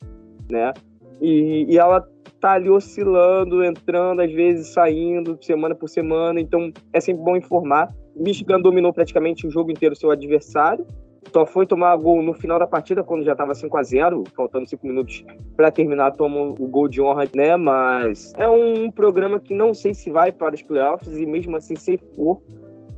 né? 0.49 0.73
E, 1.21 1.65
e 1.69 1.78
ela 1.78 2.07
tá 2.39 2.53
ali 2.53 2.69
oscilando, 2.69 3.63
entrando, 3.63 4.21
às 4.21 4.32
vezes 4.32 4.69
saindo, 4.69 5.38
semana 5.41 5.75
por 5.75 5.88
semana. 5.88 6.39
Então 6.39 6.71
é 6.91 6.99
sempre 6.99 7.23
bom 7.23 7.36
informar. 7.36 7.93
Michigan 8.15 8.59
dominou 8.59 8.91
praticamente 8.91 9.45
o 9.45 9.51
jogo 9.51 9.71
inteiro 9.71 9.95
seu 9.95 10.09
adversário. 10.09 10.86
Só 11.32 11.45
foi 11.45 11.65
tomar 11.65 11.95
gol 11.97 12.21
no 12.21 12.34
final 12.34 12.57
da 12.57 12.67
partida, 12.67 13.03
quando 13.03 13.23
já 13.23 13.34
estava 13.34 13.53
5 13.53 13.78
a 13.78 13.84
0 13.84 14.23
faltando 14.36 14.67
5 14.67 14.86
minutos 14.88 15.25
para 15.55 15.71
terminar, 15.71 16.11
toma 16.11 16.39
o 16.39 16.67
gol 16.67 16.88
de 16.88 17.01
honra, 17.01 17.25
né? 17.36 17.55
Mas 17.55 18.34
é 18.38 18.47
um 18.47 18.89
programa 18.89 19.39
que 19.39 19.53
não 19.53 19.73
sei 19.73 19.93
se 19.93 20.09
vai 20.09 20.32
para 20.32 20.55
os 20.55 20.61
playoffs 20.61 21.17
e 21.17 21.25
mesmo 21.25 21.55
assim, 21.57 21.75
se 21.75 21.97
for, 22.15 22.41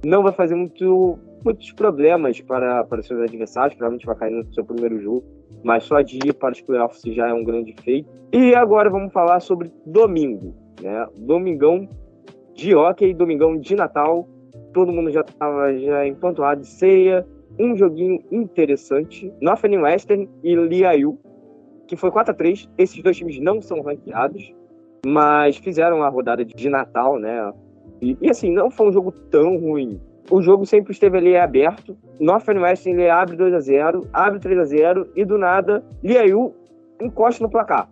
não 0.06 0.24
vai 0.24 0.32
fazer 0.32 0.56
muito 0.56 1.18
muitos 1.44 1.72
problemas 1.72 2.42
para, 2.42 2.84
para 2.84 3.02
seus 3.02 3.22
adversários, 3.22 3.74
provavelmente 3.74 4.06
vai 4.06 4.16
cair 4.16 4.32
no 4.32 4.54
seu 4.54 4.64
primeiro 4.64 5.00
jogo, 5.00 5.24
mas 5.64 5.84
só 5.84 6.02
de 6.02 6.18
ir 6.18 6.34
para 6.34 6.52
os 6.52 6.62
playoffs 6.62 7.02
já 7.14 7.30
é 7.30 7.34
um 7.34 7.44
grande 7.44 7.74
feito. 7.82 8.10
E 8.34 8.54
agora 8.54 8.90
vamos 8.90 9.14
falar 9.14 9.40
sobre 9.40 9.72
domingo, 9.86 10.54
né? 10.82 11.08
Domingão 11.18 11.88
de 12.54 12.76
hockey, 12.76 13.14
domingão 13.14 13.58
de 13.58 13.76
Natal, 13.76 14.28
todo 14.74 14.92
mundo 14.92 15.12
já 15.12 15.22
estava 15.22 15.74
já 15.78 16.06
empanturrado 16.06 16.62
de 16.62 16.68
ceia, 16.68 17.26
um 17.60 17.76
joguinho 17.76 18.24
interessante, 18.32 19.32
Northern 19.42 19.78
Western 19.78 20.30
e 20.44 20.56
Liayu, 20.56 21.20
que 21.88 21.96
foi 21.96 22.12
4 22.12 22.32
a 22.32 22.36
3 22.36 22.70
Esses 22.78 23.02
dois 23.04 23.18
times 23.18 23.40
não 23.40 23.62
são 23.62 23.82
ranqueados, 23.82 24.54
mas 25.06 25.58
fizeram 25.58 26.04
a 26.04 26.10
rodada 26.10 26.46
de 26.46 26.70
Natal, 26.70 27.20
né? 27.20 27.54
E, 28.02 28.18
e 28.22 28.30
assim, 28.30 28.52
não 28.52 28.72
foi 28.72 28.88
um 28.88 28.92
jogo 28.92 29.12
tão 29.12 29.58
ruim 29.58 30.00
o 30.30 30.42
jogo 30.42 30.66
sempre 30.66 30.92
esteve 30.92 31.18
ali 31.18 31.36
aberto. 31.36 31.98
Northwestern 32.20 33.00
ele 33.02 33.10
abre 33.10 33.36
2 33.36 33.54
a 33.54 33.60
0 33.60 34.08
abre 34.14 34.40
3 34.40 34.60
a 34.60 34.66
0 34.66 35.08
e 35.16 35.26
do 35.26 35.38
nada 35.38 35.84
Liayu 36.04 36.54
encosta 37.02 37.44
no 37.44 37.50
placar. 37.50 37.90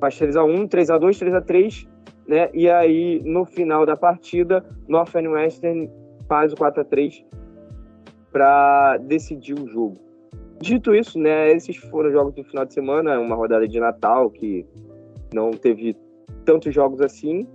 Faz 0.00 0.16
3 0.16 0.36
a 0.36 0.44
1 0.44 0.68
3 0.68 0.90
a 0.90 0.98
2 0.98 1.18
3 1.18 1.34
a 1.34 1.40
3 1.40 1.88
né? 2.28 2.50
E 2.52 2.70
aí 2.70 3.20
no 3.24 3.44
final 3.44 3.84
da 3.86 3.96
partida, 3.96 4.64
Northwestern 4.86 5.90
faz 6.28 6.52
o 6.52 6.56
4 6.56 6.82
a 6.82 6.84
3 6.84 7.24
para 8.32 8.96
decidir 8.98 9.54
o 9.54 9.66
jogo. 9.68 9.96
Dito 10.60 10.94
isso, 10.94 11.18
né, 11.18 11.52
esses 11.52 11.76
foram 11.76 12.08
os 12.08 12.14
jogos 12.14 12.34
do 12.34 12.44
final 12.44 12.64
de 12.64 12.74
semana, 12.74 13.18
uma 13.20 13.36
rodada 13.36 13.66
de 13.66 13.78
Natal 13.78 14.28
que 14.30 14.66
não 15.32 15.50
teve 15.52 15.96
tantos 16.44 16.74
jogos 16.74 17.00
assim. 17.00 17.46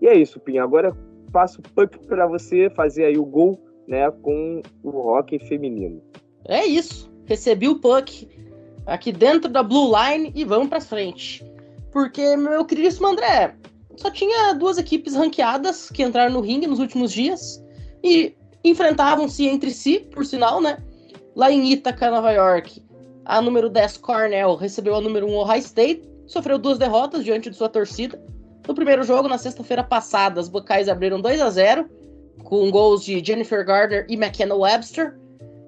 E 0.00 0.06
é 0.06 0.14
isso, 0.14 0.38
Pinha. 0.40 0.62
Agora 0.62 0.94
passo 1.32 1.60
o 1.60 1.62
puck 1.62 1.98
para 2.06 2.26
você 2.26 2.68
fazer 2.70 3.04
aí 3.04 3.16
o 3.16 3.24
gol, 3.24 3.58
né, 3.86 4.10
com 4.10 4.60
o 4.82 4.90
hockey 4.90 5.38
feminino. 5.38 6.02
É 6.46 6.66
isso. 6.66 7.10
Recebi 7.24 7.68
o 7.68 7.78
puck 7.78 8.28
aqui 8.86 9.12
dentro 9.12 9.50
da 9.50 9.62
blue 9.62 9.92
line 9.94 10.32
e 10.34 10.44
vamos 10.44 10.68
para 10.68 10.80
frente. 10.80 11.44
Porque 11.92 12.36
meu 12.36 12.64
queridíssimo 12.64 13.08
André, 13.08 13.54
só 13.96 14.10
tinha 14.10 14.52
duas 14.54 14.78
equipes 14.78 15.14
ranqueadas 15.14 15.90
que 15.90 16.02
entraram 16.02 16.32
no 16.32 16.40
ringue 16.40 16.66
nos 16.66 16.78
últimos 16.78 17.12
dias 17.12 17.64
e 18.02 18.34
enfrentavam-se 18.64 19.46
entre 19.46 19.70
si, 19.70 20.00
por 20.00 20.24
sinal, 20.24 20.60
né? 20.60 20.78
Lá 21.34 21.50
em 21.50 21.72
Ithaca, 21.72 22.10
Nova 22.10 22.32
York, 22.32 22.82
a 23.24 23.40
número 23.40 23.68
10 23.68 23.98
Cornell 23.98 24.56
recebeu 24.56 24.94
a 24.96 25.00
número 25.00 25.26
1 25.26 25.34
Ohio 25.36 25.60
State, 25.60 26.08
sofreu 26.26 26.58
duas 26.58 26.78
derrotas 26.78 27.24
diante 27.24 27.50
de 27.50 27.56
sua 27.56 27.68
torcida 27.68 28.20
no 28.70 28.74
primeiro 28.74 29.02
jogo, 29.02 29.28
na 29.28 29.38
sexta-feira 29.38 29.82
passada, 29.82 30.40
as 30.40 30.48
Buckeyes 30.48 30.88
abriram 30.88 31.20
2 31.20 31.40
a 31.40 31.50
0 31.50 31.88
com 32.44 32.70
gols 32.70 33.04
de 33.04 33.20
Jennifer 33.24 33.66
Gardner 33.66 34.06
e 34.08 34.14
McKenna 34.14 34.54
Webster. 34.54 35.18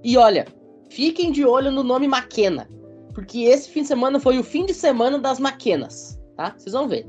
E 0.04 0.16
olha, 0.16 0.46
fiquem 0.88 1.32
de 1.32 1.44
olho 1.44 1.72
no 1.72 1.82
nome 1.82 2.06
McKenna, 2.06 2.68
porque 3.12 3.40
esse 3.40 3.68
fim 3.70 3.82
de 3.82 3.88
semana 3.88 4.20
foi 4.20 4.38
o 4.38 4.44
fim 4.44 4.64
de 4.64 4.72
semana 4.72 5.18
das 5.18 5.40
McKennas, 5.40 6.16
tá? 6.36 6.54
Vocês 6.56 6.72
vão 6.72 6.86
ver. 6.86 7.06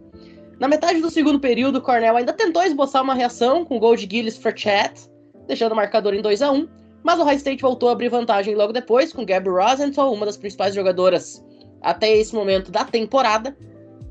Na 0.59 0.67
metade 0.67 0.99
do 0.99 1.11
segundo 1.11 1.39
período, 1.39 1.79
Cornell 1.79 2.17
ainda 2.17 2.33
tentou 2.33 2.63
esboçar 2.63 3.03
uma 3.03 3.13
reação 3.13 3.63
com 3.63 3.77
o 3.77 3.79
gol 3.79 3.95
de 3.95 4.07
Gillis 4.09 4.39
Chat, 4.55 5.09
deixando 5.47 5.73
o 5.73 5.75
marcador 5.75 6.13
em 6.13 6.21
2 6.21 6.41
a 6.41 6.51
1 6.51 6.67
mas 7.03 7.19
o 7.19 7.23
High 7.23 7.35
State 7.35 7.61
voltou 7.61 7.89
a 7.89 7.91
abrir 7.91 8.07
vantagem 8.07 8.55
logo 8.55 8.71
depois, 8.71 9.11
com 9.11 9.25
Gabby 9.25 9.49
Rosenthal, 9.49 10.13
uma 10.13 10.25
das 10.25 10.37
principais 10.37 10.73
jogadoras 10.73 11.43
até 11.81 12.15
esse 12.15 12.33
momento 12.33 12.71
da 12.71 12.85
temporada. 12.85 13.55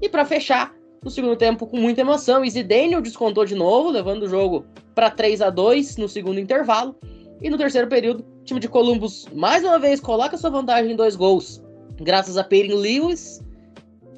E 0.01 0.09
para 0.09 0.27
fechar, 0.27 0.75
no 1.03 1.11
segundo 1.11 1.35
tempo, 1.35 1.67
com 1.67 1.79
muita 1.79 2.03
emoção, 2.03 2.45
Izzy 2.45 2.63
Daniel 2.63 3.01
descontou 3.01 3.47
de 3.47 3.55
novo, 3.55 3.91
levando 3.91 4.25
o 4.25 4.29
jogo 4.29 4.67
para 4.95 5.11
3 5.11 5.41
a 5.41 5.49
2 5.49 5.97
no 5.97 6.07
segundo 6.07 6.39
intervalo. 6.39 6.95
E 7.41 7.49
no 7.49 7.57
terceiro 7.57 7.89
período, 7.89 8.25
o 8.43 8.45
time 8.45 8.61
de 8.61 8.69
Columbus 8.69 9.27
mais 9.33 9.65
uma 9.65 9.79
vez 9.79 9.99
coloca 9.99 10.37
sua 10.37 10.51
vantagem 10.51 10.93
em 10.93 10.97
dois 10.97 11.17
gols, 11.17 11.63
graças 12.01 12.37
a 12.37 12.45
Peyton 12.45 12.77
Lewis 12.77 13.43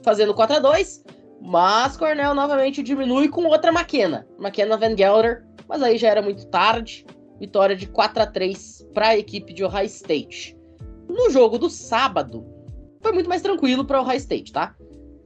fazendo 0.02 0.34
4 0.34 0.56
a 0.56 0.58
2 0.58 1.04
mas 1.46 1.94
Cornell 1.96 2.34
novamente 2.34 2.82
diminui 2.82 3.28
com 3.28 3.44
outra 3.44 3.70
Maquena, 3.70 4.26
Maquena 4.38 4.78
Van 4.78 4.96
Gelder, 4.96 5.44
mas 5.68 5.82
aí 5.82 5.98
já 5.98 6.08
era 6.08 6.22
muito 6.22 6.46
tarde. 6.46 7.06
Vitória 7.38 7.74
de 7.74 7.86
4 7.86 8.22
a 8.22 8.26
3 8.26 8.88
para 8.94 9.08
a 9.08 9.18
equipe 9.18 9.52
de 9.52 9.64
Ohio 9.64 9.86
State. 9.86 10.56
No 11.08 11.30
jogo 11.30 11.58
do 11.58 11.68
sábado, 11.68 12.46
foi 13.02 13.12
muito 13.12 13.28
mais 13.28 13.42
tranquilo 13.42 13.84
para 13.84 14.00
Ohio 14.00 14.16
State, 14.16 14.52
tá? 14.52 14.74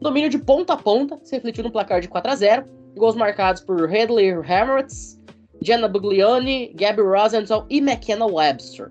Domínio 0.01 0.31
de 0.31 0.39
ponta 0.39 0.73
a 0.73 0.77
ponta, 0.77 1.19
se 1.23 1.35
refletiu 1.35 1.65
no 1.65 1.71
placar 1.71 2.01
de 2.01 2.09
4 2.09 2.33
a 2.33 2.37
0 2.37 2.79
Gols 2.97 3.15
marcados 3.15 3.63
por 3.63 3.85
Hadley 3.85 4.31
Hammertz, 4.31 5.21
Jenna 5.63 5.89
Buglioni, 5.89 6.73
Gabby 6.75 7.03
Rosenthal 7.03 7.67
e 7.71 7.79
McKenna 7.79 8.27
Webster. 8.27 8.91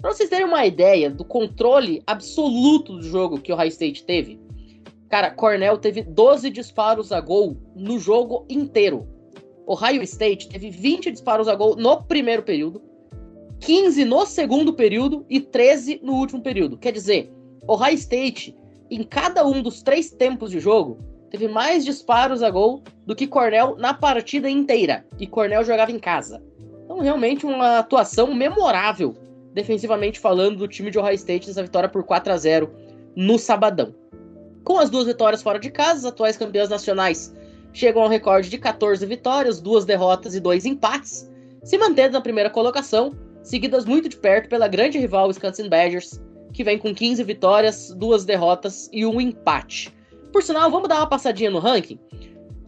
Para 0.00 0.12
vocês 0.12 0.28
terem 0.28 0.46
uma 0.46 0.64
ideia 0.66 1.10
do 1.10 1.24
controle 1.24 2.02
absoluto 2.06 2.92
do 2.96 3.02
jogo 3.02 3.40
que 3.40 3.52
o 3.52 3.56
High 3.56 3.68
State 3.68 4.04
teve, 4.04 4.38
cara, 5.08 5.30
Cornell 5.30 5.78
teve 5.78 6.02
12 6.02 6.50
disparos 6.50 7.12
a 7.12 7.20
gol 7.20 7.56
no 7.74 7.98
jogo 7.98 8.44
inteiro. 8.48 9.08
Ohio 9.66 10.02
State 10.02 10.48
teve 10.48 10.70
20 10.70 11.10
disparos 11.10 11.48
a 11.48 11.54
gol 11.54 11.76
no 11.76 12.02
primeiro 12.02 12.42
período, 12.42 12.82
15 13.60 14.04
no 14.04 14.24
segundo 14.24 14.72
período 14.72 15.24
e 15.28 15.40
13 15.40 16.00
no 16.02 16.14
último 16.14 16.42
período. 16.42 16.78
Quer 16.78 16.92
dizer, 16.92 17.32
Ohio 17.66 17.94
State 17.94 18.54
em 18.90 19.02
cada 19.02 19.44
um 19.44 19.62
dos 19.62 19.82
três 19.82 20.10
tempos 20.10 20.50
de 20.50 20.60
jogo, 20.60 20.98
teve 21.30 21.48
mais 21.48 21.84
disparos 21.84 22.42
a 22.42 22.50
gol 22.50 22.82
do 23.04 23.16
que 23.16 23.26
Cornell 23.26 23.76
na 23.76 23.92
partida 23.92 24.48
inteira. 24.48 25.04
E 25.18 25.26
Cornell 25.26 25.64
jogava 25.64 25.90
em 25.90 25.98
casa. 25.98 26.42
Então, 26.84 27.00
realmente, 27.00 27.44
uma 27.44 27.78
atuação 27.78 28.32
memorável, 28.32 29.14
defensivamente 29.52 30.20
falando, 30.20 30.58
do 30.58 30.68
time 30.68 30.90
de 30.90 30.98
Ohio 30.98 31.14
State 31.14 31.48
nessa 31.48 31.62
vitória 31.62 31.88
por 31.88 32.04
4 32.04 32.32
a 32.32 32.36
0 32.36 32.70
no 33.16 33.38
sabadão. 33.38 33.94
Com 34.62 34.78
as 34.78 34.90
duas 34.90 35.06
vitórias 35.06 35.42
fora 35.42 35.58
de 35.58 35.70
casa, 35.70 36.00
as 36.00 36.04
atuais 36.04 36.36
campeãs 36.36 36.68
nacionais 36.68 37.34
chegam 37.76 38.02
ao 38.02 38.08
recorde 38.08 38.48
de 38.48 38.56
14 38.56 39.04
vitórias, 39.04 39.60
duas 39.60 39.84
derrotas 39.84 40.34
e 40.34 40.40
dois 40.40 40.64
empates, 40.64 41.30
se 41.62 41.76
mantendo 41.76 42.14
na 42.14 42.22
primeira 42.22 42.48
colocação, 42.48 43.14
seguidas 43.42 43.84
muito 43.84 44.08
de 44.08 44.16
perto 44.16 44.48
pela 44.48 44.66
grande 44.66 44.98
rival 44.98 45.28
Wisconsin 45.28 45.68
Badgers, 45.68 46.18
que 46.54 46.64
vem 46.64 46.78
com 46.78 46.94
15 46.94 47.22
vitórias, 47.22 47.94
duas 47.94 48.24
derrotas 48.24 48.88
e 48.94 49.04
um 49.04 49.20
empate. 49.20 49.94
Por 50.32 50.42
sinal, 50.42 50.70
vamos 50.70 50.88
dar 50.88 50.96
uma 50.96 51.06
passadinha 51.06 51.50
no 51.50 51.58
ranking. 51.58 52.00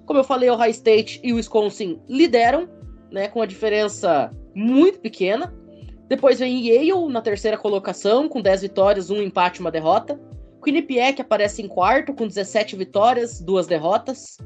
Como 0.05 0.19
eu 0.19 0.25
falei, 0.25 0.51
o 0.51 0.57
High 0.57 0.73
State 0.73 1.21
e 1.25 1.33
o 1.33 1.37
Wisconsin 1.37 1.99
lideram, 2.07 2.69
né, 3.11 3.29
com 3.29 3.41
a 3.41 3.47
diferença 3.47 4.31
muito 4.55 5.01
pequena. 5.01 5.55
Depois 6.07 6.39
vem 6.39 6.67
Yale 6.67 7.11
na 7.11 7.23
terceira 7.23 7.57
colocação, 7.57 8.29
com 8.29 8.43
10 8.43 8.61
vitórias, 8.61 9.09
um 9.09 9.23
empate 9.23 9.59
e 9.59 9.61
uma 9.63 9.71
derrota. 9.71 10.21
Quinnipiac 10.63 11.19
aparece 11.23 11.63
em 11.63 11.69
quarto, 11.69 12.13
com 12.13 12.27
17 12.27 12.77
vitórias, 12.77 13.41
duas 13.41 13.67
derrotas. 13.67 14.37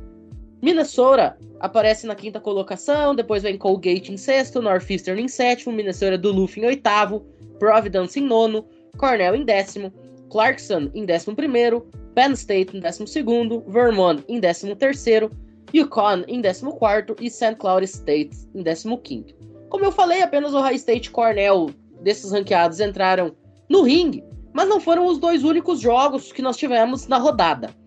Minnesota 0.62 1.36
aparece 1.58 2.06
na 2.06 2.14
quinta 2.14 2.38
colocação, 2.38 3.16
depois 3.16 3.42
vem 3.42 3.58
Colgate 3.58 4.12
em 4.12 4.16
sexto, 4.16 4.62
Northeastern 4.62 5.20
em 5.20 5.26
sétimo, 5.26 5.74
Minnesota 5.74 6.16
Duluth 6.16 6.56
em 6.56 6.64
oitavo, 6.64 7.26
Providence 7.58 8.20
em 8.20 8.22
nono, 8.22 8.64
Cornell 8.96 9.34
em 9.34 9.44
décimo, 9.44 9.92
Clarkson 10.30 10.88
em 10.94 11.04
décimo 11.04 11.34
primeiro, 11.34 11.84
Penn 12.14 12.32
State 12.34 12.76
em 12.76 12.80
décimo 12.80 13.08
segundo, 13.08 13.64
Vermont 13.66 14.22
em 14.28 14.38
décimo 14.38 14.76
terceiro, 14.76 15.32
Yukon 15.74 16.22
em 16.28 16.40
décimo 16.40 16.76
quarto 16.76 17.16
e 17.20 17.28
St. 17.28 17.56
Cloud 17.56 17.84
State 17.84 18.30
em 18.54 18.62
décimo 18.62 18.98
quinto. 18.98 19.34
Como 19.68 19.84
eu 19.84 19.90
falei, 19.90 20.22
apenas 20.22 20.54
o 20.54 20.60
High 20.60 20.76
State 20.76 21.08
e 21.08 21.10
Cornell 21.10 21.70
desses 22.02 22.30
ranqueados 22.30 22.78
entraram 22.78 23.34
no 23.68 23.82
ringue, 23.82 24.22
mas 24.52 24.68
não 24.68 24.78
foram 24.78 25.06
os 25.06 25.18
dois 25.18 25.42
únicos 25.42 25.80
jogos 25.80 26.30
que 26.30 26.42
nós 26.42 26.56
tivemos 26.56 27.08
na 27.08 27.18
rodada. 27.18 27.81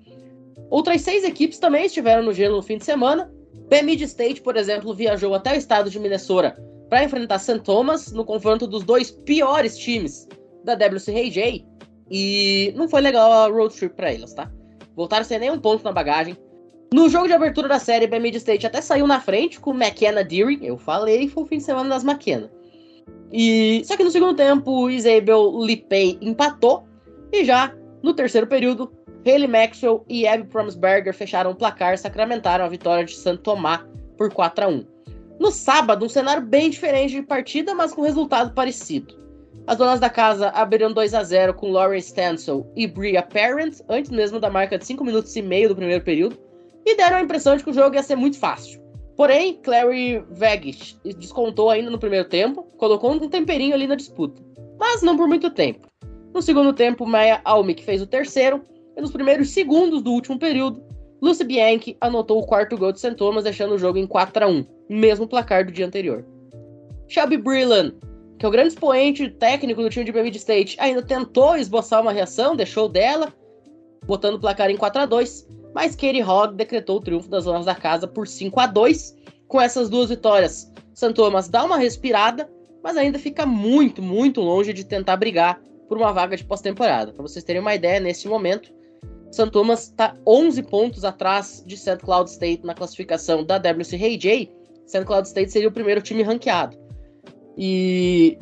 Outras 0.76 1.04
seis 1.04 1.24
equipes 1.24 1.58
também 1.58 1.86
estiveram 1.86 2.22
no 2.22 2.34
gelo 2.34 2.58
no 2.58 2.62
fim 2.62 2.78
de 2.78 2.84
semana. 2.84 3.32
Mid 3.82 4.02
State, 4.02 4.42
por 4.42 4.58
exemplo, 4.58 4.94
viajou 4.94 5.34
até 5.34 5.54
o 5.54 5.56
estado 5.56 5.90
de 5.90 5.98
Minnesota 5.98 6.62
para 6.90 7.06
enfrentar 7.06 7.40
St. 7.40 7.62
Thomas 7.62 8.12
no 8.12 8.26
confronto 8.26 8.68
dos 8.68 8.84
dois 8.84 9.10
piores 9.10 9.78
times 9.78 10.28
da 10.66 10.74
WCRJ. 10.74 11.66
E 12.12 12.74
não 12.76 12.90
foi 12.90 13.00
legal 13.00 13.32
a 13.32 13.48
road 13.48 13.74
trip 13.74 13.96
para 13.96 14.12
eles, 14.12 14.34
tá? 14.34 14.52
Voltaram 14.98 15.24
sem 15.24 15.40
nenhum 15.40 15.58
ponto 15.58 15.82
na 15.82 15.94
bagagem. 15.94 16.36
No 16.94 17.08
jogo 17.08 17.28
de 17.28 17.34
abertura 17.34 17.70
da 17.70 17.80
série, 17.80 18.08
Mid 18.20 18.36
State 18.36 18.68
até 18.68 18.82
saiu 18.82 19.08
na 19.08 19.22
frente 19.22 19.62
com 19.62 19.72
McKenna 19.72 20.26
Deering. 20.26 20.66
Eu 20.66 20.78
falei, 20.78 21.30
foi 21.30 21.44
o 21.44 21.48
fim 21.48 21.60
de 21.60 21.64
semana 21.64 21.88
das 21.88 22.04
McKenna. 22.04 22.52
E 23.32 23.82
só 23.86 23.96
que 23.96 24.04
no 24.04 24.12
segundo 24.12 24.36
tempo, 24.36 24.90
Isabel 24.90 25.58
Lipei 25.58 26.18
empatou. 26.20 26.84
E 27.32 27.46
já 27.46 27.74
no 28.04 28.14
terceiro 28.14 28.46
período, 28.46 28.92
Haley 29.26 29.48
Maxwell 29.48 30.06
e 30.08 30.28
Abby 30.28 30.48
Promsberger 30.48 31.14
fecharam 31.14 31.52
o 31.52 31.56
placar, 31.56 31.98
sacramentaram 31.98 32.64
a 32.64 32.70
vitória 32.70 33.04
de 33.04 33.16
Santo 33.16 33.42
Tomás 33.42 33.82
por 34.16 34.32
4 34.32 34.66
a 34.66 34.68
1. 34.68 34.86
No 35.40 35.52
sábado, 35.52 36.06
um 36.06 36.10
cenário 36.10 36.44
bem 36.44 36.70
diferente 36.70 37.16
de 37.16 37.24
partida, 37.24 37.74
mas 37.74 37.94
com 37.94 38.04
resultado 38.04 38.54
parecido. 38.54 39.20
As 39.68 39.78
donas 39.78 40.00
da 40.00 40.12
casa 40.12 40.50
abriram 40.50 40.94
2 40.94 41.14
a 41.16 41.24
0 41.24 41.56
com 41.56 41.72
Lauren 41.72 41.98
Stansel 41.98 42.72
e 42.76 42.86
Bria 42.86 43.24
Parent, 43.24 43.80
antes 43.90 44.12
mesmo 44.12 44.40
da 44.40 44.50
marca 44.50 44.78
de 44.78 44.86
5 44.86 45.04
minutos 45.04 45.36
e 45.36 45.42
meio 45.42 45.70
do 45.70 45.76
primeiro 45.76 46.04
período, 46.04 46.38
e 46.86 46.96
deram 46.96 47.18
a 47.18 47.22
impressão 47.22 47.58
de 47.58 47.64
que 47.64 47.72
o 47.72 47.74
jogo 47.74 47.96
ia 47.96 48.04
ser 48.04 48.16
muito 48.16 48.38
fácil. 48.38 48.80
Porém, 49.18 49.60
Clary 49.64 50.24
Vegas 50.30 51.00
descontou 51.18 51.72
ainda 51.72 51.90
no 51.90 51.98
primeiro 51.98 52.30
tempo, 52.30 52.64
colocou 52.78 53.12
um 53.12 53.28
temperinho 53.28 53.74
ali 53.74 53.88
na 53.88 53.96
disputa, 53.96 54.40
mas 54.78 55.02
não 55.02 55.18
por 55.18 55.28
muito 55.28 55.50
tempo. 55.50 55.88
No 56.34 56.42
segundo 56.42 56.74
tempo, 56.74 57.06
Maya 57.06 57.42
Almick 57.44 57.84
fez 57.84 58.02
o 58.02 58.08
terceiro, 58.08 58.62
e 58.96 59.02
nos 59.02 59.12
primeiros 59.12 59.50
segundos 59.50 60.02
do 60.02 60.12
último 60.12 60.40
período, 60.40 60.84
Lucy 61.22 61.44
Bianchi 61.44 61.98
anotou 62.00 62.40
o 62.40 62.46
quarto 62.46 62.78
gol 62.78 62.92
de 62.92 63.00
St. 63.00 63.16
Thomas, 63.16 63.44
deixando 63.44 63.74
o 63.74 63.80
jogo 63.80 63.98
em 63.98 64.08
4 64.08 64.44
a 64.44 64.48
1 64.48 64.66
mesmo 64.90 65.28
placar 65.28 65.66
do 65.66 65.72
dia 65.72 65.86
anterior. 65.86 66.26
Shelby 67.08 67.38
Brillan, 67.38 67.94
que 68.38 68.46
é 68.46 68.48
o 68.48 68.52
grande 68.52 68.70
expoente 68.70 69.30
técnico 69.30 69.82
do 69.82 69.90
time 69.90 70.06
de 70.06 70.12
Bemid 70.12 70.38
State, 70.38 70.76
ainda 70.80 71.02
tentou 71.02 71.56
esboçar 71.56 72.02
uma 72.02 72.12
reação, 72.12 72.56
deixou 72.56 72.88
dela, 72.88 73.34
botando 74.06 74.36
o 74.36 74.40
placar 74.40 74.70
em 74.70 74.78
4 74.78 75.02
a 75.02 75.06
2 75.06 75.48
mas 75.76 75.94
Katie 75.94 76.24
Hogg 76.24 76.56
decretou 76.56 76.98
o 76.98 77.02
triunfo 77.02 77.30
das 77.30 77.44
donas 77.44 77.66
da 77.66 77.76
casa 77.76 78.08
por 78.08 78.26
5 78.26 78.58
a 78.62 78.66
2 78.66 79.14
Com 79.46 79.60
essas 79.60 79.90
duas 79.90 80.10
vitórias, 80.10 80.72
St. 80.94 81.14
Thomas 81.14 81.50
dá 81.50 81.66
uma 81.66 81.78
respirada, 81.78 82.50
mas 82.82 82.96
ainda 82.96 83.20
fica 83.20 83.46
muito, 83.46 84.02
muito 84.02 84.40
longe 84.40 84.72
de 84.72 84.86
tentar 84.86 85.18
brigar 85.18 85.62
por 85.90 85.98
uma 85.98 86.14
vaga 86.14 86.38
de 86.38 86.46
pós-temporada. 86.46 87.12
Para 87.12 87.22
vocês 87.22 87.44
terem 87.44 87.62
uma 87.62 87.76
ideia, 87.76 88.00
nesse 88.00 88.26
momento, 88.28 88.74
St. 89.36 89.52
Thomas 89.52 89.84
está 89.84 90.16
11 90.26 90.64
pontos 90.64 91.04
atrás 91.04 91.62
de 91.68 91.76
St. 91.76 91.98
Cloud 91.98 92.30
State 92.30 92.66
na 92.66 92.74
classificação 92.74 93.44
da 93.44 93.58
WCRJ. 93.58 94.50
St. 94.88 95.04
Cloud 95.04 95.28
State 95.28 95.52
seria 95.52 95.68
o 95.68 95.72
primeiro 95.74 96.02
time 96.02 96.24
ranqueado. 96.24 96.78
E 97.58 98.38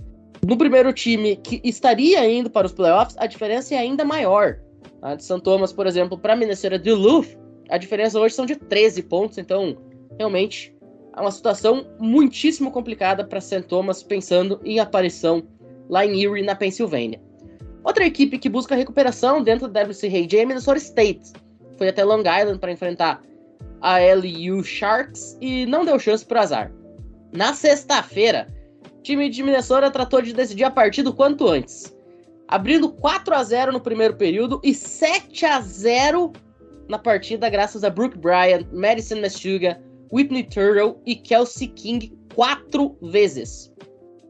no 0.46 0.56
primeiro 0.56 0.94
time 0.94 1.36
que 1.38 1.60
estaria 1.64 2.30
indo 2.30 2.48
para 2.48 2.68
os 2.68 2.74
playoffs, 2.74 3.18
a 3.18 3.26
diferença 3.26 3.74
é 3.74 3.78
ainda 3.80 4.06
maior. 4.06 4.60
A 5.02 5.16
de 5.16 5.24
St. 5.24 5.42
Thomas, 5.42 5.74
por 5.74 5.88
exemplo, 5.88 6.16
para 6.16 6.36
Minnesota 6.36 6.78
Duluth, 6.78 7.36
a 7.70 7.78
diferença 7.80 8.20
hoje 8.20 8.36
são 8.36 8.46
de 8.46 8.56
13 8.56 9.02
pontos, 9.02 9.40
então 9.40 9.76
realmente 10.20 10.76
é 11.18 11.20
uma 11.20 11.32
situação 11.32 11.88
muitíssimo 12.00 12.70
complicada 12.70 13.26
para 13.26 13.42
St. 13.42 13.64
Thomas, 13.64 14.04
pensando 14.04 14.62
em 14.64 14.80
aparição 14.80 15.42
lá 15.90 16.06
em 16.06 16.24
Erie, 16.24 16.44
na 16.44 16.54
Pensilvânia. 16.54 17.20
Outra 17.84 18.06
equipe 18.06 18.38
que 18.38 18.50
busca 18.50 18.76
recuperação 18.76 19.44
dentro 19.44 19.68
da 19.68 19.84
WCRJ 19.84 20.40
é 20.40 20.46
Minnesota 20.46 20.78
State. 20.78 21.34
Foi 21.78 21.90
até 21.90 22.04
Long 22.04 22.22
Island 22.22 22.60
para 22.60 22.72
enfrentar 22.72 23.22
a 23.82 23.98
LU 24.00 24.64
Sharks 24.64 25.38
e 25.42 25.66
não 25.66 25.84
deu 25.84 26.00
chance 26.00 26.26
para 26.26 26.42
azar. 26.42 26.72
Na 27.34 27.54
sexta-feira, 27.54 28.48
o 28.86 29.02
time 29.02 29.30
de 29.30 29.44
Minnesota 29.44 29.92
tratou 29.92 30.22
de 30.22 30.34
decidir 30.34 30.64
a 30.64 30.72
partida 30.72 31.10
o 31.10 31.14
quanto 31.14 31.48
antes, 31.50 31.94
abrindo 32.48 32.90
4 32.90 33.36
a 33.36 33.44
0 33.44 33.74
no 33.74 33.82
primeiro 33.82 34.16
período 34.16 34.62
e 34.64 34.74
7 34.74 35.46
a 35.46 35.60
0 35.60 36.32
na 36.88 36.98
partida 36.98 37.50
graças 37.50 37.84
a 37.84 37.90
Brooke 37.90 38.18
Bryant, 38.18 38.66
Madison 38.72 39.16
Meshuga, 39.16 39.82
Whitney 40.12 40.44
Turtle 40.44 41.02
e 41.06 41.16
Kelsey 41.16 41.68
King 41.70 42.18
quatro 42.34 42.98
vezes. 43.02 43.74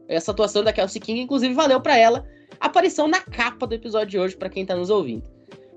Essa 0.08 0.32
atuação 0.32 0.64
da 0.64 0.72
Kelsey 0.72 1.00
King, 1.00 1.20
inclusive, 1.20 1.54
valeu 1.54 1.80
para 1.80 1.96
ela 1.96 2.26
aparição 2.66 3.06
na 3.06 3.20
capa 3.20 3.66
do 3.66 3.74
episódio 3.74 4.08
de 4.08 4.18
hoje, 4.18 4.36
para 4.36 4.48
quem 4.48 4.64
tá 4.64 4.74
nos 4.74 4.90
ouvindo. 4.90 5.24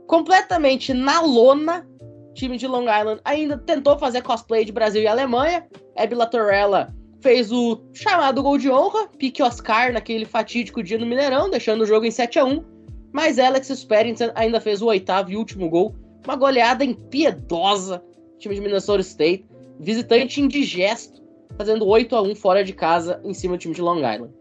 Completamente 0.08 0.94
na 0.94 1.20
lona, 1.20 1.86
time 2.34 2.58
de 2.58 2.68
Long 2.68 2.84
Island 2.84 3.20
ainda 3.26 3.58
tentou 3.58 3.98
fazer 3.98 4.22
cosplay 4.22 4.64
de 4.64 4.72
Brasil 4.72 5.02
e 5.02 5.08
Alemanha. 5.08 5.68
Abby 5.98 6.16
Latorella 6.16 6.94
fez 7.20 7.52
o 7.52 7.82
chamado 7.94 8.42
gol 8.42 8.58
de 8.58 8.70
honra, 8.70 9.08
pique 9.18 9.44
Oscar 9.44 9.92
naquele 9.92 10.26
fatídico 10.26 10.82
dia 10.82 10.98
no 10.98 11.06
Mineirão, 11.06 11.50
deixando 11.50 11.82
o 11.82 11.86
jogo 11.86 12.06
em 12.06 12.12
7 12.12 12.40
a 12.40 12.46
1 12.46 12.64
Mas 13.12 13.38
Alex 13.38 13.68
Sperrington 13.68 14.32
ainda 14.36 14.62
fez 14.62 14.82
o 14.82 14.86
oitavo 14.86 15.32
e 15.32 15.36
último 15.36 15.70
gol, 15.70 15.96
uma 16.26 16.36
goleada 16.36 16.86
impiedosa, 16.86 18.02
time 18.38 18.56
de 18.56 18.62
Minnesota 18.62 19.02
State, 19.02 19.46
visitante 19.80 20.40
indigesto, 20.40 21.22
fazendo 21.58 21.86
8 21.86 22.16
a 22.16 22.22
1 22.22 22.36
fora 22.36 22.64
de 22.64 22.74
casa 22.74 23.20
em 23.24 23.34
cima 23.34 23.58
do 23.58 23.60
time 23.60 23.74
de 23.74 23.82
Long 23.82 23.98
Island. 23.98 24.32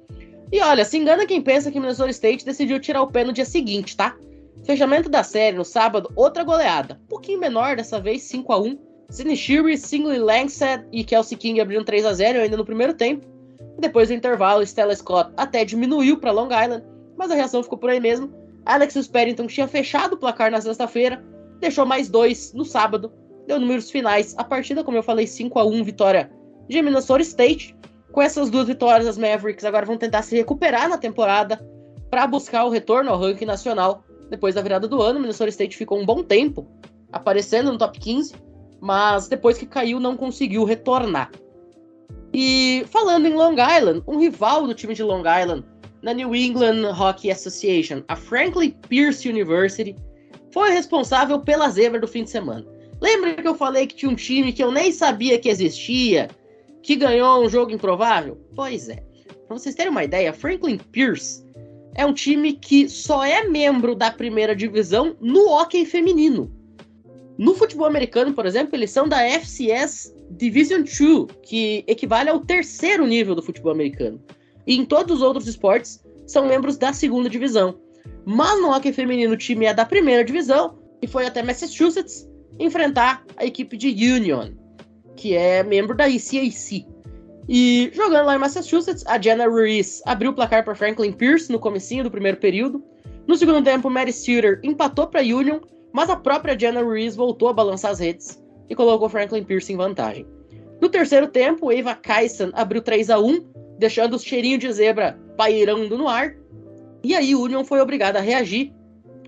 E 0.52 0.60
olha, 0.60 0.84
se 0.84 0.96
engana 0.96 1.26
quem 1.26 1.42
pensa 1.42 1.70
que 1.70 1.80
Minnesota 1.80 2.10
State 2.10 2.44
decidiu 2.44 2.78
tirar 2.78 3.02
o 3.02 3.08
pé 3.08 3.24
no 3.24 3.32
dia 3.32 3.44
seguinte, 3.44 3.96
tá? 3.96 4.16
Fechamento 4.64 5.08
da 5.08 5.22
série 5.22 5.56
no 5.56 5.64
sábado, 5.64 6.10
outra 6.14 6.44
goleada. 6.44 7.00
Um 7.04 7.08
pouquinho 7.08 7.40
menor, 7.40 7.76
dessa 7.76 8.00
vez 8.00 8.22
5 8.22 8.52
a 8.52 8.58
1 8.60 8.78
Sidney 9.08 9.36
Shiri, 9.36 9.78
Singley 9.78 10.18
Langsett 10.18 10.84
e 10.90 11.04
Kelsey 11.04 11.38
King 11.38 11.60
abriram 11.60 11.84
3 11.84 12.04
a 12.06 12.12
0 12.12 12.40
ainda 12.40 12.56
no 12.56 12.64
primeiro 12.64 12.94
tempo. 12.94 13.26
Depois 13.78 14.08
do 14.08 14.14
intervalo, 14.14 14.62
Stella 14.64 14.94
Scott 14.94 15.32
até 15.36 15.64
diminuiu 15.64 16.18
para 16.18 16.32
Long 16.32 16.48
Island, 16.48 16.84
mas 17.16 17.30
a 17.30 17.34
reação 17.34 17.62
ficou 17.62 17.78
por 17.78 17.90
aí 17.90 18.00
mesmo. 18.00 18.32
Alex 18.64 18.94
Sperrington 18.94 19.46
tinha 19.46 19.68
fechado 19.68 20.14
o 20.14 20.16
placar 20.16 20.50
na 20.50 20.60
sexta-feira, 20.60 21.22
deixou 21.60 21.86
mais 21.86 22.08
dois 22.08 22.52
no 22.52 22.64
sábado, 22.64 23.12
deu 23.46 23.60
números 23.60 23.90
finais. 23.90 24.34
A 24.38 24.42
partida, 24.42 24.82
como 24.82 24.96
eu 24.96 25.02
falei, 25.02 25.26
5 25.26 25.58
a 25.58 25.64
1 25.64 25.84
vitória 25.84 26.30
de 26.68 26.82
Minnesota 26.82 27.22
State. 27.22 27.75
Com 28.16 28.22
essas 28.22 28.48
duas 28.48 28.66
vitórias, 28.66 29.06
as 29.06 29.18
Mavericks 29.18 29.62
agora 29.62 29.84
vão 29.84 29.98
tentar 29.98 30.22
se 30.22 30.34
recuperar 30.34 30.88
na 30.88 30.96
temporada 30.96 31.60
para 32.08 32.26
buscar 32.26 32.64
o 32.64 32.70
retorno 32.70 33.10
ao 33.10 33.20
ranking 33.20 33.44
nacional 33.44 34.02
depois 34.30 34.54
da 34.54 34.62
virada 34.62 34.88
do 34.88 35.02
ano. 35.02 35.20
Minnesota 35.20 35.50
State 35.50 35.76
ficou 35.76 36.00
um 36.00 36.06
bom 36.06 36.22
tempo 36.22 36.66
aparecendo 37.12 37.70
no 37.70 37.76
top 37.76 38.00
15, 38.00 38.34
mas 38.80 39.28
depois 39.28 39.58
que 39.58 39.66
caiu 39.66 40.00
não 40.00 40.16
conseguiu 40.16 40.64
retornar. 40.64 41.30
E 42.32 42.86
falando 42.88 43.26
em 43.26 43.34
Long 43.34 43.52
Island, 43.52 44.02
um 44.08 44.18
rival 44.18 44.66
do 44.66 44.72
time 44.72 44.94
de 44.94 45.02
Long 45.02 45.20
Island 45.20 45.62
na 46.00 46.14
New 46.14 46.34
England 46.34 46.90
Hockey 46.98 47.30
Association, 47.30 48.02
a 48.08 48.16
Franklin 48.16 48.70
Pierce 48.88 49.28
University, 49.28 49.94
foi 50.52 50.70
responsável 50.70 51.38
pela 51.40 51.68
zebra 51.68 52.00
do 52.00 52.08
fim 52.08 52.24
de 52.24 52.30
semana. 52.30 52.64
Lembra 52.98 53.34
que 53.34 53.46
eu 53.46 53.54
falei 53.54 53.86
que 53.86 53.94
tinha 53.94 54.10
um 54.10 54.14
time 54.16 54.54
que 54.54 54.64
eu 54.64 54.72
nem 54.72 54.90
sabia 54.90 55.38
que 55.38 55.50
existia, 55.50 56.30
que 56.86 56.94
ganhou 56.94 57.44
um 57.44 57.48
jogo 57.48 57.72
improvável? 57.72 58.38
Pois 58.54 58.88
é. 58.88 59.02
Para 59.48 59.58
vocês 59.58 59.74
terem 59.74 59.90
uma 59.90 60.04
ideia, 60.04 60.32
Franklin 60.32 60.78
Pierce 60.92 61.44
é 61.96 62.06
um 62.06 62.12
time 62.12 62.52
que 62.52 62.88
só 62.88 63.24
é 63.24 63.42
membro 63.42 63.96
da 63.96 64.08
primeira 64.08 64.54
divisão 64.54 65.16
no 65.20 65.48
hockey 65.48 65.84
feminino. 65.84 66.48
No 67.36 67.54
futebol 67.54 67.88
americano, 67.88 68.32
por 68.32 68.46
exemplo, 68.46 68.76
eles 68.76 68.92
são 68.92 69.08
da 69.08 69.20
FCS 69.28 70.14
Division 70.30 70.82
2, 70.82 71.38
que 71.42 71.82
equivale 71.88 72.30
ao 72.30 72.38
terceiro 72.38 73.04
nível 73.04 73.34
do 73.34 73.42
futebol 73.42 73.72
americano. 73.72 74.22
E 74.64 74.76
em 74.76 74.84
todos 74.84 75.16
os 75.16 75.22
outros 75.22 75.48
esportes, 75.48 76.00
são 76.24 76.46
membros 76.46 76.76
da 76.76 76.92
segunda 76.92 77.28
divisão. 77.28 77.80
Mas 78.24 78.60
no 78.60 78.70
hockey 78.70 78.92
feminino, 78.92 79.34
o 79.34 79.36
time 79.36 79.66
é 79.66 79.74
da 79.74 79.84
primeira 79.84 80.24
divisão 80.24 80.78
e 81.02 81.08
foi 81.08 81.26
até 81.26 81.42
Massachusetts 81.42 82.28
enfrentar 82.60 83.24
a 83.36 83.44
equipe 83.44 83.76
de 83.76 83.88
Union, 83.88 84.52
que 85.16 85.34
é 85.34 85.62
membro 85.62 85.96
da 85.96 86.08
ECAC. 86.08 86.86
E 87.48 87.90
jogando 87.94 88.26
lá 88.26 88.34
em 88.34 88.38
Massachusetts, 88.38 89.04
a 89.06 89.20
Jenna 89.20 89.48
Ruiz 89.48 90.02
abriu 90.04 90.30
o 90.30 90.34
placar 90.34 90.64
para 90.64 90.74
Franklin 90.74 91.12
Pierce 91.12 91.50
no 91.50 91.58
comecinho 91.58 92.04
do 92.04 92.10
primeiro 92.10 92.36
período. 92.36 92.82
No 93.26 93.36
segundo 93.36 93.62
tempo, 93.62 93.88
Mary 93.88 94.12
Suter 94.12 94.60
empatou 94.62 95.06
para 95.06 95.20
Union, 95.20 95.60
mas 95.92 96.10
a 96.10 96.16
própria 96.16 96.58
Jenna 96.58 96.82
Ruiz 96.82 97.14
voltou 97.14 97.48
a 97.48 97.52
balançar 97.52 97.92
as 97.92 98.00
redes 98.00 98.42
e 98.68 98.74
colocou 98.74 99.08
Franklin 99.08 99.44
Pierce 99.44 99.72
em 99.72 99.76
vantagem. 99.76 100.26
No 100.80 100.88
terceiro 100.88 101.28
tempo, 101.28 101.72
Eva 101.72 101.94
Kaisan 101.94 102.50
abriu 102.52 102.82
3 102.82 103.10
a 103.10 103.18
1 103.18 103.44
deixando 103.78 104.14
os 104.14 104.24
cheirinhos 104.24 104.60
de 104.60 104.72
zebra 104.72 105.18
pairando 105.36 105.96
no 105.96 106.08
ar. 106.08 106.34
E 107.02 107.14
aí 107.14 107.34
Union 107.34 107.64
foi 107.64 107.80
obrigada 107.80 108.18
a 108.18 108.22
reagir 108.22 108.72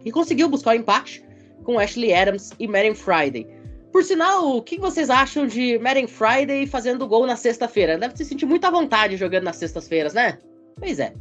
e 0.04 0.10
conseguiu 0.10 0.48
buscar 0.48 0.72
o 0.72 0.78
empate 0.78 1.24
com 1.64 1.78
Ashley 1.78 2.12
Adams 2.12 2.50
e 2.58 2.66
Marion 2.66 2.94
Friday. 2.94 3.46
Por 3.92 4.04
sinal, 4.04 4.56
o 4.56 4.62
que 4.62 4.78
vocês 4.78 5.08
acham 5.08 5.46
de 5.46 5.78
Marion 5.78 6.06
Friday 6.06 6.66
fazendo 6.66 7.06
gol 7.06 7.26
na 7.26 7.36
sexta-feira? 7.36 7.96
Deve 7.96 8.16
se 8.16 8.24
sentir 8.24 8.46
muita 8.46 8.70
vontade 8.70 9.16
jogando 9.16 9.44
nas 9.44 9.56
sextas-feiras, 9.56 10.12
né? 10.12 10.38
Pois 10.78 10.98
é. 10.98 11.14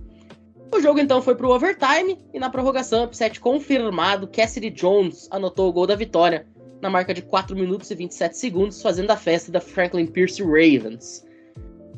O 0.74 0.82
jogo 0.82 1.00
então 1.00 1.22
foi 1.22 1.34
pro 1.34 1.50
overtime 1.50 2.20
e 2.34 2.40
na 2.40 2.50
prorrogação, 2.50 3.06
upset 3.06 3.40
confirmado, 3.40 4.28
Cassidy 4.28 4.70
Jones 4.70 5.28
anotou 5.32 5.70
o 5.70 5.74
gol 5.74 5.88
da 5.88 5.96
vitória 5.96 6.46
na 6.82 6.90
marca 6.90 7.14
de 7.14 7.22
4 7.22 7.56
minutos 7.56 7.90
e 7.90 7.96
27 7.96 8.38
segundos, 8.38 8.82
fazendo 8.82 9.10
a 9.12 9.18
festa 9.18 9.52
da 9.52 9.62
Franklin 9.62 10.06
Pierce 10.06 10.44
Ravens. 10.44 11.26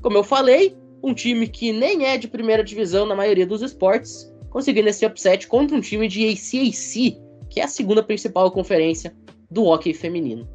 Como 0.02 0.18
eu 0.18 0.24
falei, 0.24 0.78
um 1.04 1.14
time 1.14 1.48
que 1.48 1.72
nem 1.72 2.06
é 2.06 2.18
de 2.18 2.28
primeira 2.28 2.64
divisão 2.64 3.06
na 3.06 3.16
maioria 3.16 3.46
dos 3.46 3.62
esportes, 3.62 4.32
conseguindo 4.50 4.88
esse 4.88 5.06
upset 5.06 5.48
contra 5.48 5.76
um 5.76 5.82
time 5.82 6.08
de 6.08 6.28
ACAC, 6.30 7.18
que 7.50 7.60
é 7.60 7.64
a 7.64 7.68
segunda 7.68 8.04
principal 8.04 8.52
conferência 8.52 9.14
do 9.50 9.66
hockey 9.66 9.94
feminino. 9.94 10.48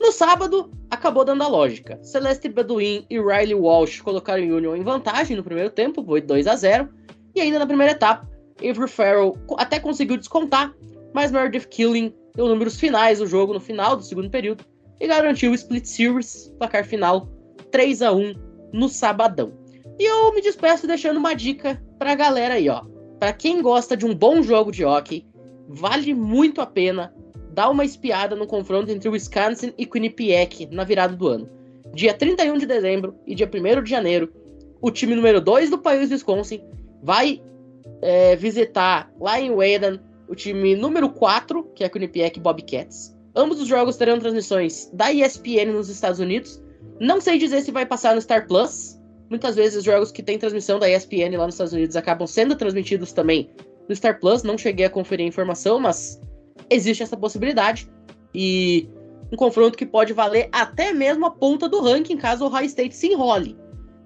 No 0.00 0.10
sábado, 0.10 0.70
acabou 0.90 1.26
dando 1.26 1.42
a 1.42 1.48
lógica. 1.48 1.98
Celeste 2.02 2.48
Beduin 2.48 3.04
e 3.10 3.20
Riley 3.20 3.54
Walsh 3.54 4.00
colocaram 4.00 4.42
o 4.42 4.56
Union 4.56 4.74
em 4.74 4.82
vantagem 4.82 5.36
no 5.36 5.44
primeiro 5.44 5.68
tempo, 5.68 6.02
foi 6.02 6.22
2 6.22 6.46
a 6.46 6.56
0 6.56 6.88
e 7.34 7.40
ainda 7.40 7.58
na 7.58 7.66
primeira 7.66 7.92
etapa, 7.92 8.28
Avery 8.58 8.88
Farrell 8.88 9.36
até 9.58 9.78
conseguiu 9.78 10.16
descontar, 10.16 10.74
mas 11.14 11.30
Meredith 11.30 11.68
Killing 11.68 12.14
deu 12.34 12.48
números 12.48 12.80
finais 12.80 13.18
do 13.18 13.26
jogo 13.26 13.52
no 13.52 13.60
final 13.60 13.94
do 13.94 14.02
segundo 14.02 14.30
período 14.30 14.64
e 14.98 15.06
garantiu 15.06 15.50
o 15.50 15.54
split 15.54 15.84
series, 15.84 16.52
placar 16.58 16.84
final 16.84 17.28
3 17.70 18.02
a 18.02 18.12
1 18.12 18.34
no 18.72 18.88
sabadão. 18.88 19.52
E 19.98 20.04
eu 20.04 20.34
me 20.34 20.40
despeço 20.40 20.86
deixando 20.86 21.18
uma 21.18 21.34
dica 21.34 21.82
pra 21.98 22.14
galera 22.14 22.54
aí, 22.54 22.68
ó. 22.68 22.84
Para 23.18 23.34
quem 23.34 23.60
gosta 23.60 23.96
de 23.96 24.06
um 24.06 24.14
bom 24.14 24.42
jogo 24.42 24.72
de 24.72 24.84
hockey, 24.84 25.26
vale 25.68 26.14
muito 26.14 26.60
a 26.60 26.66
pena 26.66 27.14
dar 27.52 27.70
uma 27.70 27.84
espiada 27.84 28.36
no 28.36 28.46
confronto 28.46 28.90
entre 28.90 29.08
Wisconsin 29.08 29.72
e 29.76 29.86
Quinnipiac 29.86 30.66
na 30.72 30.84
virada 30.84 31.14
do 31.14 31.28
ano. 31.28 31.48
Dia 31.94 32.14
31 32.14 32.58
de 32.58 32.66
dezembro 32.66 33.14
e 33.26 33.34
dia 33.34 33.50
1 33.52 33.82
de 33.82 33.90
janeiro, 33.90 34.32
o 34.80 34.90
time 34.90 35.14
número 35.14 35.40
2 35.40 35.70
do 35.70 35.78
país 35.78 36.10
Wisconsin 36.10 36.62
vai 37.02 37.42
é, 38.02 38.36
visitar 38.36 39.12
lá 39.20 39.40
em 39.40 39.54
Wayne 39.54 40.00
o 40.28 40.34
time 40.34 40.76
número 40.76 41.10
4, 41.10 41.64
que 41.74 41.82
é 41.82 41.86
a 41.86 41.90
Quinnipiac 41.90 42.38
Bobcats. 42.38 43.16
Ambos 43.34 43.60
os 43.60 43.68
jogos 43.68 43.96
terão 43.96 44.18
transmissões 44.18 44.90
da 44.92 45.12
ESPN 45.12 45.72
nos 45.72 45.88
Estados 45.88 46.20
Unidos. 46.20 46.62
Não 47.00 47.20
sei 47.20 47.38
dizer 47.38 47.62
se 47.62 47.70
vai 47.70 47.84
passar 47.84 48.14
no 48.14 48.20
Star 48.20 48.46
Plus, 48.46 49.00
Muitas 49.30 49.54
vezes 49.54 49.78
os 49.78 49.84
jogos 49.84 50.10
que 50.10 50.24
tem 50.24 50.36
transmissão 50.36 50.80
da 50.80 50.90
ESPN 50.90 51.36
lá 51.38 51.46
nos 51.46 51.54
Estados 51.54 51.72
Unidos 51.72 51.94
acabam 51.94 52.26
sendo 52.26 52.56
transmitidos 52.56 53.12
também 53.12 53.48
no 53.88 53.94
Star 53.94 54.18
Plus. 54.18 54.42
Não 54.42 54.58
cheguei 54.58 54.86
a 54.86 54.90
conferir 54.90 55.24
a 55.24 55.28
informação, 55.28 55.78
mas 55.78 56.20
existe 56.70 57.02
essa 57.02 57.16
possibilidade. 57.16 57.90
E 58.34 58.88
um 59.32 59.36
confronto 59.36 59.76
que 59.76 59.84
pode 59.84 60.12
valer 60.12 60.48
até 60.52 60.92
mesmo 60.92 61.26
a 61.26 61.30
ponta 61.30 61.68
do 61.68 61.80
ranking 61.80 62.16
caso 62.16 62.44
o 62.44 62.48
High 62.48 62.66
State 62.66 62.94
se 62.94 63.08
enrole. 63.08 63.56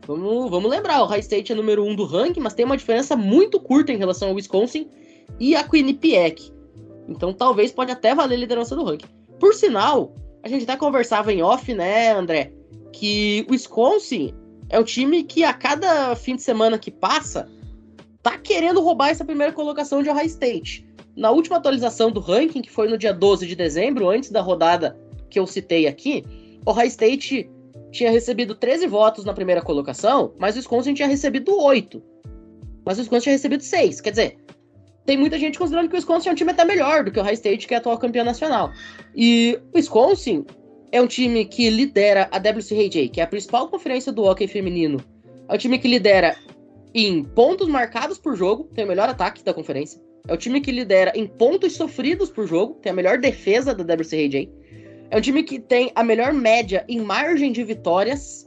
Vamos, 0.07 0.51
vamos 0.51 0.71
lembrar, 0.71 1.03
o 1.03 1.07
High 1.07 1.21
State 1.21 1.53
é 1.53 1.55
número 1.55 1.83
1 1.85 1.91
um 1.91 1.97
do 1.97 2.05
ranking, 2.05 2.41
mas 2.41 2.53
tem 2.53 2.65
uma 2.65 2.77
diferença 2.77 3.17
muito 3.17 3.59
curta 3.59 3.93
em 3.93 3.97
relação 3.97 4.29
ao 4.29 4.35
Wisconsin 4.35 4.89
e 5.41 5.57
a 5.57 5.63
Quinnipiac. 5.63 6.53
Então 7.09 7.33
talvez 7.33 7.73
pode 7.73 7.91
até 7.91 8.15
valer 8.15 8.35
a 8.35 8.39
liderança 8.39 8.77
do 8.77 8.85
ranking. 8.85 9.07
Por 9.39 9.55
sinal, 9.55 10.15
a 10.43 10.49
gente 10.49 10.65
até 10.65 10.77
conversava 10.77 11.33
em 11.33 11.43
off, 11.43 11.73
né, 11.73 12.13
André, 12.13 12.53
que 12.93 13.47
o 13.49 13.53
Wisconsin 13.53 14.35
é 14.69 14.79
o 14.79 14.85
time 14.85 15.23
que 15.23 15.43
a 15.43 15.53
cada 15.53 16.15
fim 16.17 16.37
de 16.37 16.43
semana 16.43 16.79
que 16.79 16.91
passa 16.91 17.49
tá 18.23 18.39
querendo 18.39 18.81
roubar 18.81 19.11
essa 19.11 19.25
primeira 19.25 19.53
colocação 19.53 20.03
de 20.03 20.11
Ohio 20.11 20.27
State. 20.27 20.87
Na 21.17 21.31
última 21.31 21.57
atualização 21.57 22.11
do 22.11 22.21
ranking, 22.21 22.63
que 22.63 22.71
foi 22.71 22.89
no 22.89 22.99
dia 22.99 23.13
12 23.13 23.47
de 23.47 23.55
dezembro, 23.55 24.09
antes 24.09 24.31
da 24.31 24.41
rodada 24.41 24.99
que 25.31 25.39
eu 25.39 25.47
citei 25.47 25.87
aqui, 25.87 26.25
Ohio 26.67 26.89
State 26.89 27.51
tinha 27.93 28.11
recebido 28.11 28.55
13 28.55 28.87
votos 28.87 29.25
na 29.25 29.33
primeira 29.33 29.63
colocação, 29.63 30.35
mas 30.39 30.57
o 30.57 30.59
Wisconsin 30.59 30.95
tinha 30.95 31.07
recebido 31.07 31.57
8. 31.57 32.03
Mas 32.85 32.99
o 32.99 33.03
Wisconsin 33.03 33.25
tinha 33.25 33.35
recebido 33.35 33.63
6. 33.63 34.01
Quer 34.01 34.11
dizer, 34.11 34.39
tem 35.07 35.17
muita 35.17 35.39
gente 35.39 35.59
considerando 35.59 35.89
que 35.89 35.95
o 35.95 35.99
Wisconsin 35.99 36.31
é 36.31 36.33
um 36.33 36.35
time 36.35 36.51
até 36.51 36.65
melhor 36.65 37.05
do 37.05 37.13
que 37.13 37.19
o 37.19 37.23
Ohio 37.23 37.35
State, 37.35 37.69
que 37.69 37.75
é 37.75 37.77
atual 37.77 37.97
campeão 37.99 38.25
nacional. 38.25 38.73
E 39.15 39.61
o 39.73 39.77
Wisconsin 39.77 40.45
é 40.91 41.01
um 41.01 41.07
time 41.07 41.45
que 41.45 41.71
lidera 41.71 42.29
a 42.33 42.39
WCHA, 42.39 43.09
que 43.13 43.21
é 43.21 43.25
a 43.25 43.27
principal 43.27 43.69
conferência 43.69 44.13
do 44.13 44.23
hockey 44.23 44.49
feminino. 44.49 44.99
É 45.49 45.55
um 45.55 45.59
time 45.59 45.79
que 45.79 45.87
lidera 45.87 46.37
em 46.95 47.23
pontos 47.23 47.69
marcados 47.69 48.19
por 48.19 48.37
jogo, 48.37 48.65
tem 48.75 48.85
o 48.85 48.89
melhor 48.89 49.09
ataque 49.09 49.45
da 49.45 49.53
conferência. 49.53 50.01
É 50.27 50.33
o 50.33 50.39
time 50.39 50.59
que 50.59 50.73
lidera 50.73 51.13
em 51.15 51.27
pontos 51.27 51.75
sofridos 51.75 52.31
por 52.31 52.47
jogo, 52.47 52.79
tem 52.81 52.91
a 52.91 52.95
melhor 52.95 53.19
defesa 53.19 53.75
da 53.75 53.95
WCHA. 53.95 54.49
É 55.11 55.19
um 55.19 55.21
time 55.21 55.43
que 55.43 55.59
tem 55.59 55.93
a 55.95 56.03
melhor 56.03 56.33
média 56.33 56.83
em 56.89 56.99
margem 56.99 57.53
de 57.53 57.63
vitórias, 57.63 58.47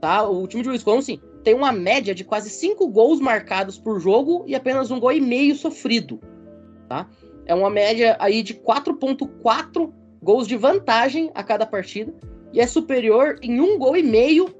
tá? 0.00 0.28
O 0.28 0.48
time 0.48 0.64
de 0.64 0.70
Wisconsin 0.70 1.20
tem 1.44 1.54
uma 1.54 1.70
média 1.70 2.12
de 2.12 2.24
quase 2.24 2.50
5 2.50 2.88
gols 2.88 3.20
marcados 3.20 3.78
por 3.78 4.00
jogo 4.00 4.42
e 4.48 4.54
apenas 4.56 4.90
um 4.90 4.98
gol 4.98 5.12
e 5.12 5.20
meio 5.20 5.54
sofrido, 5.54 6.18
tá? 6.88 7.08
É 7.46 7.54
uma 7.54 7.70
média 7.70 8.16
aí 8.18 8.42
de 8.42 8.54
4.4 8.54 9.92
gols 10.20 10.48
de 10.48 10.56
vantagem 10.56 11.30
a 11.36 11.44
cada 11.44 11.64
partida 11.64 12.12
e 12.52 12.60
é 12.60 12.66
superior 12.66 13.38
em 13.40 13.60
um 13.60 13.78
gol 13.78 13.96
e 13.96 14.02
meio 14.02 14.52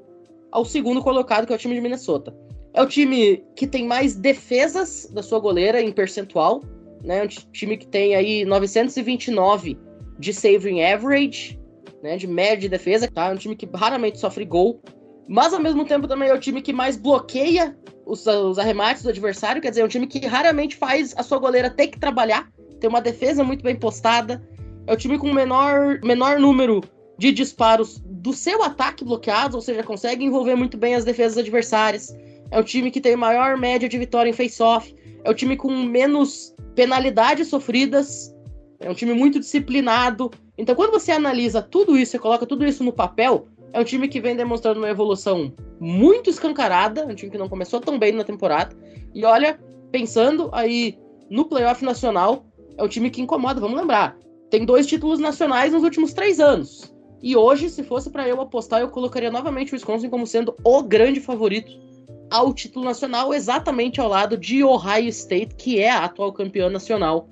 ao 0.52 0.64
segundo 0.64 1.02
colocado, 1.02 1.44
que 1.44 1.52
é 1.52 1.56
o 1.56 1.58
time 1.58 1.74
de 1.74 1.80
Minnesota. 1.80 2.32
É 2.74 2.82
o 2.82 2.86
time 2.86 3.44
que 3.54 3.66
tem 3.66 3.86
mais 3.86 4.14
defesas 4.14 5.08
da 5.12 5.22
sua 5.22 5.38
goleira 5.38 5.80
em 5.80 5.92
percentual, 5.92 6.62
né? 7.02 7.18
É 7.18 7.24
um 7.24 7.28
time 7.28 7.76
que 7.76 7.86
tem 7.86 8.14
aí 8.14 8.44
929 8.44 9.78
de 10.18 10.32
saving 10.32 10.82
average, 10.82 11.60
né? 12.02 12.16
De 12.16 12.26
média 12.26 12.58
de 12.58 12.68
defesa, 12.68 13.08
tá? 13.08 13.28
É 13.28 13.32
um 13.34 13.36
time 13.36 13.54
que 13.54 13.68
raramente 13.74 14.18
sofre 14.18 14.44
gol, 14.44 14.80
mas 15.28 15.52
ao 15.52 15.60
mesmo 15.60 15.84
tempo 15.84 16.08
também 16.08 16.28
é 16.28 16.34
o 16.34 16.40
time 16.40 16.62
que 16.62 16.72
mais 16.72 16.96
bloqueia 16.96 17.76
os, 18.06 18.26
os 18.26 18.58
arremates 18.58 19.02
do 19.02 19.08
adversário, 19.08 19.62
quer 19.62 19.70
dizer, 19.70 19.82
é 19.82 19.84
um 19.84 19.88
time 19.88 20.06
que 20.06 20.26
raramente 20.26 20.76
faz 20.76 21.14
a 21.16 21.22
sua 21.22 21.38
goleira 21.38 21.70
ter 21.70 21.88
que 21.88 21.98
trabalhar, 21.98 22.50
tem 22.80 22.88
uma 22.88 23.00
defesa 23.00 23.44
muito 23.44 23.62
bem 23.62 23.76
postada, 23.76 24.42
é 24.86 24.92
o 24.92 24.96
time 24.96 25.18
com 25.18 25.32
menor, 25.32 26.00
menor 26.02 26.38
número 26.38 26.82
de 27.16 27.30
disparos 27.30 28.02
do 28.04 28.32
seu 28.32 28.62
ataque 28.62 29.04
bloqueados, 29.04 29.54
ou 29.54 29.60
seja, 29.60 29.82
consegue 29.82 30.24
envolver 30.24 30.56
muito 30.56 30.76
bem 30.76 30.94
as 30.94 31.04
defesas 31.04 31.38
adversárias. 31.38 32.14
É 32.52 32.60
o 32.60 32.62
time 32.62 32.90
que 32.90 33.00
tem 33.00 33.16
maior 33.16 33.56
média 33.56 33.88
de 33.88 33.96
vitória 33.96 34.28
em 34.28 34.34
face-off. 34.34 34.94
É 35.24 35.30
o 35.30 35.34
time 35.34 35.56
com 35.56 35.70
menos 35.70 36.54
penalidades 36.74 37.48
sofridas. 37.48 38.36
É 38.78 38.90
um 38.90 38.94
time 38.94 39.14
muito 39.14 39.40
disciplinado. 39.40 40.30
Então, 40.58 40.74
quando 40.74 40.90
você 40.90 41.12
analisa 41.12 41.62
tudo 41.62 41.96
isso, 41.96 42.12
você 42.12 42.18
coloca 42.18 42.44
tudo 42.44 42.66
isso 42.66 42.84
no 42.84 42.92
papel, 42.92 43.48
é 43.72 43.80
um 43.80 43.84
time 43.84 44.06
que 44.06 44.20
vem 44.20 44.36
demonstrando 44.36 44.80
uma 44.80 44.90
evolução 44.90 45.54
muito 45.80 46.28
escancarada. 46.28 47.06
Um 47.06 47.14
time 47.14 47.32
que 47.32 47.38
não 47.38 47.48
começou 47.48 47.80
tão 47.80 47.98
bem 47.98 48.12
na 48.12 48.22
temporada. 48.22 48.76
E 49.14 49.24
olha, 49.24 49.58
pensando 49.90 50.50
aí 50.52 50.98
no 51.30 51.46
playoff 51.46 51.82
nacional, 51.82 52.44
é 52.76 52.82
um 52.82 52.88
time 52.88 53.08
que 53.08 53.22
incomoda. 53.22 53.62
Vamos 53.62 53.80
lembrar, 53.80 54.14
tem 54.50 54.66
dois 54.66 54.86
títulos 54.86 55.18
nacionais 55.18 55.72
nos 55.72 55.84
últimos 55.84 56.12
três 56.12 56.38
anos. 56.38 56.94
E 57.22 57.34
hoje, 57.34 57.70
se 57.70 57.82
fosse 57.82 58.10
para 58.10 58.28
eu 58.28 58.42
apostar, 58.42 58.80
eu 58.80 58.90
colocaria 58.90 59.30
novamente 59.30 59.72
o 59.72 59.74
Wisconsin 59.74 60.10
como 60.10 60.26
sendo 60.26 60.54
o 60.62 60.82
grande 60.82 61.18
favorito 61.18 61.91
ao 62.32 62.52
título 62.54 62.86
nacional, 62.86 63.34
exatamente 63.34 64.00
ao 64.00 64.08
lado 64.08 64.38
de 64.38 64.64
Ohio 64.64 65.08
State, 65.08 65.54
que 65.54 65.78
é 65.78 65.90
a 65.90 66.04
atual 66.04 66.32
campeã 66.32 66.70
nacional 66.70 67.28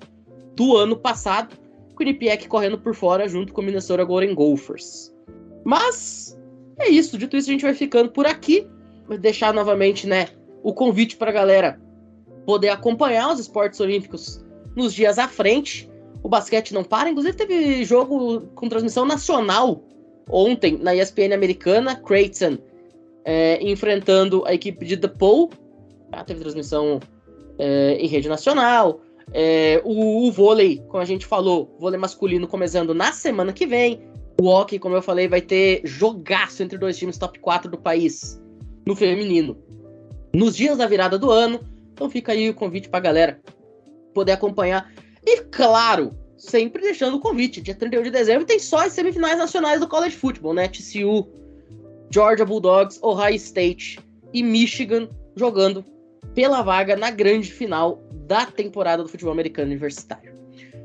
do 0.55 0.77
ano 0.77 0.95
passado. 0.95 1.57
Quinnipiac 1.97 2.47
correndo 2.47 2.77
por 2.77 2.93
fora 2.93 3.27
junto 3.27 3.51
com 3.51 3.61
o 3.61 3.63
Minnesota 3.63 4.03
Golden 4.03 4.35
Gophers. 4.35 5.11
Mas 5.65 6.39
é 6.79 6.87
isso, 6.87 7.17
dito 7.17 7.35
isso, 7.35 7.49
a 7.49 7.53
gente 7.53 7.63
vai 7.63 7.73
ficando 7.73 8.11
por 8.11 8.27
aqui. 8.27 8.67
Vou 9.07 9.17
deixar 9.17 9.53
novamente, 9.53 10.05
né, 10.05 10.27
o 10.63 10.71
convite 10.71 11.17
para 11.17 11.31
a 11.31 11.33
galera 11.33 11.81
poder 12.45 12.69
acompanhar 12.69 13.31
os 13.33 13.39
esportes 13.39 13.79
olímpicos 13.79 14.43
nos 14.75 14.93
dias 14.93 15.17
à 15.17 15.27
frente. 15.27 15.89
o 16.23 16.29
basquete 16.29 16.73
não 16.75 16.83
para. 16.83 17.09
Inclusive, 17.09 17.35
teve 17.35 17.83
jogo 17.83 18.41
com 18.53 18.69
transmissão 18.69 19.03
nacional 19.03 19.83
ontem 20.29 20.77
na 20.77 20.95
ESPN 20.95 21.33
americana, 21.33 21.95
Creighton 21.95 22.59
é, 23.25 23.61
enfrentando 23.63 24.43
a 24.45 24.53
equipe 24.53 24.85
de 24.85 24.95
DePaul. 24.95 25.49
Ah, 26.11 26.23
teve 26.23 26.41
transmissão 26.41 26.99
é, 27.57 27.93
em 27.95 28.07
rede 28.07 28.27
nacional. 28.27 29.01
É, 29.33 29.81
o, 29.85 30.27
o, 30.27 30.31
vôlei, 30.31 30.83
como 30.87 31.01
a 31.01 31.05
gente 31.05 31.25
falou, 31.25 31.75
vôlei 31.79 31.99
masculino 31.99 32.47
começando 32.47 32.93
na 32.93 33.13
semana 33.13 33.53
que 33.53 33.65
vem. 33.65 34.01
O 34.41 34.47
hockey, 34.47 34.79
como 34.79 34.95
eu 34.95 35.01
falei, 35.01 35.27
vai 35.27 35.41
ter 35.41 35.81
jogaço 35.85 36.63
entre 36.63 36.77
dois 36.77 36.97
times 36.97 37.17
top 37.17 37.39
4 37.39 37.69
do 37.69 37.77
país 37.77 38.41
no 38.85 38.95
feminino. 38.95 39.57
Nos 40.33 40.55
dias 40.55 40.77
da 40.77 40.87
virada 40.87 41.17
do 41.17 41.29
ano. 41.29 41.59
Então 41.93 42.09
fica 42.09 42.31
aí 42.31 42.49
o 42.49 42.53
convite 42.53 42.89
pra 42.89 42.99
galera 42.99 43.39
poder 44.13 44.31
acompanhar. 44.31 44.91
E 45.23 45.41
claro, 45.43 46.11
sempre 46.37 46.81
deixando 46.81 47.17
o 47.17 47.19
convite. 47.19 47.61
Dia 47.61 47.75
31 47.75 48.03
de 48.03 48.09
dezembro 48.09 48.45
tem 48.45 48.59
só 48.59 48.85
as 48.85 48.93
semifinais 48.93 49.37
nacionais 49.37 49.79
do 49.79 49.87
College 49.87 50.15
Football, 50.15 50.55
né? 50.55 50.67
TCU, 50.67 51.27
Georgia 52.11 52.45
Bulldogs, 52.45 52.99
Ohio 53.01 53.35
State 53.35 53.99
e 54.33 54.43
Michigan 54.43 55.09
jogando 55.35 55.85
pela 56.35 56.61
vaga 56.61 56.95
na 56.95 57.09
grande 57.09 57.51
final 57.51 58.01
da 58.27 58.45
temporada 58.45 59.03
do 59.03 59.09
futebol 59.09 59.31
americano 59.31 59.67
universitário. 59.67 60.33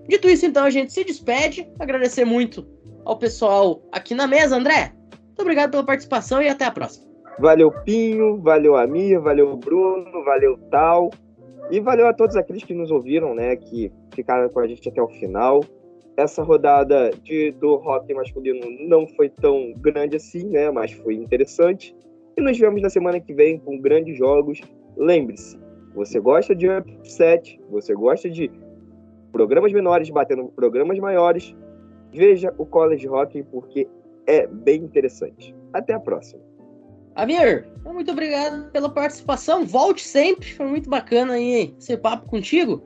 Dito 0.09 0.29
isso, 0.29 0.47
então, 0.47 0.65
a 0.65 0.71
gente 0.71 0.93
se 0.93 1.05
despede. 1.05 1.69
Agradecer 1.79 2.25
muito 2.25 2.67
ao 3.05 3.17
pessoal 3.17 3.83
aqui 3.91 4.15
na 4.15 4.27
mesa. 4.27 4.57
André, 4.57 4.93
muito 5.11 5.41
obrigado 5.41 5.73
pela 5.73 5.85
participação 5.85 6.41
e 6.41 6.49
até 6.49 6.65
a 6.65 6.71
próxima. 6.71 7.07
Valeu, 7.39 7.71
Pinho, 7.85 8.41
valeu, 8.41 8.77
Amir, 8.77 9.21
valeu, 9.21 9.57
Bruno, 9.57 10.25
valeu, 10.25 10.57
Tal. 10.71 11.11
E 11.71 11.81
valeu 11.81 12.07
a 12.07 12.15
todos 12.15 12.37
aqueles 12.37 12.63
que 12.63 12.73
nos 12.73 12.91
ouviram, 12.91 13.35
né, 13.35 13.57
que 13.57 13.93
ficaram 14.15 14.49
com 14.49 14.61
a 14.61 14.67
gente 14.67 14.89
até 14.89 15.03
o 15.03 15.09
final. 15.09 15.65
Essa 16.17 16.43
rodada 16.43 17.11
de, 17.23 17.51
do 17.53 17.77
rock 17.77 18.13
masculino 18.15 18.67
não 18.89 19.07
foi 19.07 19.29
tão 19.29 19.73
grande 19.75 20.17
assim, 20.17 20.45
né, 20.49 20.71
mas 20.71 20.93
foi 20.93 21.15
interessante. 21.15 21.95
E 22.37 22.41
nos 22.41 22.59
vemos 22.59 22.81
na 22.81 22.91
semana 22.91 23.21
que 23.21 23.35
vem 23.35 23.59
com 23.59 23.79
grandes 23.79 24.17
jogos. 24.17 24.61
Lembre-se, 24.97 25.59
você 25.95 26.19
gosta 26.21 26.55
de 26.55 26.69
upset, 26.69 27.61
você 27.71 27.95
gosta 27.95 28.31
de 28.31 28.51
programas 29.33 29.73
menores 29.73 30.09
batendo 30.09 30.45
programas 30.47 30.99
maiores, 30.99 31.55
veja 32.13 32.55
o 32.57 32.65
College 32.65 33.09
Hockey 33.09 33.43
porque 33.43 33.87
é 34.27 34.47
bem 34.47 34.83
interessante. 34.83 35.55
Até 35.73 35.93
a 35.93 36.01
próxima. 36.01 36.43
Amir, 37.15 37.67
muito 37.85 38.11
obrigado 38.11 38.71
pela 38.71 38.91
participação. 38.91 39.65
Volte 39.65 40.03
sempre, 40.03 40.53
foi 40.53 40.67
muito 40.67 40.91
bacana 40.91 41.35
aí 41.35 41.75
esse 41.79 41.97
papo 41.97 42.29
contigo. 42.29 42.83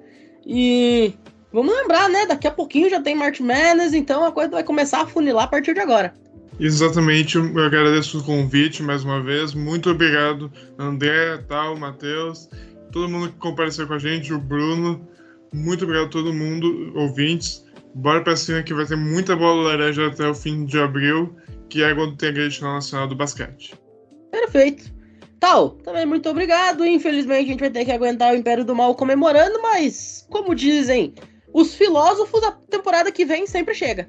E 0.46 1.12
vamos 1.52 1.74
lembrar, 1.74 2.08
né? 2.08 2.26
Daqui 2.26 2.46
a 2.46 2.50
pouquinho 2.50 2.90
já 2.90 3.00
tem 3.00 3.14
March 3.14 3.40
Madness, 3.40 3.92
então 3.92 4.24
a 4.24 4.32
coisa 4.32 4.50
vai 4.50 4.64
começar 4.64 5.02
a 5.02 5.06
funilar 5.06 5.44
a 5.44 5.48
partir 5.48 5.74
de 5.74 5.80
agora. 5.80 6.14
Exatamente, 6.58 7.36
eu 7.38 7.58
agradeço 7.58 8.18
o 8.18 8.24
convite 8.24 8.82
mais 8.82 9.02
uma 9.02 9.22
vez. 9.22 9.54
Muito 9.54 9.90
obrigado, 9.90 10.52
André, 10.78 11.38
tal, 11.48 11.76
Matheus, 11.76 12.50
todo 12.92 13.08
mundo 13.08 13.28
que 13.28 13.38
compareceu 13.38 13.86
com 13.86 13.94
a 13.94 13.98
gente, 13.98 14.32
o 14.32 14.38
Bruno. 14.38 15.08
Muito 15.52 15.84
obrigado 15.84 16.06
a 16.06 16.10
todo 16.10 16.34
mundo, 16.34 16.92
ouvintes. 16.94 17.64
Bora 17.94 18.22
pra 18.22 18.36
cima 18.36 18.62
que 18.62 18.74
vai 18.74 18.86
ter 18.86 18.96
muita 18.96 19.34
bola 19.34 19.70
laranja 19.70 20.06
até 20.06 20.28
o 20.28 20.34
fim 20.34 20.64
de 20.64 20.78
abril, 20.78 21.34
que 21.68 21.82
é 21.82 21.94
quando 21.94 22.16
tem 22.16 22.28
a 22.28 22.32
grande 22.32 22.56
final 22.56 22.74
nacional 22.74 23.08
do 23.08 23.16
basquete. 23.16 23.74
Perfeito. 24.30 24.92
Tal, 25.40 25.70
também 25.70 26.04
muito 26.04 26.28
obrigado. 26.28 26.84
Infelizmente 26.84 27.46
a 27.46 27.52
gente 27.52 27.60
vai 27.60 27.70
ter 27.70 27.84
que 27.86 27.90
aguentar 27.90 28.32
o 28.32 28.36
Império 28.36 28.64
do 28.64 28.76
Mal 28.76 28.94
comemorando, 28.94 29.60
mas, 29.62 30.26
como 30.28 30.54
dizem 30.54 31.14
os 31.52 31.74
filósofos, 31.74 32.42
a 32.42 32.52
temporada 32.52 33.10
que 33.10 33.24
vem 33.24 33.46
sempre 33.46 33.74
chega. 33.74 34.08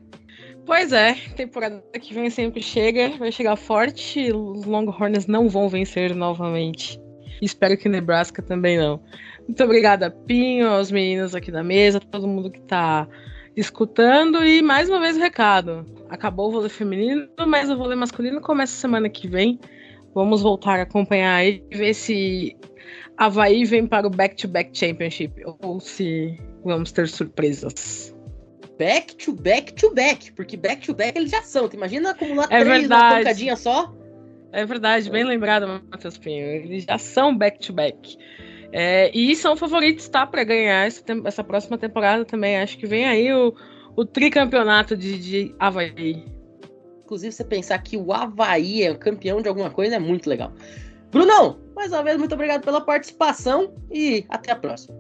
Pois 0.66 0.94
é, 0.94 1.16
temporada 1.36 1.82
que 2.00 2.14
vem 2.14 2.30
sempre 2.30 2.62
chega, 2.62 3.10
vai 3.18 3.32
chegar 3.32 3.56
forte. 3.56 4.32
Os 4.32 4.64
Longhorns 4.64 5.26
não 5.26 5.50
vão 5.50 5.68
vencer 5.68 6.16
novamente. 6.16 7.00
Espero 7.42 7.76
que 7.78 7.90
Nebraska 7.90 8.42
também 8.42 8.78
não. 8.78 9.02
Muito 9.48 9.64
obrigada, 9.64 10.12
Pinho, 10.12 10.68
aos 10.68 10.92
meninos 10.92 11.34
aqui 11.34 11.52
da 11.52 11.64
mesa, 11.64 12.00
todo 12.00 12.28
mundo 12.28 12.52
que 12.52 12.62
tá 12.62 13.08
escutando. 13.56 14.46
E 14.46 14.62
mais 14.62 14.88
uma 14.88 15.00
vez 15.00 15.18
o 15.18 15.20
recado: 15.20 15.86
acabou 16.10 16.50
o 16.50 16.52
vôlei 16.52 16.70
feminino, 16.70 17.28
mas 17.48 17.70
o 17.70 17.78
vôlei 17.78 17.98
masculino 17.98 18.40
começa 18.40 18.74
semana 18.74 19.10
que 19.10 19.28
vem. 19.28 19.60
Vamos 20.14 20.42
voltar 20.42 20.80
a 20.80 20.84
acompanhar 20.84 21.44
e 21.46 21.64
ver 21.72 21.94
se 21.94 22.56
Havaí 23.18 23.66
vem 23.66 23.86
para 23.86 24.08
o 24.08 24.10
Back-to-Back 24.10 24.72
-back 24.72 24.78
Championship 24.78 25.34
ou 25.62 25.80
se 25.80 26.40
vamos 26.64 26.92
ter 26.92 27.08
surpresas. 27.08 28.16
Back-to-back-to-back, 28.80 30.32
porque 30.34 30.58
back-to-back 30.58 31.18
eles 31.18 31.32
já 31.32 31.42
são. 31.44 31.70
Tu 31.70 31.76
imagina 31.76 32.12
acumular 32.12 32.46
é 32.46 32.62
três 32.62 32.82
verdade. 32.82 33.04
numa 33.04 33.18
pancadinha 33.18 33.56
só? 33.56 33.94
É 34.52 34.66
verdade, 34.66 35.10
bem 35.10 35.24
lembrado, 35.24 35.68
Matheus 35.90 36.18
Pinho. 36.18 36.46
Eles 36.46 36.84
já 36.86 36.98
são 36.98 37.38
back-to-back. 37.38 38.18
-back. 38.18 38.18
É, 38.74 39.12
e 39.16 39.36
são 39.36 39.56
favoritos, 39.56 40.08
tá, 40.08 40.26
para 40.26 40.44
ganhar 40.44 40.88
essa, 40.88 41.04
essa, 41.26 41.44
próxima 41.44 41.78
temporada 41.78 42.26
também. 42.26 42.58
Acho 42.58 42.78
que 42.78 42.88
vem 42.88 43.06
aí 43.06 43.32
o, 43.34 43.54
o 43.96 44.06
tricampeonato 44.06 44.96
de, 44.96 45.20
de 45.20 45.56
Havaí 45.60 46.26
inclusive, 47.12 47.34
você 47.34 47.44
pensar 47.44 47.78
que 47.80 47.98
o 47.98 48.14
Havaí 48.14 48.84
é 48.84 48.96
campeão 48.96 49.42
de 49.42 49.50
alguma 49.50 49.70
coisa 49.70 49.96
é 49.96 50.00
muito 50.00 50.30
legal. 50.30 50.54
Brunão, 51.12 51.60
mais 51.82 51.92
uma 51.92 52.04
vez, 52.04 52.16
muito 52.16 52.36
obrigado 52.36 52.64
pela 52.64 52.80
participação 52.80 53.72
e 53.90 54.24
até 54.30 54.52
a 54.52 54.56
próxima. 54.56 54.96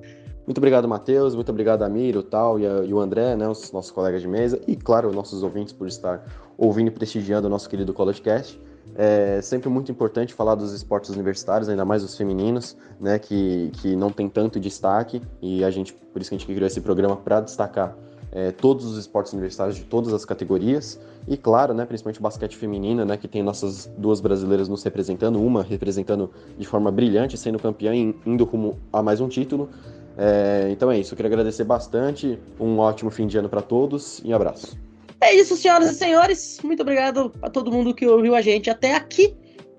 Muito 0.47 0.57
obrigado, 0.57 0.87
Matheus. 0.87 1.35
Muito 1.35 1.49
obrigado, 1.49 1.83
Amir, 1.83 2.17
o 2.17 2.23
Tal 2.23 2.59
e, 2.59 2.65
a, 2.65 2.83
e, 2.83 2.91
o 2.91 2.99
André, 2.99 3.35
né, 3.35 3.47
os 3.47 3.71
nossos 3.71 3.91
colegas 3.91 4.23
de 4.23 4.27
mesa. 4.27 4.59
E, 4.67 4.75
claro, 4.75 5.11
nossos 5.11 5.43
ouvintes 5.43 5.73
por 5.73 5.87
estar 5.87 6.25
ouvindo 6.57 6.87
e 6.87 6.91
prestigiando 6.91 7.45
o 7.45 7.49
nosso 7.51 7.69
querido 7.69 7.93
CollegeCast. 7.93 8.59
É 8.95 9.39
sempre 9.43 9.69
muito 9.69 9.91
importante 9.91 10.33
falar 10.33 10.55
dos 10.55 10.73
esportes 10.73 11.11
universitários, 11.11 11.69
ainda 11.69 11.85
mais 11.85 12.03
os 12.03 12.17
femininos, 12.17 12.75
né, 12.99 13.19
que, 13.19 13.69
que 13.73 13.95
não 13.95 14.11
tem 14.11 14.27
tanto 14.27 14.59
destaque. 14.59 15.21
E 15.39 15.63
a 15.63 15.69
gente, 15.69 15.93
por 15.93 16.19
isso 16.19 16.31
que 16.31 16.35
a 16.35 16.39
gente 16.39 16.47
criou 16.47 16.65
esse 16.65 16.81
programa 16.81 17.15
para 17.15 17.41
destacar 17.41 17.95
é, 18.31 18.51
todos 18.51 18.85
os 18.85 18.97
esportes 18.97 19.33
universitários 19.33 19.75
de 19.75 19.83
todas 19.83 20.11
as 20.13 20.25
categorias 20.25 20.99
e 21.27 21.37
claro, 21.37 21.73
né, 21.73 21.85
principalmente 21.85 22.19
o 22.19 22.23
basquete 22.23 22.57
feminino, 22.57 23.05
né, 23.05 23.17
que 23.17 23.27
tem 23.27 23.43
nossas 23.43 23.91
duas 23.97 24.19
brasileiras 24.19 24.67
nos 24.67 24.83
representando, 24.83 25.41
uma 25.41 25.63
representando 25.63 26.31
de 26.57 26.65
forma 26.65 26.91
brilhante, 26.91 27.37
sendo 27.37 27.59
campeã 27.59 27.93
e 27.95 28.15
indo 28.25 28.43
rumo 28.43 28.79
a 28.91 29.01
mais 29.03 29.21
um 29.21 29.27
título. 29.27 29.69
É, 30.17 30.67
então 30.71 30.91
é 30.91 30.99
isso, 30.99 31.13
eu 31.13 31.15
queria 31.15 31.29
agradecer 31.29 31.63
bastante, 31.63 32.37
um 32.59 32.79
ótimo 32.79 33.09
fim 33.09 33.27
de 33.27 33.37
ano 33.37 33.47
para 33.47 33.61
todos 33.61 34.21
e 34.23 34.31
um 34.31 34.35
abraço. 34.35 34.77
É 35.21 35.35
isso, 35.35 35.55
senhoras 35.55 35.91
e 35.91 35.95
senhores, 35.95 36.59
muito 36.63 36.81
obrigado 36.81 37.31
a 37.41 37.49
todo 37.49 37.71
mundo 37.71 37.93
que 37.93 38.05
ouviu 38.07 38.35
a 38.35 38.41
gente 38.41 38.69
até 38.69 38.95
aqui. 38.95 39.35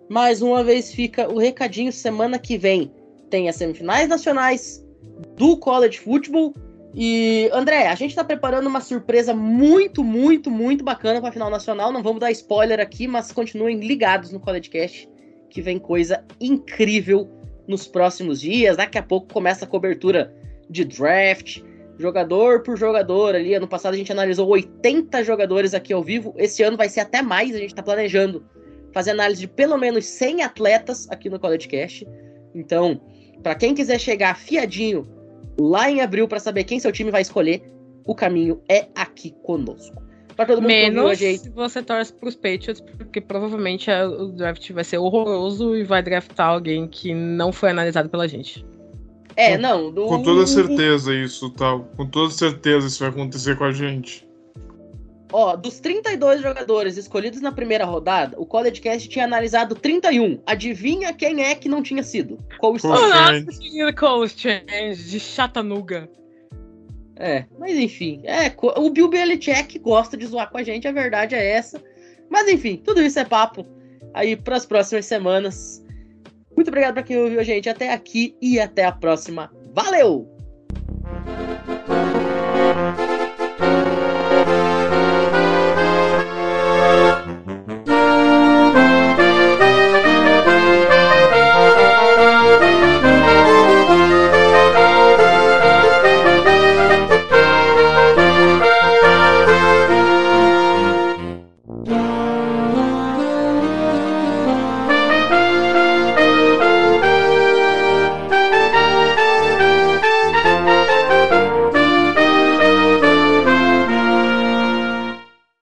Mais 0.08 0.42
uma 0.42 0.62
vez 0.62 0.92
fica 0.92 1.28
o 1.28 1.38
recadinho, 1.38 1.92
semana 1.92 2.38
que 2.38 2.56
vem 2.56 2.92
tem 3.32 3.48
as 3.48 3.56
semifinais 3.56 4.08
nacionais 4.08 4.84
do 5.38 5.56
College 5.56 5.98
Football 5.98 6.54
e, 6.94 7.48
André, 7.52 7.86
a 7.86 7.94
gente 7.94 8.14
tá 8.14 8.22
preparando 8.22 8.66
uma 8.66 8.80
surpresa 8.80 9.32
muito, 9.32 10.04
muito, 10.04 10.50
muito 10.50 10.84
bacana 10.84 11.20
pra 11.20 11.32
final 11.32 11.50
nacional. 11.50 11.90
Não 11.90 12.02
vamos 12.02 12.20
dar 12.20 12.30
spoiler 12.30 12.80
aqui, 12.80 13.08
mas 13.08 13.32
continuem 13.32 13.80
ligados 13.80 14.30
no 14.30 14.38
CollegeCast, 14.38 15.08
que 15.48 15.62
vem 15.62 15.78
coisa 15.78 16.22
incrível 16.38 17.30
nos 17.66 17.86
próximos 17.86 18.40
dias. 18.40 18.76
Daqui 18.76 18.98
a 18.98 19.02
pouco 19.02 19.32
começa 19.32 19.64
a 19.64 19.68
cobertura 19.68 20.34
de 20.68 20.84
draft, 20.84 21.62
jogador 21.98 22.62
por 22.62 22.76
jogador 22.76 23.34
ali. 23.34 23.54
Ano 23.54 23.68
passado 23.68 23.94
a 23.94 23.96
gente 23.96 24.12
analisou 24.12 24.46
80 24.48 25.24
jogadores 25.24 25.72
aqui 25.72 25.94
ao 25.94 26.02
vivo. 26.02 26.34
Esse 26.36 26.62
ano 26.62 26.76
vai 26.76 26.90
ser 26.90 27.00
até 27.00 27.22
mais, 27.22 27.54
a 27.54 27.58
gente 27.58 27.74
tá 27.74 27.82
planejando 27.82 28.44
fazer 28.92 29.12
análise 29.12 29.40
de 29.40 29.48
pelo 29.48 29.78
menos 29.78 30.04
100 30.04 30.42
atletas 30.42 31.08
aqui 31.10 31.30
no 31.30 31.40
CollegeCast. 31.40 32.06
Então, 32.54 33.00
para 33.42 33.54
quem 33.54 33.74
quiser 33.74 33.98
chegar 33.98 34.36
fiadinho 34.36 35.21
lá 35.58 35.90
em 35.90 36.00
abril 36.00 36.26
para 36.26 36.40
saber 36.40 36.64
quem 36.64 36.80
seu 36.80 36.92
time 36.92 37.10
vai 37.10 37.22
escolher. 37.22 37.62
O 38.04 38.14
caminho 38.14 38.60
é 38.68 38.88
aqui 38.94 39.34
conosco. 39.42 40.02
Pra 40.34 40.46
todo 40.46 40.62
mundo 40.62 40.68
Menos 40.68 41.18
se 41.18 41.50
você 41.50 41.82
torce 41.82 42.12
pros 42.12 42.34
Patriots, 42.34 42.80
porque 42.80 43.20
provavelmente 43.20 43.90
o 43.90 44.28
draft 44.28 44.70
vai 44.72 44.82
ser 44.82 44.98
horroroso 44.98 45.76
e 45.76 45.84
vai 45.84 46.02
draftar 46.02 46.48
alguém 46.48 46.88
que 46.88 47.14
não 47.14 47.52
foi 47.52 47.70
analisado 47.70 48.08
pela 48.08 48.26
gente. 48.26 48.64
É, 49.36 49.56
não. 49.56 49.92
Do... 49.92 50.06
Com 50.06 50.22
toda 50.22 50.46
certeza 50.46 51.14
isso, 51.14 51.50
tal. 51.50 51.84
Com 51.96 52.06
toda 52.06 52.32
certeza 52.32 52.86
isso 52.86 53.00
vai 53.00 53.08
acontecer 53.10 53.56
com 53.56 53.64
a 53.64 53.72
gente. 53.72 54.26
Ó, 55.32 55.56
dos 55.56 55.80
32 55.80 56.42
jogadores 56.42 56.96
escolhidos 56.96 57.40
na 57.40 57.50
primeira 57.50 57.84
rodada, 57.84 58.38
o 58.38 58.44
College 58.44 58.80
Cast 58.80 59.08
tinha 59.08 59.24
analisado 59.24 59.74
31. 59.74 60.40
Adivinha 60.44 61.12
quem 61.12 61.42
é 61.42 61.54
que 61.54 61.68
não 61.68 61.82
tinha 61.82 62.02
sido? 62.02 62.38
Cole 62.58 62.76
Strange. 62.76 63.46
Cole 63.98 64.26
Strange, 64.26 65.10
de 65.10 65.18
Chattanooga. 65.18 66.08
É, 67.16 67.44
mas 67.58 67.76
enfim. 67.76 68.20
É, 68.24 68.52
o 68.76 68.90
Bill 68.90 69.08
Belichick 69.08 69.78
gosta 69.78 70.16
de 70.16 70.26
zoar 70.26 70.50
com 70.50 70.58
a 70.58 70.62
gente, 70.62 70.86
a 70.86 70.92
verdade 70.92 71.34
é 71.34 71.52
essa. 71.52 71.82
Mas 72.28 72.48
enfim, 72.48 72.76
tudo 72.76 73.02
isso 73.02 73.18
é 73.18 73.24
papo 73.24 73.66
aí 74.12 74.36
para 74.36 74.56
as 74.56 74.66
próximas 74.66 75.06
semanas. 75.06 75.82
Muito 76.54 76.68
obrigado 76.68 76.94
para 76.94 77.02
quem 77.02 77.16
ouviu 77.16 77.40
a 77.40 77.44
gente 77.44 77.68
até 77.68 77.92
aqui 77.92 78.36
e 78.40 78.60
até 78.60 78.84
a 78.84 78.92
próxima. 78.92 79.50
Valeu! 79.72 80.28